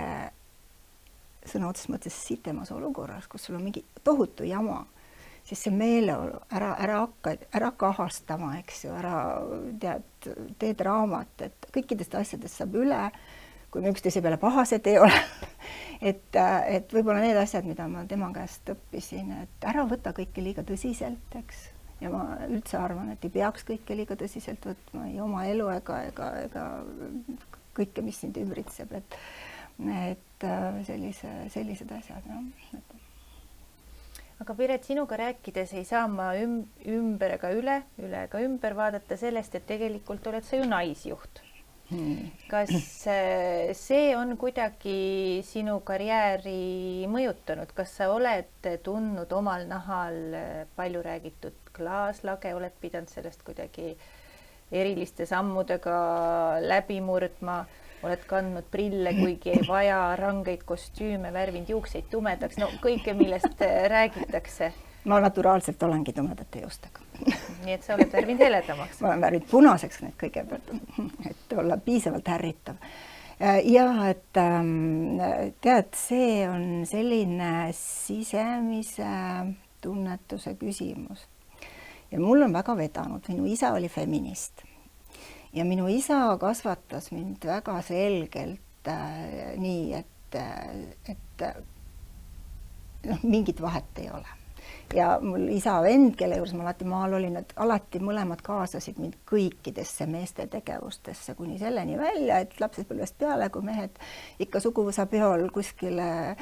sõna 1.47 1.71
otseses 1.71 1.91
mõttes 1.91 2.19
sitemas 2.27 2.71
olukorras, 2.75 3.27
kus 3.27 3.47
sul 3.47 3.59
on 3.59 3.67
mingi 3.67 3.85
tohutu 4.05 4.47
jama 4.47 4.85
siis 5.45 5.65
see 5.67 5.75
meeleolu, 5.75 6.41
ära, 6.55 6.73
ära 6.81 7.03
hakka, 7.03 7.35
ära 7.55 7.71
kahastama, 7.79 8.55
eks 8.61 8.85
ju, 8.87 8.95
ära 8.97 9.17
tead, 9.83 10.31
tee 10.59 10.75
draamat, 10.79 11.47
et 11.49 11.69
kõikidest 11.75 12.15
asjadest 12.19 12.61
saab 12.61 12.77
üle, 12.79 13.01
kui 13.73 13.83
me 13.83 13.93
üksteise 13.93 14.23
peale 14.23 14.39
pahased 14.41 14.87
ei 14.91 14.99
ole 15.01 15.19
et, 16.11 16.39
et 16.39 16.95
võib-olla 16.95 17.23
need 17.25 17.39
asjad, 17.41 17.67
mida 17.69 17.89
ma 17.91 18.05
tema 18.09 18.31
käest 18.35 18.69
õppisin, 18.75 19.33
et 19.45 19.69
ära 19.69 19.87
võta 19.89 20.15
kõike 20.17 20.45
liiga 20.45 20.65
tõsiselt, 20.67 21.39
eks. 21.41 21.65
ja 22.03 22.13
ma 22.13 22.25
üldse 22.49 22.79
arvan, 22.79 23.15
et 23.15 23.25
ei 23.27 23.35
peaks 23.35 23.67
kõike 23.69 23.97
liiga 23.99 24.19
tõsiselt 24.19 24.67
võtma, 24.69 25.09
ei 25.11 25.21
oma 25.25 25.47
elu 25.51 25.71
ega, 25.75 26.03
ega, 26.11 26.31
ega 26.47 26.67
kõike, 27.77 28.05
mis 28.05 28.21
sind 28.23 28.39
ümbritseb, 28.41 28.93
et 29.01 29.19
et 29.83 30.45
sellise, 30.85 31.31
sellised 31.51 31.91
asjad, 31.97 32.27
noh, 32.29 32.45
aga 34.43 34.55
Piret, 34.59 34.85
sinuga 34.87 35.17
rääkides 35.21 35.73
ei 35.79 35.85
saa 35.87 36.09
ma 36.11 36.33
üm-, 36.35 36.67
ümber 36.91 37.37
ega 37.37 37.53
üle, 37.55 37.79
üle 38.03 38.27
ega 38.27 38.43
ümber 38.43 38.75
vaadata 38.75 39.19
sellest, 39.19 39.55
et 39.55 39.67
tegelikult 39.69 40.27
oled 40.27 40.47
sa 40.47 40.59
ju 40.59 40.69
naisjuht. 40.69 41.43
Hmm.. 41.93 42.31
kas 42.49 42.71
äh, 43.11 43.75
see 43.77 44.15
on 44.17 44.31
kuidagi 44.41 45.43
sinu 45.45 45.75
karjääri 45.85 47.05
mõjutanud, 47.13 47.75
kas 47.77 47.93
sa 47.99 48.09
oled 48.15 48.69
tundnud 48.87 49.35
omal 49.37 49.67
nahal 49.69 50.17
äh, 50.39 50.47
palju 50.79 51.03
räägitud 51.05 51.73
klaaslage, 51.77 52.55
oled 52.57 52.73
pidanud 52.81 53.13
sellest 53.13 53.45
kuidagi 53.45 53.93
eriliste 54.73 55.27
sammudega 55.29 55.99
läbi 56.65 57.03
murdma 57.05 57.61
oled 58.03 58.25
kandnud 58.27 58.67
prille, 58.71 59.15
kuigi 59.15 59.55
ei 59.55 59.67
vaja, 59.69 60.01
rangeid 60.19 60.65
kostüüme, 60.67 61.33
värvinud 61.33 61.69
juukseid 61.71 62.11
tumedaks, 62.11 62.59
no 62.59 62.71
kõike, 62.83 63.15
millest 63.19 63.63
äh, 63.63 63.85
räägitakse. 63.93 64.73
ma 65.05 65.21
naturaalselt 65.21 65.83
olengi 65.83 66.13
tumedate 66.13 66.61
juustega 66.63 67.03
nii 67.65 67.75
et 67.77 67.87
sa 67.87 67.97
oled 67.97 68.13
värvinud 68.13 68.43
heledamaks? 68.43 69.01
ma 69.01 69.13
olen 69.13 69.25
värvinud 69.27 69.49
punaseks 69.51 70.03
need 70.05 70.15
kõigepealt, 70.21 70.71
et 71.31 71.57
olla 71.59 71.79
piisavalt 71.83 72.29
ärritav. 72.35 72.79
Äh, 73.43 73.61
ja 73.71 73.87
et 74.11 74.41
ähm, 74.41 75.21
tead, 75.65 75.93
see 75.99 76.43
on 76.49 76.87
selline 76.89 77.71
sisemise 77.77 79.13
tunnetuse 79.83 80.55
küsimus. 80.61 81.27
ja 82.11 82.21
mul 82.21 82.43
on 82.49 82.53
väga 82.53 82.77
vedanud, 82.77 83.27
minu 83.29 83.47
isa 83.51 83.73
oli 83.77 83.89
feminist 83.89 84.67
ja 85.53 85.65
minu 85.65 85.89
isa 85.89 86.37
kasvatas 86.41 87.11
mind 87.13 87.45
väga 87.47 87.81
selgelt 87.83 88.89
äh, 88.89 89.57
nii, 89.61 89.95
et, 89.95 90.37
äh, 90.39 90.69
et 91.09 91.43
äh, 91.43 91.59
noh, 93.07 93.19
mingit 93.23 93.61
vahet 93.61 93.99
ei 93.99 94.11
ole. 94.11 94.39
ja 94.95 95.19
mul 95.21 95.49
isa-vend, 95.53 96.15
kelle 96.17 96.37
juures 96.37 96.53
ma 96.57 96.67
alati 96.67 96.87
maal 96.89 97.17
olin, 97.17 97.37
et 97.41 97.53
alati 97.61 98.01
mõlemad 98.01 98.43
kaasasid 98.45 99.01
mind 99.01 99.17
kõikidesse 99.29 100.07
meeste 100.07 100.47
tegevustesse 100.53 101.35
kuni 101.35 101.59
selleni 101.61 101.97
välja, 101.99 102.43
et 102.45 102.59
lapsepõlvest 102.61 103.17
peale, 103.19 103.49
kui 103.53 103.65
mehed 103.67 103.97
ikka 104.45 104.61
suguvõsa 104.61 105.07
peol 105.11 105.49
kuskile 105.53 106.37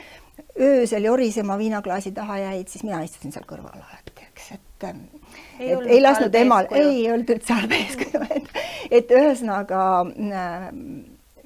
öösel 0.58 1.06
jorisema 1.06 1.58
viinaklaasi 1.58 2.12
taha 2.12 2.38
jäid, 2.42 2.68
siis 2.68 2.84
mina 2.86 3.02
istusin 3.06 3.32
seal 3.34 3.46
kõrval 3.48 3.78
alati, 3.78 4.18
eks, 4.28 4.52
et 4.58 4.88
ei, 5.58 5.72
et 5.72 5.86
ei 5.86 6.02
lasknud 6.02 6.34
emal, 6.34 6.68
ei 6.70 7.06
olnud 7.12 7.32
üldse 7.36 7.56
halb 7.56 7.72
eeskuju, 7.76 8.22
et, 8.36 8.52
et 9.00 9.16
ühesõnaga 9.16 9.80
äh, 10.04 10.68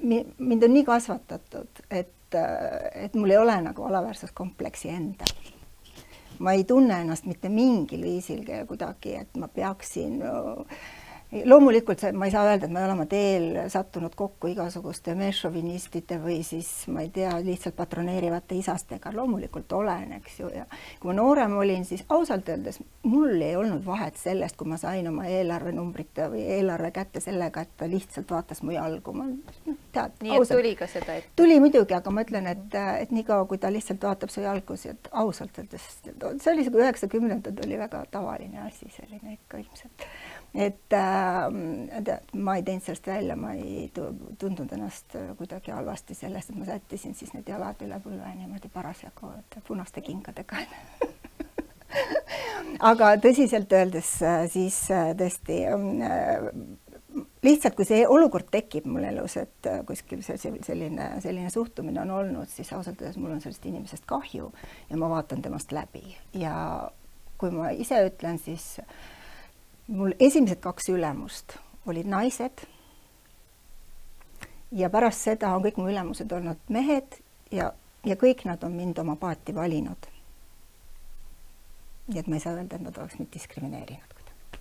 mind 0.05 0.63
on 0.63 0.73
nii 0.73 0.83
kasvatatud, 0.85 1.83
et, 1.89 2.37
et 2.93 3.13
mul 3.15 3.33
ei 3.33 3.37
ole 3.37 3.57
nagu 3.61 3.83
alaväärsuskompleksi 3.89 4.89
endal. 4.89 5.35
ma 6.39 6.51
ei 6.51 6.63
tunne 6.67 6.97
ennast 7.01 7.25
mitte 7.25 7.49
mingil 7.49 8.01
viisil 8.03 8.43
kuidagi, 8.67 9.15
et 9.15 9.37
ma 9.39 9.47
peaksin 9.47 10.19
loomulikult 11.45 11.99
see, 11.99 12.11
ma 12.15 12.27
ei 12.27 12.31
saa 12.31 12.45
öelda, 12.47 12.67
et 12.67 12.71
ma 12.73 12.81
ei 12.81 12.85
ole 12.87 12.95
oma 12.95 13.05
teel 13.09 13.47
sattunud 13.71 14.13
kokku 14.15 14.49
igasuguste 14.51 15.15
meesšovinistide 15.17 16.19
või 16.21 16.39
siis 16.47 16.69
ma 16.93 17.03
ei 17.03 17.09
tea, 17.13 17.31
lihtsalt 17.43 17.75
patroneerivate 17.75 18.57
isastega, 18.59 19.11
loomulikult 19.15 19.71
olen, 19.75 20.13
eks 20.19 20.39
ju, 20.39 20.51
ja 20.53 20.65
kui 20.99 21.11
ma 21.11 21.17
noorem 21.17 21.57
olin, 21.57 21.85
siis 21.85 22.05
ausalt 22.09 22.49
öeldes 22.49 22.79
mul 23.03 23.41
ei 23.41 23.55
olnud 23.59 23.83
vahet 23.85 24.19
sellest, 24.21 24.57
kui 24.59 24.69
ma 24.69 24.77
sain 24.81 25.07
oma 25.09 25.27
eelarvenumbrite 25.31 26.29
või 26.31 26.45
eelarve 26.57 26.91
kätte 26.95 27.23
sellega, 27.23 27.65
et 27.65 27.73
ta 27.77 27.89
lihtsalt 27.89 28.31
vaatas 28.31 28.63
mu 28.63 28.75
jalgu, 28.75 29.15
ma 29.17 29.27
noh, 29.29 29.79
tead. 29.95 30.15
nii 30.21 30.37
et 30.39 30.53
tuli 30.53 30.75
ka 30.79 30.89
seda 30.91 31.17
ette? 31.19 31.33
tuli 31.35 31.59
muidugi, 31.63 31.97
aga 31.97 32.13
ma 32.13 32.25
ütlen, 32.27 32.47
et, 32.53 32.79
et 33.01 33.15
niikaua, 33.15 33.47
kui 33.49 33.61
ta 33.61 33.73
lihtsalt 33.73 34.03
vaatab 34.05 34.33
su 34.33 34.45
jalgu, 34.45 34.77
et 34.89 35.11
ausalt 35.11 35.57
öeldes 35.59 35.89
see 36.05 36.53
oli 36.53 36.65
üheksakümnendad 36.69 37.59
oli 37.65 37.77
väga 37.79 38.05
tavaline 38.11 38.61
asi, 38.67 38.89
selline 38.93 39.35
ikka 39.35 39.57
ilmselt 39.63 40.07
et 40.55 40.93
äh, 40.95 41.45
tead, 42.03 42.33
ma 42.33 42.55
ei 42.55 42.63
teinud 42.63 42.85
sellest 42.85 43.07
välja, 43.07 43.35
ma 43.35 43.53
ei 43.53 43.91
tundnud 43.93 44.71
ennast 44.71 45.17
kuidagi 45.37 45.73
halvasti 45.75 46.17
sellest, 46.17 46.49
et 46.49 46.59
ma 46.59 46.67
sättisin 46.69 47.15
siis 47.15 47.33
need 47.35 47.49
jalad 47.49 47.81
üle 47.85 47.99
põlve 48.03 48.35
niimoodi 48.39 48.71
parasjagu 48.73 49.33
punaste 49.67 50.01
kingadega 50.05 50.63
aga 52.91 53.13
tõsiselt 53.21 53.71
öeldes 53.75 54.09
äh, 54.25 54.45
siis 54.51 54.77
äh, 54.93 55.11
tõesti 55.17 55.61
äh, 55.69 56.49
lihtsalt, 57.45 57.77
kui 57.77 57.87
see 57.87 58.03
olukord 58.09 58.49
tekib 58.51 58.87
mul 58.91 59.05
elus, 59.07 59.37
et 59.39 59.69
kuskil 59.87 60.23
see 60.25 60.37
selline, 60.41 61.09
selline 61.23 61.51
suhtumine 61.53 62.01
on 62.03 62.11
olnud, 62.17 62.51
siis 62.51 62.73
ausalt 62.75 63.01
öeldes 63.01 63.19
mul 63.21 63.35
on 63.37 63.43
sellest 63.43 63.65
inimesest 63.69 64.07
kahju 64.09 64.51
ja 64.89 64.99
ma 64.99 65.09
vaatan 65.13 65.43
temast 65.45 65.71
läbi. 65.75 66.03
Ja 66.35 66.55
kui 67.39 67.53
ma 67.55 67.71
ise 67.71 68.01
ütlen, 68.09 68.39
siis 68.41 68.75
äh, 68.81 68.97
mul 69.87 70.13
esimesed 70.19 70.59
kaks 70.59 70.89
ülemust 70.89 71.57
olid 71.85 72.05
naised. 72.05 72.65
ja 74.71 74.89
pärast 74.89 75.21
seda 75.21 75.53
on 75.55 75.63
kõik 75.63 75.77
mu 75.77 75.87
ülemused 75.89 76.31
olnud 76.31 76.59
mehed 76.69 77.19
ja, 77.51 77.71
ja 78.03 78.15
kõik 78.15 78.45
nad 78.45 78.63
on 78.63 78.73
mind 78.73 78.97
oma 78.99 79.15
paati 79.15 79.55
valinud. 79.55 80.09
nii 82.07 82.19
et 82.19 82.27
ma 82.27 82.35
ei 82.35 82.41
saa 82.41 82.53
öelda, 82.53 82.75
et 82.75 82.81
nad 82.81 82.97
oleks 82.97 83.19
mind 83.19 83.29
diskrimineerinud 83.33 84.13
kuidagi 84.13 84.59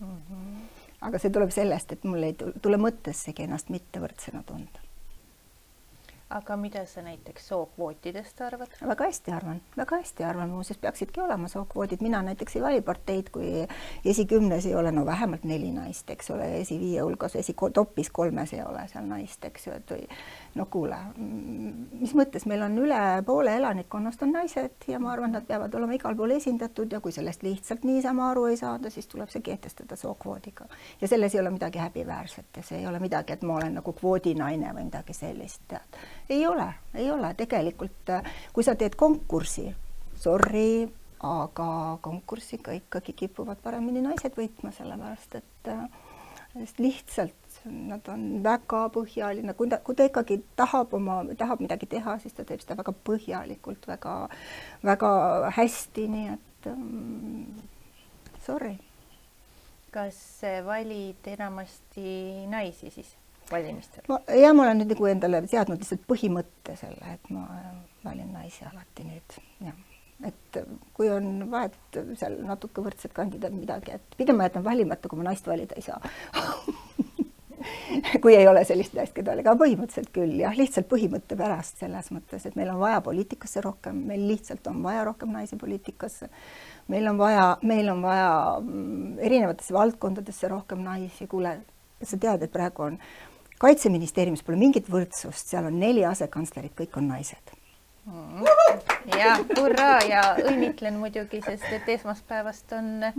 mm. 0.00 0.22
-hmm. 0.30 0.62
aga 1.00 1.18
see 1.18 1.30
tuleb 1.30 1.50
sellest, 1.50 1.92
et 1.92 2.04
mul 2.04 2.22
ei 2.22 2.36
tule 2.62 2.76
mõttessegi 2.76 3.42
ennast 3.42 3.68
mittevõrdsena 3.68 4.42
tunda 4.46 4.79
aga 6.30 6.56
mida 6.56 6.84
sa 6.86 7.02
näiteks 7.02 7.48
sookvootidest 7.48 8.40
arvad? 8.40 8.74
väga 8.86 9.04
hästi 9.04 9.32
arvan, 9.34 9.60
väga 9.76 9.96
hästi 9.96 10.24
arvan, 10.24 10.50
muuseas 10.50 10.78
peaksidki 10.78 11.20
olema 11.20 11.48
sookvoodid, 11.48 12.02
mina 12.02 12.22
näiteks 12.22 12.56
ei 12.56 12.62
vali 12.62 12.82
parteid, 12.86 13.30
kui 13.34 13.66
esikümnes 14.04 14.66
ei 14.66 14.74
ole 14.74 14.92
no 14.92 15.06
vähemalt 15.06 15.44
neli 15.44 15.72
naist, 15.74 16.10
eks 16.10 16.30
ole, 16.30 16.46
esiviie 16.60 17.02
hulgas, 17.02 17.36
esikopis 17.36 18.10
kolmes 18.10 18.54
ei 18.54 18.62
ole 18.62 18.86
seal 18.92 19.08
naist, 19.10 19.44
eks 19.44 19.66
ju, 19.66 19.74
et 19.74 19.90
või 19.90 20.06
no 20.54 20.66
kuule, 20.70 20.96
mis 22.00 22.12
mõttes 22.18 22.46
meil 22.50 22.62
on 22.66 22.74
üle 22.82 22.98
poole 23.26 23.54
elanikkonnast 23.56 24.22
on 24.26 24.32
naised 24.34 24.86
ja 24.90 24.98
ma 25.02 25.12
arvan, 25.12 25.34
nad 25.36 25.46
peavad 25.46 25.74
olema 25.78 25.94
igal 25.94 26.16
pool 26.18 26.34
esindatud 26.34 26.90
ja 26.92 27.00
kui 27.00 27.14
sellest 27.14 27.44
lihtsalt 27.46 27.84
niisama 27.86 28.30
aru 28.32 28.46
ei 28.50 28.58
saada, 28.60 28.90
siis 28.90 29.06
tuleb 29.10 29.30
see 29.30 29.44
kehtestada 29.46 29.96
sookvoodiga 29.96 30.66
ja 31.00 31.08
selles 31.08 31.34
ei 31.34 31.40
ole 31.40 31.54
midagi 31.54 31.82
häbiväärset 31.82 32.56
ja 32.56 32.66
see 32.66 32.80
ei 32.80 32.86
ole 32.90 32.98
midagi, 33.02 33.36
et 33.36 33.46
ma 33.46 33.60
olen 33.60 33.78
nagu 33.78 33.94
kvoodinaine 33.96 34.74
või 34.74 34.88
midagi 34.90 35.14
sellist, 35.16 35.62
tead. 35.70 36.00
Ei 36.30 36.46
ole, 36.46 36.66
ei 36.94 37.10
ole. 37.10 37.34
Tegelikult, 37.38 38.10
äh, 38.10 38.32
kui 38.52 38.66
sa 38.66 38.74
teed 38.74 38.96
konkursi, 38.98 39.68
sorry, 40.18 40.88
aga 41.26 41.98
konkursiga 42.02 42.72
ikkagi 42.74 43.12
kipuvad 43.12 43.60
paremini 43.62 44.02
naised 44.02 44.34
võitma, 44.36 44.72
sellepärast 44.74 45.36
et 45.38 45.70
äh, 45.70 45.84
sest 46.58 46.80
lihtsalt 46.82 47.49
nad 47.64 48.08
on 48.08 48.26
väga 48.44 48.84
põhjaline, 48.94 49.54
kui 49.58 49.68
ta, 49.70 49.80
kui 49.84 49.96
ta 49.96 50.06
ikkagi 50.08 50.40
tahab 50.56 50.94
oma, 50.96 51.20
tahab 51.38 51.62
midagi 51.64 51.88
teha, 51.90 52.16
siis 52.22 52.36
ta 52.36 52.44
teeb 52.48 52.62
seda 52.62 52.78
väga 52.80 52.94
põhjalikult, 53.06 53.88
väga, 53.90 54.14
väga 54.86 55.10
hästi, 55.56 56.06
nii 56.14 56.28
et 56.34 56.70
um, 56.72 57.44
sorry. 58.46 58.76
kas 59.90 60.20
valid 60.64 61.26
enamasti 61.26 62.46
naisi 62.48 62.92
siis? 62.94 63.16
valimistel? 63.50 64.04
ja 64.40 64.54
ma 64.54 64.62
olen 64.62 64.82
nüüd 64.82 64.94
nagu 64.94 65.06
endale 65.10 65.44
seadnud 65.50 65.82
lihtsalt 65.82 66.04
põhimõtte 66.08 66.76
selle, 66.80 67.16
et 67.16 67.30
ma 67.34 67.46
valin 68.04 68.32
naisi 68.34 68.64
alati 68.68 69.06
nüüd, 69.08 69.40
jah. 69.66 69.80
et 70.28 70.60
kui 70.96 71.10
on 71.12 71.50
vahet 71.50 72.00
seal 72.20 72.38
natuke 72.46 72.84
võrdsed 72.84 73.12
kandidaadid 73.16 73.58
midagi, 73.58 73.98
et 73.98 74.16
pigem 74.20 74.38
ma 74.38 74.48
jätan 74.48 74.64
valimata, 74.64 75.10
kui 75.10 75.20
ma 75.20 75.28
naist 75.30 75.50
valida 75.50 75.76
ei 75.76 75.84
saa 75.84 76.00
kui 78.22 78.34
ei 78.36 78.48
ole 78.48 78.62
sellist 78.64 78.94
naist, 78.96 79.14
keda 79.16 79.34
oli, 79.34 79.44
aga 79.44 79.54
põhimõtteliselt 79.60 80.10
küll 80.14 80.38
jah, 80.40 80.54
lihtsalt 80.56 80.88
põhimõtte 80.90 81.36
pärast 81.38 81.80
selles 81.82 82.10
mõttes, 82.14 82.46
et 82.48 82.56
meil 82.58 82.70
on 82.72 82.80
vaja 82.80 83.00
poliitikasse 83.04 83.62
rohkem, 83.64 84.02
meil 84.10 84.26
lihtsalt 84.30 84.66
on 84.70 84.82
vaja 84.84 85.04
rohkem 85.08 85.32
naisi 85.34 85.58
poliitikasse. 85.60 86.30
meil 86.88 87.08
on 87.08 87.18
vaja, 87.18 87.46
meil 87.62 87.88
on 87.92 88.02
vaja 88.02 88.32
mm, 88.60 89.18
erinevatesse 89.18 89.74
valdkondadesse 89.76 90.48
rohkem 90.48 90.82
naisi, 90.86 91.26
kuule, 91.30 91.58
sa 92.02 92.16
tead, 92.16 92.42
et 92.42 92.52
praegu 92.52 92.88
on 92.88 93.00
kaitseministeeriumis 93.60 94.42
pole 94.42 94.58
mingit 94.60 94.88
võrdsust, 94.88 95.52
seal 95.52 95.68
on 95.68 95.80
neli 95.80 96.04
asekantslerit, 96.08 96.76
kõik 96.78 96.96
on 96.96 97.10
naised 97.12 97.56
mm.. 98.08 98.44
ja 99.18 99.36
hurraa 99.58 99.98
ja 100.08 100.22
õnnitlen 100.40 100.96
muidugi, 101.00 101.42
sest 101.44 101.68
et 101.76 101.88
esmaspäevast 101.98 102.72
on 102.78 102.94
ja. 103.04 103.12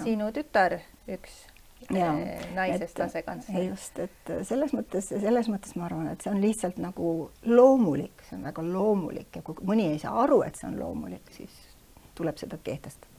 sinu 0.00 0.32
tütar 0.32 0.80
üks 1.04 1.44
ja, 1.90 2.10
eh, 2.18 2.46
naisest 2.54 3.00
asekantsler. 3.00 3.68
just, 3.68 3.98
et 3.98 4.34
selles 4.48 4.74
mõttes, 4.76 5.10
selles 5.12 5.50
mõttes 5.52 5.76
ma 5.76 5.88
arvan, 5.88 6.08
et 6.12 6.24
see 6.24 6.32
on 6.32 6.40
lihtsalt 6.42 6.78
nagu 6.82 7.14
loomulik, 7.44 8.24
see 8.28 8.38
on 8.38 8.46
väga 8.48 8.66
loomulik 8.68 9.40
ja 9.40 9.42
kui 9.46 9.58
mõni 9.66 9.90
ei 9.92 9.98
saa 10.02 10.16
aru, 10.24 10.42
et 10.46 10.56
see 10.60 10.68
on 10.70 10.78
loomulik, 10.80 11.28
siis 11.34 11.58
tuleb 12.14 12.38
seda 12.40 12.60
kehtestada 12.62 13.12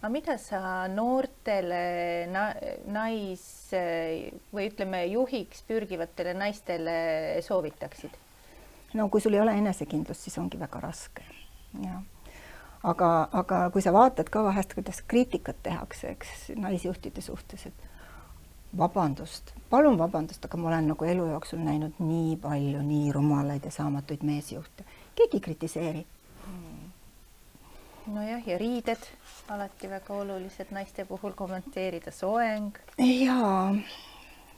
aga 0.00 0.08
mida 0.08 0.38
sa 0.40 0.88
noortele 0.88 2.26
na 2.32 2.46
nais 2.88 3.42
või 4.48 4.70
ütleme, 4.70 5.04
juhiks 5.12 5.60
pürgivatele 5.68 6.32
naistele 6.34 6.96
soovitaksid? 7.44 8.16
no 8.96 9.08
kui 9.12 9.20
sul 9.20 9.36
ei 9.36 9.42
ole 9.42 9.54
enesekindlust, 9.60 10.24
siis 10.26 10.38
ongi 10.40 10.58
väga 10.60 10.80
raske, 10.82 11.24
jah. 11.84 12.00
Aga, 12.82 13.28
aga 13.32 13.60
kui 13.70 13.82
sa 13.82 13.92
vaatad 13.92 14.30
ka 14.32 14.44
vahest, 14.44 14.74
kuidas 14.74 15.02
kriitikat 15.08 15.62
tehakse, 15.62 16.14
eks 16.16 16.52
naisjuhtide 16.56 17.20
suhtes, 17.20 17.66
et 17.66 17.88
vabandust, 18.78 19.54
palun 19.70 19.98
vabandust, 19.98 20.44
aga 20.44 20.58
ma 20.58 20.68
olen 20.68 20.92
nagu 20.92 21.04
elu 21.04 21.26
jooksul 21.32 21.62
näinud 21.64 21.98
nii 21.98 22.36
palju 22.42 22.82
nii 22.86 23.12
rumalaid 23.12 23.66
ja 23.66 23.70
saamatuid 23.74 24.22
meesjuhte, 24.22 24.86
keegi 25.14 25.36
ei 25.36 25.40
kritiseeri. 25.40 26.06
Nojah, 28.10 28.46
ja 28.48 28.58
riided 28.58 29.02
alati 29.48 29.90
väga 29.90 30.14
olulised 30.14 30.70
naiste 30.70 31.04
puhul 31.04 31.34
kommenteerida, 31.36 32.10
soeng. 32.10 32.78
jaa, 32.98 33.74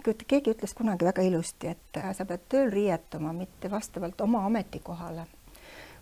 keegi 0.04 0.54
ütles 0.54 0.74
kunagi 0.74 1.04
väga 1.04 1.22
ilusti, 1.26 1.72
et 1.74 1.98
äh, 1.98 2.12
sa 2.16 2.24
pead 2.24 2.46
tööl 2.48 2.70
riietuma 2.70 3.32
mitte 3.36 3.70
vastavalt 3.70 4.20
oma 4.20 4.44
ametikohale, 4.46 5.26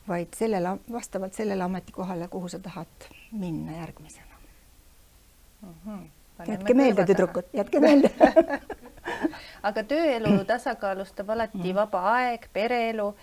vaid 0.08 0.34
sellele, 0.36 0.76
vastavalt 0.92 1.34
sellele 1.34 1.62
ametikohale, 1.64 2.28
kuhu 2.28 2.48
sa 2.48 2.58
tahad 2.58 3.10
minna 3.32 3.76
järgmisena 3.76 4.36
mm. 5.62 5.74
-hmm. 5.86 6.08
jätke 6.48 6.74
meelde, 6.74 7.06
tüdrukud, 7.06 7.44
jätke 7.52 7.80
meelde 7.80 8.10
aga 9.68 9.82
tööelu 9.82 10.44
tasakaalustab 10.44 11.30
alati 11.30 11.58
mm 11.58 11.74
vaba 11.74 12.00
aeg, 12.12 12.48
pereelu 12.52 13.14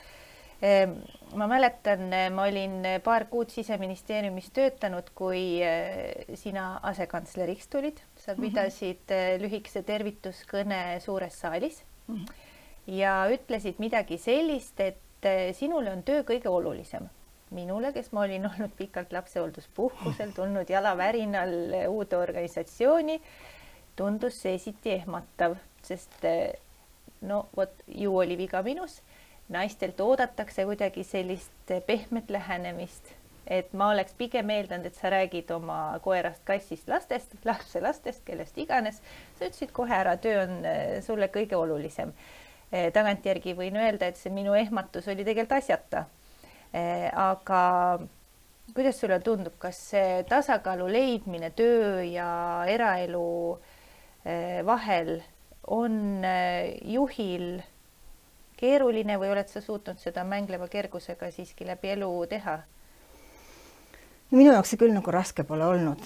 Ehm, 0.61 0.95
ma 1.37 1.45
mäletan, 1.45 2.09
ma 2.33 2.47
olin 2.49 2.81
paar 3.05 3.27
kuud 3.29 3.51
siseministeeriumis 3.53 4.49
töötanud, 4.55 5.11
kui 5.15 5.59
eh, 5.61 6.31
sina 6.33 6.79
asekantsleriks 6.89 7.69
tulid, 7.69 8.01
sa 8.17 8.33
mhm. 8.33 8.41
pidasid 8.41 9.03
mm 9.05 9.17
-hmm. 9.17 9.41
lühikese 9.43 9.83
tervituskõne 9.83 10.99
suures 10.99 11.39
saalis 11.39 11.83
mm 12.07 12.15
-hmm. 12.15 12.33
ja 12.87 13.27
ütlesid 13.29 13.75
midagi 13.77 14.17
sellist, 14.17 14.79
et 14.79 14.97
eh, 15.25 15.53
sinule 15.55 15.91
on 15.91 16.03
töö 16.03 16.23
kõige 16.23 16.49
olulisem. 16.49 17.09
minule, 17.49 17.93
kes 17.93 18.11
ma 18.11 18.21
olin 18.21 18.45
olnud 18.45 18.73
pikalt 18.77 19.13
lapsehoolduspuhkusel, 19.15 20.31
tulnud 20.35 20.69
jalavärinal 20.69 21.53
uude 21.87 22.17
organisatsiooni, 22.17 23.21
tundus 23.95 24.41
see 24.41 24.57
esiti 24.59 24.91
ehmatav, 24.91 25.55
sest 25.81 26.25
no 27.21 27.45
vot 27.55 27.71
ju 27.87 28.17
oli 28.17 28.35
viga 28.37 28.59
minus 28.63 28.99
naistelt 29.49 29.99
oodatakse 29.99 30.65
kuidagi 30.65 31.03
sellist 31.03 31.73
pehmet 31.85 32.29
lähenemist, 32.29 33.13
et 33.47 33.71
ma 33.73 33.91
oleks 33.93 34.15
pigem 34.17 34.49
eeldanud, 34.51 34.89
et 34.89 34.97
sa 34.99 35.11
räägid 35.11 35.51
oma 35.55 35.99
koerast, 36.03 36.43
kassist, 36.47 36.87
lastest, 36.91 37.37
lapselastest, 37.45 38.25
kellest 38.27 38.57
iganes. 38.57 39.01
sa 39.39 39.47
ütlesid 39.47 39.71
kohe 39.71 39.95
ära, 39.95 40.17
töö 40.17 40.43
on 40.43 40.59
äh, 40.65 40.97
sulle 41.05 41.31
kõige 41.31 41.55
olulisem. 41.55 42.11
Äh, 42.67 42.89
tagantjärgi 42.91 43.53
võin 43.55 43.77
öelda, 43.79 44.09
et 44.09 44.19
see 44.19 44.31
minu 44.33 44.55
ehmatus 44.59 45.07
oli 45.07 45.23
tegelikult 45.23 45.57
asjata. 45.61 46.03
Äh, 46.75 47.07
aga 47.15 47.61
kuidas 48.75 48.99
sulle 48.99 49.21
tundub, 49.23 49.55
kas 49.61 49.79
see 49.93 50.23
tasakaalu 50.27 50.89
leidmine 50.91 51.53
töö 51.55 52.03
ja 52.03 52.29
eraelu 52.67 53.23
vahel 54.67 55.21
on 55.71 56.25
juhil 56.83 57.61
keeruline 58.59 59.15
või 59.21 59.29
oled 59.31 59.47
sa 59.47 59.61
suutnud 59.63 60.01
seda 60.01 60.25
mängleva 60.27 60.67
kergusega 60.67 61.29
siiski 61.31 61.67
läbi 61.69 61.93
elu 61.93 62.09
teha? 62.33 62.57
minu 64.31 64.51
jaoks 64.51 64.73
see 64.73 64.81
küll 64.81 64.91
nagu 64.91 65.11
raske 65.15 65.45
pole 65.47 65.63
olnud 65.63 66.03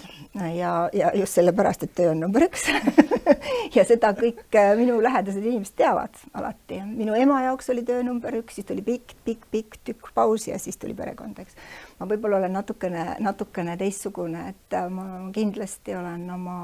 ja, 0.54 0.88
ja 0.94 1.10
just 1.18 1.34
sellepärast, 1.34 1.88
et 1.88 1.96
töö 1.98 2.12
on 2.12 2.22
number 2.22 2.46
üks 2.46 2.68
ja 3.76 3.84
seda 3.88 4.12
kõik 4.18 4.58
äh, 4.58 4.72
minu 4.78 4.98
lähedased 5.02 5.44
inimesed 5.44 5.76
teavad 5.78 6.16
alati. 6.34 6.80
minu 6.86 7.16
ema 7.18 7.42
jaoks 7.46 7.70
oli 7.74 7.84
töö 7.86 8.02
number 8.06 8.34
üks, 8.40 8.58
siis 8.58 8.68
tuli 8.68 8.84
pikk, 8.86 9.16
pikk, 9.26 9.46
pikk 9.50 9.80
tükk 9.84 10.12
pausi 10.14 10.52
ja 10.52 10.58
siis 10.62 10.78
tuli 10.80 10.94
perekond, 10.98 11.38
eks. 11.42 11.58
Ma 12.02 12.08
võib-olla 12.10 12.40
olen 12.40 12.56
natukene, 12.56 13.02
natukene 13.22 13.76
teistsugune, 13.78 14.42
et 14.50 14.74
äh, 14.74 14.88
ma 14.90 15.04
kindlasti 15.34 15.94
olen 15.94 16.24
oma, 16.34 16.56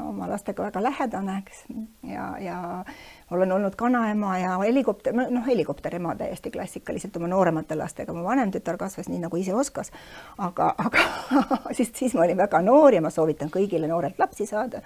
oma 0.00 0.28
lastega 0.30 0.64
väga 0.64 0.82
lähedane, 0.82 1.34
eks, 1.42 1.58
ja, 2.08 2.30
ja 2.40 2.60
olen 3.30 3.52
olnud 3.52 3.76
kanaema 3.78 4.38
ja 4.40 4.54
helikopter, 4.62 5.14
noh, 5.14 5.44
helikopterema 5.46 6.14
täiesti 6.16 6.50
klassikaliselt 6.54 7.18
oma 7.20 7.28
nooremate 7.28 7.76
lastega, 7.76 8.14
mu 8.16 8.24
vanem 8.24 8.52
tütar 8.54 8.78
kasvas 8.80 9.10
nii, 9.12 9.20
nagu 9.26 9.36
ise 9.36 9.52
oskas. 9.54 9.92
aga, 10.38 10.72
aga 10.78 11.04
siis, 11.76 11.92
siis 11.94 12.16
ma 12.16 12.24
olin 12.24 12.40
väga 12.40 12.62
noor 12.64 12.96
ja 12.96 13.04
ma 13.04 13.12
soovitan 13.12 13.52
kõigile 13.52 13.90
noorelt 13.90 14.18
lapsi 14.18 14.48
saada. 14.48 14.80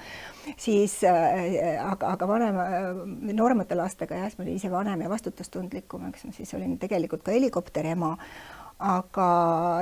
siis 0.56 0.98
äh, 1.06 1.78
aga, 1.84 2.16
aga 2.16 2.28
vanem, 2.28 2.60
nooremate 3.30 3.78
lastega 3.78 4.18
jah, 4.18 4.26
siis 4.26 4.42
ma 4.42 4.48
olin 4.48 4.58
ise 4.58 4.74
vanem 4.74 5.06
ja 5.06 5.14
vastutustundlikum, 5.14 6.10
eks 6.10 6.26
ma 6.26 6.34
siis 6.34 6.54
olin 6.58 6.78
tegelikult 6.82 7.22
ka 7.22 7.32
helikopterema 7.38 8.16
aga 8.78 9.28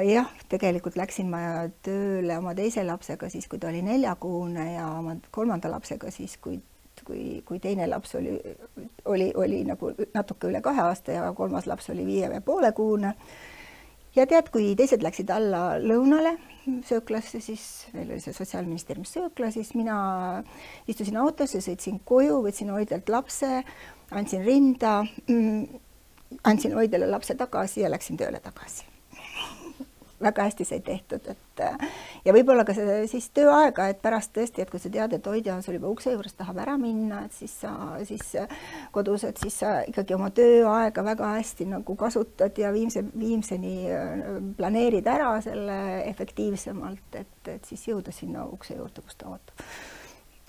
jah, 0.05 0.29
tegelikult 0.53 0.99
läksin 1.01 1.31
ma 1.33 1.69
tööle 1.85 2.37
oma 2.39 2.53
teise 2.55 2.85
lapsega 2.85 3.31
siis, 3.33 3.49
kui 3.49 3.59
ta 3.59 3.71
oli 3.71 3.81
neljakuune 3.83 4.67
ja 4.75 4.91
oma 4.99 5.17
kolmanda 5.31 5.71
lapsega 5.73 6.11
siis, 6.13 6.37
kui 6.43 6.61
kui, 7.07 7.43
kui 7.47 7.59
teine 7.59 7.87
laps 7.89 8.15
oli, 8.19 8.37
oli, 9.11 9.33
oli 9.35 9.63
nagu 9.67 9.93
natuke 10.15 10.51
üle 10.51 10.61
kahe 10.65 10.85
aasta 10.85 11.17
ja 11.17 11.33
kolmas 11.37 11.67
laps 11.67 11.91
oli 11.91 12.07
viie 12.07 12.29
ja 12.31 12.41
poole 12.45 12.73
kuune. 12.77 13.15
ja 14.15 14.27
tead, 14.29 14.51
kui 14.53 14.75
teised 14.77 15.03
läksid 15.03 15.31
alla 15.33 15.79
lõunale 15.81 16.37
sööklasse, 16.87 17.41
siis 17.41 17.89
meil 17.95 18.13
oli 18.13 18.21
see 18.23 18.35
Sotsiaalministeeriumis 18.37 19.15
söökla, 19.17 19.51
siis 19.51 19.73
mina 19.75 19.97
istusin 20.87 21.17
autosse, 21.19 21.63
sõitsin 21.65 21.99
koju, 22.05 22.43
võtsin 22.45 22.71
hoidjalt 22.71 23.09
lapse, 23.11 23.65
andsin 24.13 24.45
rinda, 24.47 25.01
mm, 25.27 25.82
andsin 26.45 26.75
hoidjale 26.77 27.11
lapse 27.11 27.35
tagasi 27.39 27.85
ja 27.85 27.91
läksin 27.93 28.17
tööle 28.21 28.41
tagasi. 28.41 28.89
Väga 30.23 30.45
hästi 30.47 30.65
sai 30.65 30.79
tehtud, 30.87 31.25
et 31.27 31.61
ja 32.25 32.33
võib-olla 32.35 32.63
ka 32.63 32.75
see 32.77 33.01
siis 33.11 33.25
tööaega, 33.35 33.89
et 33.91 33.99
pärast 34.05 34.31
tõesti, 34.37 34.63
et 34.63 34.71
kui 34.71 34.79
sa 34.79 34.91
tead, 34.93 35.17
et 35.17 35.27
hoidja 35.27 35.57
sul 35.65 35.75
juba 35.75 35.91
ukse 35.91 36.13
juures, 36.15 36.37
tahab 36.39 36.61
ära 36.63 36.77
minna, 36.79 37.25
et 37.27 37.35
siis 37.35 37.57
sa 37.65 37.73
siis 38.07 38.37
kodus, 38.95 39.25
et 39.27 39.43
siis 39.43 39.57
sa 39.65 39.73
ikkagi 39.89 40.15
oma 40.15 40.31
tööaega 40.31 41.03
väga 41.09 41.33
hästi 41.41 41.67
nagu 41.73 41.97
kasutad 41.99 42.59
ja 42.59 42.71
viimse, 42.71 43.03
viimseni 43.19 43.75
äh, 43.91 44.23
planeerid 44.61 45.11
ära 45.11 45.33
selle 45.43 45.81
efektiivsemalt, 46.07 47.19
et, 47.19 47.51
et 47.57 47.67
siis 47.67 47.89
jõuda 47.91 48.15
sinna 48.15 48.47
ukse 48.47 48.79
juurde, 48.79 49.03
kus 49.03 49.19
ta 49.19 49.35
ootab 49.35 49.67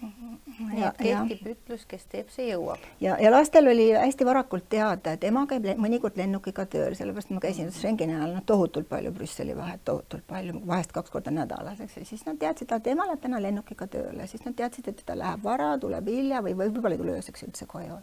nii 0.03 0.83
et 0.87 0.99
kehtib 0.99 1.47
ütlus, 1.53 1.85
kes 1.89 2.05
teeb, 2.11 2.29
see 2.33 2.47
jõuab. 2.49 2.81
ja, 3.03 3.15
ja 3.21 3.31
lastel 3.31 3.67
oli 3.71 3.89
hästi 3.95 4.25
varakult 4.27 4.67
teada, 4.71 5.13
et 5.15 5.23
ema 5.27 5.45
käib 5.49 5.65
mõnikord 5.81 6.17
lennukiga 6.19 6.65
tööl, 6.69 6.95
sellepärast 6.97 7.33
ma 7.33 7.41
käisin 7.43 7.71
Schengeni 7.73 8.15
ajal 8.15 8.35
noh, 8.35 8.45
tohutult 8.49 8.89
palju 8.91 9.13
Brüsseli 9.15 9.55
vahet, 9.57 9.83
tohutult 9.87 10.25
palju, 10.29 10.59
vahest 10.67 10.93
kaks 10.95 11.13
korda 11.13 11.33
nädalas, 11.33 11.81
eks 11.83 11.97
ju, 11.99 12.05
siis 12.13 12.25
nad 12.27 12.39
teadsid, 12.41 12.71
et 12.75 12.91
ema 12.93 13.07
läheb 13.09 13.23
täna 13.23 13.41
lennukiga 13.43 13.87
tööle, 13.97 14.27
siis 14.31 14.45
nad 14.47 14.57
teadsid, 14.59 14.89
et 14.91 15.03
ta 15.07 15.17
läheb 15.19 15.43
vara, 15.45 15.73
tuleb 15.81 16.09
hilja 16.13 16.43
või 16.45 16.55
võib-olla 16.63 16.97
ei 16.97 17.03
tule 17.03 17.17
ööseks 17.17 17.47
üldse 17.47 17.69
koju. 17.69 17.99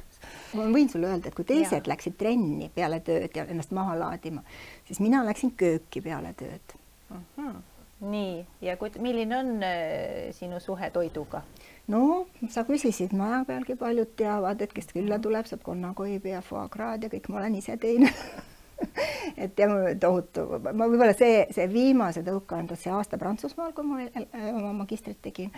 ma 0.58 0.68
võin 0.74 0.92
sulle 0.92 1.12
öelda, 1.12 1.30
et 1.30 1.38
kui 1.38 1.48
teised 1.48 1.82
ja. 1.82 1.92
läksid 1.94 2.18
trenni 2.20 2.70
peale 2.74 3.00
tööd 3.04 3.34
ja 3.36 3.46
ennast 3.46 3.74
maha 3.76 3.98
laadima, 3.98 4.44
siis 4.88 5.02
mina 5.02 5.24
läksin 5.26 5.54
kööki 5.56 6.02
peale 6.04 6.34
tööd 6.38 6.78
mm. 7.10 7.26
-hmm 7.36 7.58
nii, 8.00 8.46
ja 8.64 8.76
kuid-, 8.80 8.98
milline 9.02 9.36
on 9.36 9.62
äh, 9.62 10.30
sinu 10.36 10.60
suhe 10.60 10.90
toiduga? 10.90 11.42
No 11.88 12.26
sa 12.48 12.64
küsisid, 12.68 13.14
maja 13.16 13.44
pealgi 13.48 13.76
paljud 13.78 14.14
teavad, 14.16 14.62
et 14.62 14.72
kes 14.72 14.92
külla 14.92 15.18
tuleb, 15.18 15.46
saab 15.46 15.62
konnakoibi 15.66 16.34
ja 16.34 16.42
foie 16.44 16.68
gras 16.72 17.02
ja 17.02 17.12
kõik 17.12 17.28
ma 17.28 17.42
olen 17.42 17.58
ise 17.62 17.76
teinud 17.80 18.24
et 19.44 19.58
jah, 19.58 19.72
tohutu, 20.00 20.46
ma 20.64 20.86
võib-olla 20.86 21.14
see, 21.16 21.44
see 21.54 21.66
viimase 21.70 22.22
tõuke 22.26 22.56
andis 22.56 22.84
see 22.84 22.92
aasta 22.94 23.18
Prantsusmaal, 23.20 23.72
kui 23.76 23.86
ma 23.86 24.04
oma 24.52 24.72
magistrit 24.82 25.20
tegin, 25.22 25.50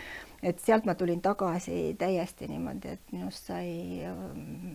et 0.43 0.61
sealt 0.63 0.87
ma 0.89 0.95
tulin 0.99 1.21
tagasi 1.23 1.95
täiesti 1.99 2.49
niimoodi, 2.51 2.97
et 2.97 3.15
minust 3.15 3.51
sai 3.51 4.03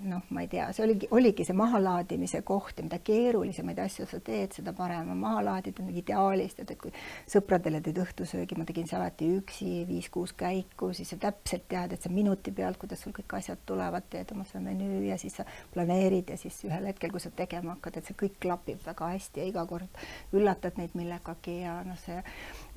noh, 0.07 0.23
ma 0.33 0.43
ei 0.43 0.51
tea, 0.51 0.69
see 0.75 0.85
oligi, 0.85 1.09
oligi 1.11 1.45
see 1.47 1.57
mahalaadimise 1.57 2.41
koht 2.47 2.79
ja 2.79 2.85
mida 2.87 2.99
keerulisemaid 3.03 3.81
asju 3.83 4.07
sa 4.09 4.21
teed, 4.23 4.55
seda 4.57 4.73
parem 4.77 5.11
on 5.13 5.21
maha 5.21 5.43
laadida, 5.49 5.85
ideaalist, 6.01 6.61
et 6.63 6.75
kui 6.79 6.93
sõpradele 7.29 7.81
teed 7.83 7.99
õhtusöögi, 8.03 8.57
ma 8.59 8.67
tegin 8.67 8.87
see 8.89 8.99
alati 8.99 9.29
üksi, 9.37 9.71
viis-kuus 9.89 10.33
käiku, 10.37 10.91
siis 10.97 11.13
sa 11.13 11.19
täpselt 11.27 11.67
tead, 11.71 11.95
et 11.95 12.03
sa 12.03 12.11
minuti 12.13 12.53
pealt, 12.55 12.79
kuidas 12.81 13.03
sul 13.03 13.15
kõik 13.15 13.37
asjad 13.39 13.61
tulevad, 13.67 14.07
teed 14.11 14.31
oma 14.35 14.47
see 14.47 14.61
menüü 14.63 15.03
ja 15.09 15.17
siis 15.19 15.39
sa 15.39 15.45
planeerid 15.73 16.31
ja 16.33 16.39
siis 16.39 16.59
ühel 16.67 16.89
hetkel, 16.91 17.11
kui 17.13 17.23
sa 17.23 17.31
tegema 17.35 17.75
hakkad, 17.75 17.99
et 17.99 18.09
see 18.09 18.17
kõik 18.17 18.36
klapib 18.43 18.81
väga 18.85 19.09
hästi 19.15 19.41
ja 19.41 19.47
iga 19.51 19.65
kord 19.69 20.01
üllatad 20.33 20.77
neid 20.81 20.95
millegagi 20.97 21.59
ja 21.63 21.79
noh, 21.87 21.97
see 22.05 22.21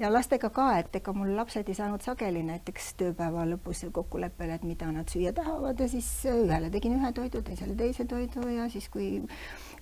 ja 0.00 0.08
lastega 0.12 0.50
ka, 0.54 0.66
et 0.80 0.96
ega 0.96 1.12
mul 1.16 1.34
lapsed 1.36 1.68
ei 1.68 1.76
saanud 1.76 2.02
sageli 2.04 2.42
näiteks 2.46 2.92
tööpäeva 3.00 3.44
lõpus 3.48 3.82
kokkuleppele, 3.92 4.56
et 4.56 4.64
mida 4.66 4.88
nad 4.92 5.08
süüa 5.12 5.32
tahavad 5.36 5.80
ja 5.80 5.88
siis 5.92 6.08
ühele 6.30 6.70
tegin 6.72 6.96
ühe 6.96 7.12
toidu, 7.16 7.42
teisele 7.44 7.76
teise 7.78 8.06
toidu 8.08 8.46
ja 8.54 8.68
siis, 8.72 8.88
kui 8.92 9.10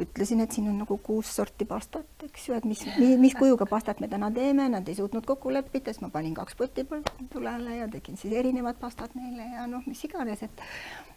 ütlesin, 0.03 0.43
et 0.43 0.55
siin 0.55 0.69
on 0.71 0.81
nagu 0.83 0.99
kuus 1.05 1.31
sorti 1.39 1.67
pastat, 1.69 2.09
eks 2.27 2.49
ju, 2.49 2.59
et 2.59 2.67
mis, 2.69 2.85
mis 3.21 3.37
kujuga 3.39 3.67
pastat 3.71 4.03
me 4.03 4.11
täna 4.11 4.31
teeme, 4.35 4.69
nad 4.73 4.89
ei 4.89 4.99
suutnud 4.99 5.27
kokku 5.27 5.53
leppida, 5.55 5.95
siis 5.95 6.03
ma 6.05 6.11
panin 6.15 6.35
kaks 6.39 6.59
potti 6.59 6.87
tulele 7.33 7.79
ja 7.81 7.91
tegin 7.93 8.19
siis 8.19 8.35
erinevad 8.39 8.81
pastad 8.83 9.15
neile 9.19 9.53
ja 9.55 9.69
noh, 9.71 9.87
mis 9.87 10.03
iganes, 10.09 10.43
et 10.47 10.67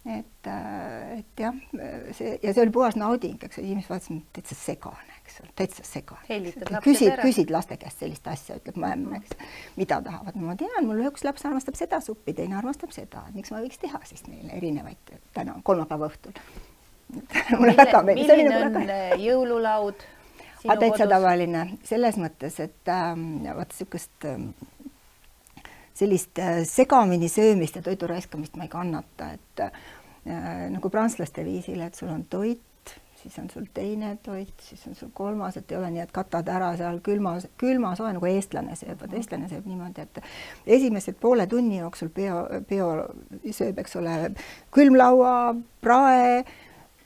et, 0.05 0.47
et 1.17 1.41
jah, 1.43 1.57
see 2.17 2.37
ja 2.41 2.53
see 2.53 2.63
oli 2.63 2.73
puhas 2.73 2.97
nauding, 2.97 3.37
eks 3.45 3.59
inimesed 3.61 3.91
vaatasid 3.91 4.23
täitsa 4.33 4.57
segane, 4.57 5.17
eks 5.21 5.41
ole, 5.43 5.51
täitsa 5.59 5.85
segane. 5.85 6.25
küsid, 6.81 7.13
küsid 7.21 7.53
laste 7.53 7.77
käest 7.81 8.01
sellist 8.01 8.27
asja, 8.31 8.57
ütleb 8.57 8.79
mu 8.81 8.89
ämm, 8.93 9.15
eks, 9.19 9.35
mida 9.79 10.01
tahavad, 10.05 10.37
no 10.37 10.51
ma 10.51 10.57
tean, 10.59 10.87
mul 10.87 11.03
üks 11.09 11.25
laps 11.27 11.45
armastab 11.47 11.77
seda 11.79 12.01
suppi, 12.03 12.35
teine 12.37 12.57
armastab 12.59 12.93
seda, 12.95 13.25
miks 13.35 13.53
ma 13.53 13.61
võiks 13.63 13.81
teha 13.81 14.01
siis 14.09 14.25
neile 14.29 14.57
erinevaid 14.59 15.15
täna 15.35 15.57
kolmapäeva 15.67 16.11
õhtul? 16.11 16.35
Mulle 17.59 17.75
väga 17.75 18.03
milline 18.07 18.49
nagu 18.49 18.67
on 18.67 18.81
väga... 18.81 18.99
jõululaud? 19.27 20.05
Ah, 20.69 20.77
täitsa 20.77 21.07
tavaline. 21.09 21.65
Selles 21.87 22.19
mõttes, 22.21 22.59
et 22.61 22.91
ähm, 22.93 23.41
vaat 23.47 23.73
niisugust 23.73 24.27
ähm, 24.29 24.51
sellist 25.97 26.39
äh, 26.39 26.61
segamini 26.69 27.29
söömist 27.29 27.79
ja 27.79 27.81
toidu 27.85 28.09
raiskamist 28.09 28.57
ma 28.57 28.67
ei 28.67 28.71
kannata, 28.71 29.31
et 29.37 29.63
äh, 29.65 29.71
nagu 30.69 30.89
prantslaste 30.93 31.45
viisil, 31.45 31.81
et 31.81 31.97
sul 31.97 32.11
on 32.13 32.23
toit, 32.29 32.61
siis 33.21 33.37
on 33.39 33.49
sul 33.53 33.67
teine 33.73 34.15
toit, 34.23 34.53
siis 34.65 34.81
on 34.87 34.95
sul 34.97 35.11
kolmas, 35.13 35.57
et 35.57 35.71
ei 35.71 35.77
ole 35.77 35.91
nii, 35.93 36.01
et 36.05 36.11
katad 36.15 36.47
ära 36.49 36.71
seal 36.79 36.99
külma, 37.05 37.35
külma 37.61 37.93
soe 37.99 38.11
nagu 38.15 38.29
eestlane 38.29 38.75
sööb, 38.79 38.97
vot 39.03 39.13
eestlane 39.17 39.49
sööb 39.51 39.69
niimoodi, 39.69 40.07
et 40.07 40.19
esimesed 40.79 41.19
poole 41.21 41.47
tunni 41.51 41.79
jooksul 41.79 42.09
peo, 42.13 42.43
peo 42.69 42.89
sööb, 43.53 43.79
eks 43.83 43.97
ole, 44.01 44.17
külmlaua, 44.73 45.37
prae 45.81 46.43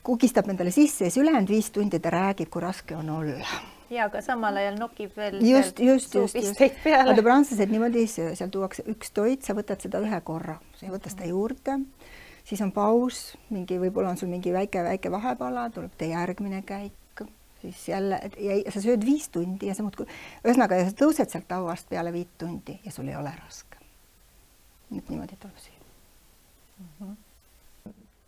kugistab 0.06 0.50
endale 0.54 0.72
sisse 0.72 1.08
ja 1.08 1.12
siis 1.12 1.24
ülejäänud 1.24 1.50
viis 1.50 1.72
tundi 1.74 2.00
ta 2.00 2.12
räägib, 2.14 2.50
kui 2.54 2.62
raske 2.62 2.96
on 2.96 3.10
olla. 3.10 3.48
ja 3.90 4.06
aga 4.10 4.22
samal 4.22 4.58
ajal 4.58 4.78
nokib 4.80 5.18
veel 5.18 5.40
just, 5.46 5.80
just, 5.80 6.16
just, 6.16 6.36
just. 6.36 6.62
vaata 6.86 7.24
prantslased 7.24 7.72
niimoodi 7.72 8.04
ei 8.04 8.10
söö, 8.10 8.36
seal 8.38 8.52
tuuakse 8.54 8.86
üks 8.92 9.14
toit, 9.14 9.42
sa 9.46 9.58
võtad 9.58 9.82
seda 9.82 10.02
ühe 10.06 10.22
korra, 10.26 10.58
sa 10.78 10.88
ei 10.88 10.94
võta 10.94 11.12
seda 11.14 11.30
juurde, 11.30 11.80
siis 12.46 12.62
on 12.62 12.72
paus, 12.72 13.38
mingi, 13.50 13.80
võib-olla 13.82 14.14
on 14.14 14.22
sul 14.22 14.30
mingi 14.32 14.54
väike-väike 14.54 15.12
vahepala, 15.12 15.70
tuleb 15.74 15.98
teie 15.98 16.14
järgmine 16.14 16.62
käik, 16.68 17.26
siis 17.62 17.88
jälle 17.90 18.20
ja 18.40 18.72
sa 18.72 18.82
sööd 18.84 19.06
viis 19.06 19.30
tundi 19.34 19.72
ja 19.72 19.76
sa 19.76 19.86
muudkui, 19.86 20.08
ühesõnaga 20.46 20.84
sa 20.86 20.98
tõused 21.04 21.32
sealt 21.32 21.52
lauast 21.52 21.90
peale 21.90 22.14
viit 22.14 22.38
tundi 22.38 22.80
ja 22.86 22.94
sul 22.94 23.10
ei 23.10 23.18
ole 23.18 23.34
raske. 23.42 23.82
et 24.98 25.10
niimoodi 25.10 25.38
tuleb 25.42 25.58
süüa 25.58 25.86
mm. 26.80 26.92
-hmm 27.00 27.16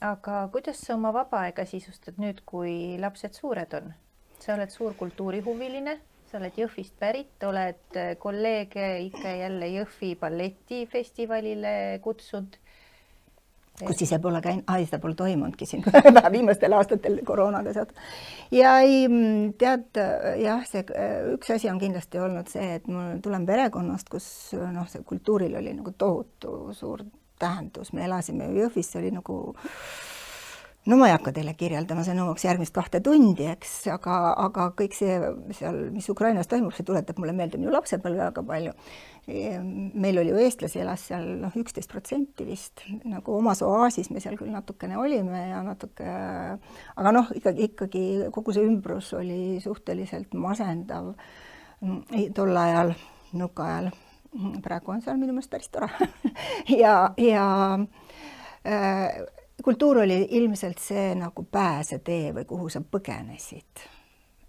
aga 0.02 0.50
kuidas 0.52 0.78
sa 0.78 0.96
oma 0.96 1.12
vaba 1.14 1.42
aega 1.48 1.66
sisustad 1.66 2.20
nüüd, 2.22 2.44
kui 2.46 2.98
lapsed 3.02 3.34
suured 3.34 3.74
on? 3.74 3.94
sa 4.38 4.54
oled 4.54 4.70
suur 4.70 4.94
kultuurihuviline, 4.94 5.96
sa 6.30 6.38
oled 6.38 6.58
Jõhvist 6.60 6.94
pärit, 7.00 7.42
oled 7.44 7.98
kolleege 8.22 8.86
ikka 9.08 9.32
jälle 9.34 9.70
Jõhvi 9.74 10.12
balletifestivalile 10.20 12.00
kutsunud. 12.06 12.60
Kus 13.86 14.02
ise 14.02 14.20
pole 14.20 14.42
käinud, 14.42 14.66
ai, 14.74 14.86
seda 14.88 15.00
pole 15.04 15.16
toimunudki 15.18 15.68
siin 15.70 15.86
viimastel 16.36 16.74
aastatel 16.74 17.20
koroonaga 17.26 17.74
seotud. 17.76 18.02
ja 18.52 18.78
ei, 18.82 19.04
mm, 19.08 19.54
tead 19.62 20.02
jah, 20.42 20.66
see 20.70 20.84
äh, 20.96 21.20
üks 21.36 21.54
asi 21.54 21.70
on 21.70 21.80
kindlasti 21.82 22.22
olnud 22.24 22.50
see, 22.52 22.74
et 22.80 22.90
ma 22.92 23.12
tulen 23.24 23.46
perekonnast, 23.46 24.10
kus 24.10 24.28
noh, 24.58 24.90
see 24.90 25.06
kultuuril 25.06 25.60
oli 25.62 25.76
nagu 25.78 25.94
tohutu 25.98 26.74
suur 26.78 27.06
tähendus, 27.38 27.94
me 27.94 28.06
elasime 28.06 28.50
Jõhvis, 28.56 28.92
see 28.92 29.04
oli 29.04 29.14
nagu 29.14 29.38
no 30.88 30.98
ma 30.98 31.10
ei 31.10 31.14
hakka 31.14 31.34
teile 31.36 31.54
kirjeldama, 31.58 32.04
see 32.06 32.16
nõuaks 32.16 32.46
järgmist 32.48 32.74
kahte 32.76 33.02
tundi, 33.04 33.48
eks, 33.52 33.74
aga, 33.92 34.16
aga 34.46 34.70
kõik 34.78 34.96
see 34.96 35.18
seal, 35.58 35.80
mis 35.94 36.08
Ukrainas 36.12 36.48
toimub, 36.52 36.74
see 36.76 36.88
tuletab 36.88 37.20
mulle 37.20 37.36
meelde 37.36 37.60
minu 37.60 37.74
lapsepõlve 37.76 38.24
väga 38.30 38.44
palju. 38.48 38.74
meil 39.28 40.22
oli 40.22 40.32
ju 40.32 40.38
eestlasi, 40.40 40.80
elas 40.80 41.04
seal 41.10 41.26
noh, 41.42 41.56
üksteist 41.60 41.92
protsenti 41.92 42.46
vist, 42.48 42.86
nagu 43.04 43.36
omas 43.36 43.62
oaasis 43.66 44.10
me 44.16 44.22
seal 44.24 44.38
küll 44.40 44.54
natukene 44.54 44.98
olime 44.98 45.42
ja 45.50 45.60
natuke, 45.66 46.08
aga 46.96 47.12
noh, 47.12 47.34
ikkagi, 47.36 47.68
ikkagi 47.68 48.04
kogu 48.32 48.56
see 48.56 48.64
ümbrus 48.68 49.12
oli 49.20 49.60
suhteliselt 49.64 50.32
masendav 50.40 51.12
tol 52.36 52.56
ajal, 52.58 52.96
nõukaajal. 53.36 53.92
praegu 54.64 54.92
on 54.92 55.02
seal 55.04 55.20
minu 55.20 55.36
meelest 55.36 55.52
päris 55.52 55.70
tore 55.72 55.90
ja, 56.84 57.12
ja 57.18 57.46
äh, 58.68 59.20
kultuur 59.68 59.98
oli 59.98 60.22
ilmselt 60.32 60.80
see 60.80 61.12
nagu 61.20 61.44
pääsetee 61.52 62.32
või 62.32 62.46
kuhu 62.48 62.70
sa 62.72 62.80
põgenesid. 62.80 63.82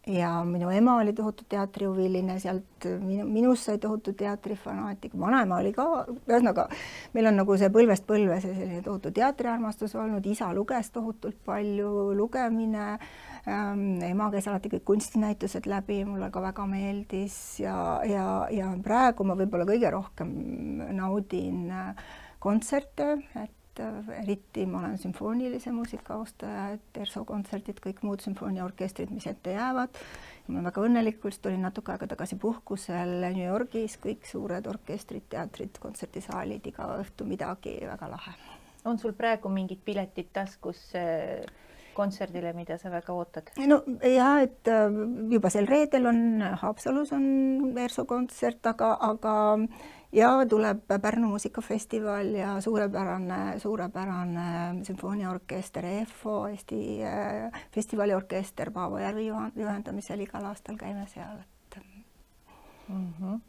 ja 0.09 0.29
minu 0.47 0.71
ema 0.71 0.95
oli 1.03 1.13
tohutu 1.13 1.45
teatrihuviline, 1.49 2.39
sealt 2.41 2.87
minu, 3.03 3.27
minust 3.27 3.67
sai 3.67 3.81
tohutu 3.83 4.15
teatrifanaatik, 4.17 5.17
vanaema 5.21 5.59
oli 5.59 5.73
ka, 5.75 5.85
ühesõnaga 6.07 6.69
meil 7.17 7.29
on 7.33 7.37
nagu 7.43 7.57
see 7.59 7.69
põlvest 7.75 8.07
põlve 8.07 8.39
see 8.45 8.55
selline 8.55 8.85
tohutu 8.87 9.11
teatriarmastus 9.19 9.97
olnud, 9.99 10.31
isa 10.31 10.53
luges 10.55 10.93
tohutult 10.95 11.43
palju, 11.45 11.91
lugemine. 12.17 12.87
Ähm,, 13.49 13.99
ema 14.07 14.31
käis 14.31 14.47
alati 14.49 14.71
kõik 14.77 14.87
kunstinäitused 14.87 15.67
läbi, 15.67 16.05
mulle 16.07 16.31
ka 16.31 16.41
väga 16.47 16.67
meeldis. 16.71 17.37
Ja, 17.65 17.77
ja, 18.07 18.31
ja 18.55 18.71
praegu 18.85 19.27
ma 19.27 19.35
võib-olla 19.35 19.67
kõige 19.67 19.93
rohkem 19.99 20.33
naudin 20.95 21.71
äh, 21.75 22.09
kontserte, 22.39 23.17
et 23.43 23.58
äh, 23.83 24.11
eriti 24.23 24.67
ma 24.67 24.81
olen 24.81 24.99
sümfoonilise 24.99 25.73
muusika 25.73 26.15
austaja, 26.19 26.69
et 26.77 27.01
ERSO 27.03 27.25
kontserdid, 27.29 27.81
kõik 27.85 28.03
muud 28.07 28.25
sümfooniaorkestrid, 28.25 29.13
mis 29.15 29.27
ette 29.31 29.55
jäävad. 29.57 30.01
ma 30.49 30.55
olen 30.55 30.69
väga 30.71 30.85
õnnelik, 30.89 31.21
just 31.25 31.47
olin 31.47 31.63
natuke 31.67 31.93
aega 31.93 32.09
tagasi 32.15 32.39
puhkusel 32.41 33.15
New 33.27 33.45
Yorgis, 33.45 33.99
kõik 34.03 34.27
suured 34.27 34.67
orkestrid, 34.67 35.29
teatrid, 35.29 35.79
kontserdisaalid, 35.83 36.67
iga 36.67 36.91
õhtu 36.99 37.29
midagi, 37.29 37.79
väga 37.87 38.11
lahe. 38.11 38.37
on 38.85 38.99
sul 38.99 39.13
praegu 39.13 39.49
mingid 39.53 39.81
piletid 39.85 40.31
taskus 40.33 40.95
äh, 40.97 41.45
kontserdile, 41.99 42.55
mida 42.57 42.79
sa 42.79 42.93
väga 42.95 43.15
ootad? 43.15 43.53
no 43.67 43.83
ja 44.07 44.31
et 44.45 44.71
äh, 44.71 44.89
juba 45.35 45.51
sel 45.53 45.69
reedel 45.71 46.07
on 46.11 46.25
Haapsalus 46.63 47.13
on 47.17 47.29
ERSO 47.79 48.07
kontsert, 48.09 48.65
aga, 48.71 48.95
aga 49.11 49.35
ja 50.13 50.31
tuleb 50.49 50.87
Pärnu 51.03 51.29
muusikafestival 51.29 52.27
ja 52.27 52.61
suurepärane, 52.61 53.59
suurepärane 53.59 54.85
sümfooniaorkester 54.85 55.85
EFO, 55.85 56.47
Eesti 56.49 56.81
äh, 57.05 57.63
festivaliorkester 57.75 58.71
Paavo 58.71 58.99
Järvi 58.99 59.27
juhendamisel 59.29 60.25
igal 60.25 60.49
aastal 60.49 60.79
käime 60.81 61.07
seal, 61.07 61.39
et 61.39 61.81
mm. 62.89 63.13
-hmm. 63.21 63.41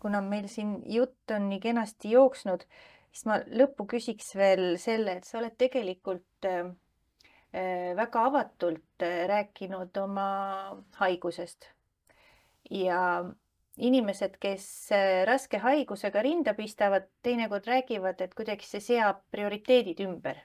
kuna 0.00 0.20
meil 0.20 0.48
siin 0.48 0.82
jutt 0.86 1.30
on 1.30 1.48
nii 1.48 1.60
kenasti 1.60 2.10
jooksnud, 2.10 2.64
siis 3.12 3.26
ma 3.26 3.38
lõppu 3.38 3.86
küsiks 3.86 4.34
veel 4.36 4.76
selle, 4.78 5.12
et 5.12 5.24
sa 5.24 5.38
oled 5.38 5.56
tegelikult 5.58 6.44
äh, 6.44 6.66
äh 6.66 6.87
väga 7.52 8.24
avatult 8.28 9.02
äh, 9.02 9.26
rääkinud 9.28 9.96
oma 9.96 10.28
haigusest 11.00 11.68
ja 12.70 13.24
inimesed, 13.76 14.36
kes 14.40 14.92
äh, 14.92 15.24
raske 15.26 15.58
haigusega 15.58 16.22
rinda 16.22 16.54
pistavad, 16.54 17.08
teinekord 17.22 17.66
räägivad, 17.66 18.20
et 18.20 18.34
kuidagi 18.34 18.66
see 18.66 18.80
seab 18.80 19.22
prioriteedid 19.30 20.00
ümber. 20.04 20.44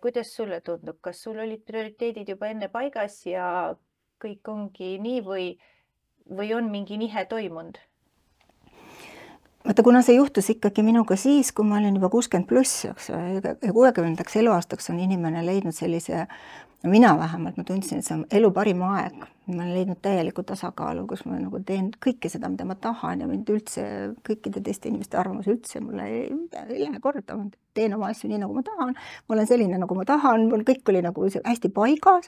Kuidas 0.00 0.30
sulle 0.32 0.62
tundub, 0.64 0.96
kas 1.04 1.18
sul 1.20 1.36
olid 1.36 1.60
prioriteedid 1.68 2.30
juba 2.32 2.48
enne 2.48 2.70
paigas 2.72 3.18
ja 3.28 3.74
kõik 4.24 4.48
ongi 4.48 4.94
nii 5.04 5.18
või, 5.20 5.50
või 6.32 6.54
on 6.56 6.70
mingi 6.72 6.96
nihe 6.96 7.26
toimunud? 7.28 7.76
Vaata, 9.66 9.82
kuna 9.82 10.02
see 10.06 10.16
juhtus 10.18 10.50
ikkagi 10.54 10.84
minuga 10.86 11.16
siis, 11.20 11.52
kui 11.52 11.66
ma 11.66 11.80
olin 11.80 11.98
juba 11.98 12.10
kuuskümmend 12.12 12.48
pluss, 12.50 12.84
eks 12.90 13.10
ju, 13.10 13.18
ja 13.42 13.72
kuuekümnendaks 13.72 14.38
eluaastaks 14.42 14.92
on 14.92 15.02
inimene 15.02 15.42
leidnud 15.46 15.74
sellise 15.76 16.26
mina 16.86 17.18
vähemalt, 17.18 17.56
ma 17.56 17.64
tundsin, 17.64 17.98
et 17.98 18.06
see 18.06 18.14
on 18.14 18.24
elu 18.38 18.50
parim 18.54 18.82
aeg. 18.86 19.24
ma 19.46 19.62
olen 19.62 19.74
leidnud 19.76 19.98
täieliku 20.02 20.42
tasakaalu, 20.42 21.04
kus 21.06 21.20
ma 21.24 21.36
nagu 21.38 21.60
teen 21.66 21.92
kõike 22.02 22.26
seda, 22.30 22.48
mida 22.50 22.64
ma 22.66 22.74
tahan 22.82 23.20
ja 23.22 23.28
mind 23.30 23.50
üldse, 23.54 23.84
kõikide 24.26 24.58
teiste 24.66 24.90
inimeste 24.90 25.18
arvamus 25.20 25.46
üldse 25.46 25.78
mulle 25.80 26.06
ei, 26.10 26.24
ei 26.64 26.80
lähe 26.82 26.98
korda, 27.02 27.36
ma 27.38 27.46
teen 27.78 27.94
oma 27.94 28.10
asju 28.10 28.30
nii, 28.32 28.40
nagu 28.42 28.56
ma 28.56 28.64
tahan, 28.66 28.96
ma 28.98 29.36
olen 29.36 29.46
selline, 29.46 29.78
nagu 29.78 29.98
ma 29.98 30.06
tahan, 30.08 30.48
mul 30.50 30.66
kõik 30.66 30.90
oli 30.90 31.04
nagu 31.06 31.28
hästi 31.30 31.70
paigas. 31.78 32.26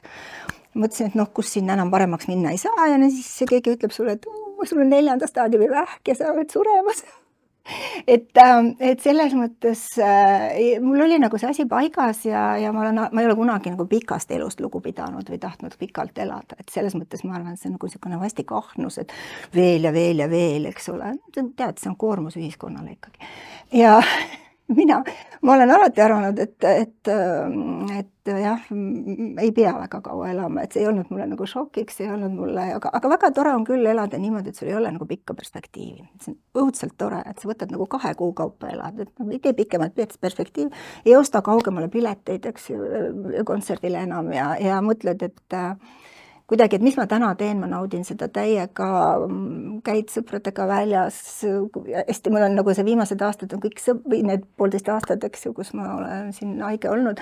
mõtlesin, 0.78 1.11
et 1.11 1.18
noh, 1.18 1.30
kus 1.34 1.51
siin 1.57 1.70
enam 1.74 1.91
paremaks 1.91 2.30
minna 2.30 2.55
ei 2.55 2.62
saa 2.62 2.86
ja 2.86 3.01
siis 3.11 3.51
keegi 3.51 3.74
ütleb 3.74 3.95
sulle, 3.95 4.14
et 4.14 4.30
sul 4.68 4.82
on 4.84 4.91
neljanda 4.91 5.26
staadiumi 5.26 5.70
vähk 5.70 6.09
ja 6.09 6.14
sa 6.14 6.30
oled 6.32 6.55
suremas 6.55 7.03
et, 8.14 8.31
ähm, 8.43 8.73
et 8.81 9.03
selles 9.05 9.35
mõttes 9.37 9.85
äh, 10.03 10.79
mul 10.85 11.05
oli 11.07 11.19
nagu 11.21 11.41
see 11.41 11.51
asi 11.51 11.69
paigas 11.71 12.25
ja, 12.29 12.51
ja 12.61 12.73
ma 12.75 12.85
olen, 12.87 13.03
ma 13.12 13.23
ei 13.23 13.29
ole 13.29 13.37
kunagi 13.39 13.73
nagu 13.75 13.87
pikast 13.91 14.33
elust 14.35 14.62
lugu 14.64 14.81
pidanud 14.85 15.29
või 15.29 15.41
tahtnud 15.43 15.77
pikalt 15.81 16.19
elada, 16.23 16.59
et 16.59 16.73
selles 16.73 16.97
mõttes 16.99 17.25
ma 17.25 17.37
arvan, 17.39 17.55
et 17.55 17.62
see 17.62 17.71
on 17.71 17.79
nagu 17.79 17.91
niisugune 17.91 18.21
vastik 18.21 18.53
ahnus, 18.57 19.01
et 19.03 19.14
veel 19.55 19.89
ja 19.89 19.95
veel 19.95 20.25
ja 20.25 20.29
veel, 20.31 20.69
eks 20.73 20.93
ole, 20.95 21.14
tead, 21.35 21.79
see 21.79 21.91
on 21.93 21.97
koormus 22.01 22.39
ühiskonnale 22.41 22.97
ikkagi. 22.97 23.33
ja 23.81 23.99
mina, 24.81 25.03
ma 25.43 25.53
olen 25.55 25.71
alati 25.71 26.03
arvanud, 26.05 26.39
et, 26.39 26.64
et, 26.64 27.11
et 27.99 28.31
jah, 28.43 28.66
ei 29.41 29.53
pea 29.57 29.73
väga 29.79 30.01
kaua 30.05 30.29
elama, 30.33 30.64
et 30.64 30.75
see 30.75 30.83
ei 30.83 30.89
olnud 30.91 31.09
mulle 31.12 31.29
nagu 31.31 31.47
šokiks, 31.49 32.03
ei 32.05 32.11
olnud 32.12 32.35
mulle, 32.37 32.66
aga, 32.77 32.93
aga 32.99 33.12
väga 33.14 33.31
tore 33.37 33.55
on 33.57 33.64
küll 33.69 33.89
elada 33.89 34.21
niimoodi, 34.21 34.53
et 34.53 34.61
sul 34.61 34.69
ei 34.69 34.77
ole 34.77 34.93
nagu 34.93 35.09
pikka 35.09 35.37
perspektiivi. 35.39 36.05
see 36.25 36.35
on 36.35 36.66
õudselt 36.66 36.99
tore, 37.01 37.23
et 37.31 37.41
sa 37.41 37.49
võtad 37.49 37.73
nagu 37.73 37.87
kahe 37.89 38.12
kuu 38.19 38.35
kaupa 38.37 38.69
elad, 38.75 39.01
et 39.07 39.14
no, 39.16 39.31
ei 39.33 39.41
tee 39.45 39.57
pikemat 39.57 39.97
perspektiivi, 40.21 40.85
ei 41.07 41.16
osta 41.16 41.43
kaugemale 41.47 41.89
pileteid, 41.93 42.51
eks 42.53 42.71
ju, 42.75 42.93
kontserdile 43.49 44.05
enam 44.05 44.33
ja, 44.37 44.53
ja 44.61 44.83
mõtled, 44.85 45.25
et 45.25 45.57
äh, 45.57 45.73
kuidagi, 46.49 46.78
et 46.78 46.84
mis 46.84 46.96
ma 46.96 47.05
täna 47.09 47.28
teen, 47.36 47.59
ma 47.61 47.68
naudin 47.68 48.05
seda 48.09 48.28
täiega, 48.32 48.88
käid 49.84 50.09
sõpradega 50.12 50.64
väljas, 50.70 51.18
hästi, 51.44 52.32
mul 52.32 52.46
on 52.46 52.57
nagu 52.57 52.74
see 52.76 52.86
viimased 52.86 53.22
aastad 53.24 53.53
on 53.53 53.62
kõik 53.64 53.82
sõp-, 53.82 54.07
või 54.09 54.22
need 54.24 54.46
poolteist 54.57 54.88
aastat, 54.92 55.26
eks 55.28 55.44
ju, 55.44 55.53
kus 55.57 55.74
ma 55.76 55.90
olen 55.99 56.32
siin 56.36 56.57
haige 56.64 56.88
olnud. 56.92 57.20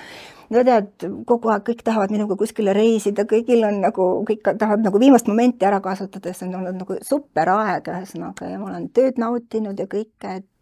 no 0.54 0.62
tead, 0.68 1.08
kogu 1.26 1.50
aeg 1.50 1.66
kõik 1.66 1.82
tahavad 1.86 2.14
minuga 2.14 2.38
kuskile 2.38 2.74
reisida, 2.76 3.26
kõigil 3.26 3.66
on 3.66 3.82
nagu, 3.82 4.08
kõik 4.30 4.46
tahavad 4.46 4.86
nagu 4.86 5.02
viimast 5.02 5.26
momenti 5.30 5.66
ära 5.66 5.82
kasutada, 5.82 6.30
see 6.30 6.46
on 6.46 6.60
olnud 6.60 6.78
nagu 6.84 7.00
super 7.06 7.50
aeg 7.56 7.90
ühesõnaga 7.90 8.52
ja 8.52 8.62
ma 8.62 8.70
olen 8.70 8.88
tööd 8.94 9.18
nautinud 9.22 9.78
ja 9.78 9.90
kõike, 9.90 10.38
et 10.38 10.52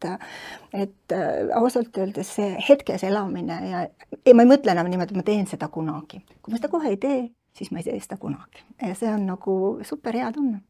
et 0.74 1.12
äh, 1.12 1.46
ausalt 1.56 1.96
öeldes 1.96 2.34
see 2.36 2.50
hetkes 2.68 3.06
elamine 3.08 3.56
ja 3.70 3.86
ei, 3.86 4.34
ma 4.34 4.44
ei 4.44 4.50
mõtle 4.50 4.74
enam 4.74 4.90
niimoodi, 4.90 5.14
et 5.14 5.20
ma 5.20 5.24
teen 5.24 5.46
seda 5.48 5.70
kunagi. 5.72 6.20
kui 6.42 6.52
ma 6.52 6.60
seda 6.60 6.68
kohe 6.72 6.90
ei 6.92 6.98
tee, 7.00 7.22
siis 7.54 7.70
ma 7.70 7.80
ei 7.80 7.88
tee 7.88 8.00
seda 8.02 8.18
kunagi 8.20 8.64
ja 8.82 8.94
see 8.98 9.10
on 9.14 9.26
nagu 9.26 9.56
super 9.82 10.16
hea 10.16 10.30
tunne. 10.32 10.62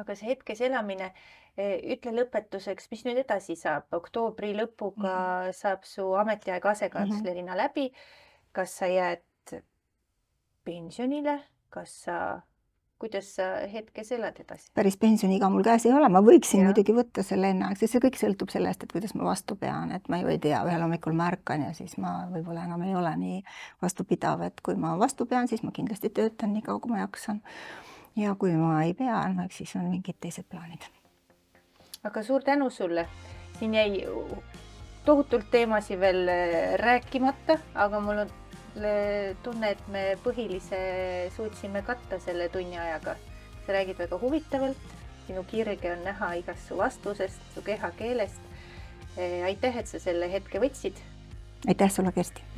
aga 0.00 0.16
see 0.16 0.30
hetkes 0.30 0.60
elamine, 0.64 1.10
e, 1.56 1.76
ütle 1.94 2.14
lõpetuseks, 2.16 2.88
mis 2.90 3.04
nüüd 3.04 3.20
edasi 3.24 3.56
saab, 3.56 3.88
oktoobri 3.92 4.54
lõpuga 4.56 5.14
mm 5.14 5.48
-hmm. 5.48 5.58
saab 5.62 5.84
su 5.84 6.12
ametiaeg 6.14 6.66
asekantslerina 6.66 7.52
mm 7.52 7.58
-hmm. 7.58 7.62
läbi. 7.62 7.92
kas 8.52 8.78
sa 8.78 8.86
jääd 8.86 9.62
pensionile, 10.64 11.40
kas 11.70 11.92
sa 12.04 12.16
kuidas 13.00 13.34
sa 13.36 13.46
hetkes 13.72 14.12
elad 14.12 14.36
edasi? 14.42 14.68
päris 14.76 14.96
pensioniiga 15.00 15.48
mul 15.50 15.64
käes 15.64 15.86
ei 15.88 15.94
ole, 15.96 16.08
ma 16.12 16.20
võiksin 16.24 16.62
ja. 16.62 16.68
muidugi 16.68 16.94
võtta 16.96 17.24
selle 17.26 17.50
enneaegse, 17.54 17.88
see 17.88 18.02
kõik 18.04 18.18
sõltub 18.20 18.52
sellest, 18.52 18.84
et 18.84 18.92
kuidas 18.92 19.14
ma 19.16 19.26
vastu 19.30 19.56
pean, 19.60 19.94
et 19.96 20.08
ma 20.12 20.20
ju 20.20 20.30
ei 20.32 20.40
tea, 20.42 20.60
ühel 20.68 20.84
hommikul 20.84 21.16
ma 21.16 21.30
ärkan 21.32 21.64
ja 21.68 21.72
siis 21.76 21.96
ma 22.02 22.12
võib-olla 22.32 22.66
enam 22.68 22.84
ei 22.86 22.96
ole 22.98 23.12
nii 23.22 23.38
vastupidav, 23.82 24.44
et 24.50 24.60
kui 24.66 24.76
ma 24.80 24.92
vastu 25.00 25.26
pean, 25.30 25.48
siis 25.48 25.64
ma 25.66 25.72
kindlasti 25.76 26.12
töötan 26.20 26.52
nii 26.56 26.66
kaua, 26.66 26.82
kui 26.84 26.92
ma 26.92 27.00
jaksan. 27.02 27.40
ja 28.20 28.34
kui 28.34 28.52
ma 28.58 28.82
ei 28.84 28.94
pea, 28.94 29.22
no 29.32 29.48
eks 29.48 29.62
siis 29.62 29.76
on 29.80 29.88
mingid 29.88 30.20
teised 30.20 30.48
plaanid. 30.50 30.84
aga 32.04 32.22
suur 32.22 32.44
tänu 32.44 32.70
sulle, 32.70 33.08
siin 33.58 33.74
jäi 33.74 34.04
tohutult 35.04 35.48
teemasid 35.50 36.00
veel 36.00 36.28
rääkimata, 36.76 37.58
aga 37.74 38.00
mul 38.00 38.26
on 38.26 38.36
tunne, 39.42 39.70
et 39.70 39.88
me 39.88 40.04
põhilise 40.24 40.80
suutsime 41.36 41.82
katta 41.86 42.20
selle 42.22 42.48
tunni 42.48 42.78
ajaga. 42.78 43.16
sa 43.66 43.72
räägid 43.72 43.98
väga 43.98 44.18
huvitavalt, 44.18 44.94
sinu 45.26 45.44
kirge 45.44 45.92
on 45.92 46.04
näha 46.04 46.34
igast 46.34 46.68
su 46.68 46.76
vastusest, 46.76 47.40
su 47.54 47.62
kehakeelest. 47.62 48.40
aitäh, 49.44 49.76
et 49.76 49.86
sa 49.86 49.98
selle 49.98 50.32
hetke 50.32 50.58
võtsid. 50.58 50.94
aitäh 51.68 51.90
sulle, 51.90 52.12
Kersti 52.12 52.49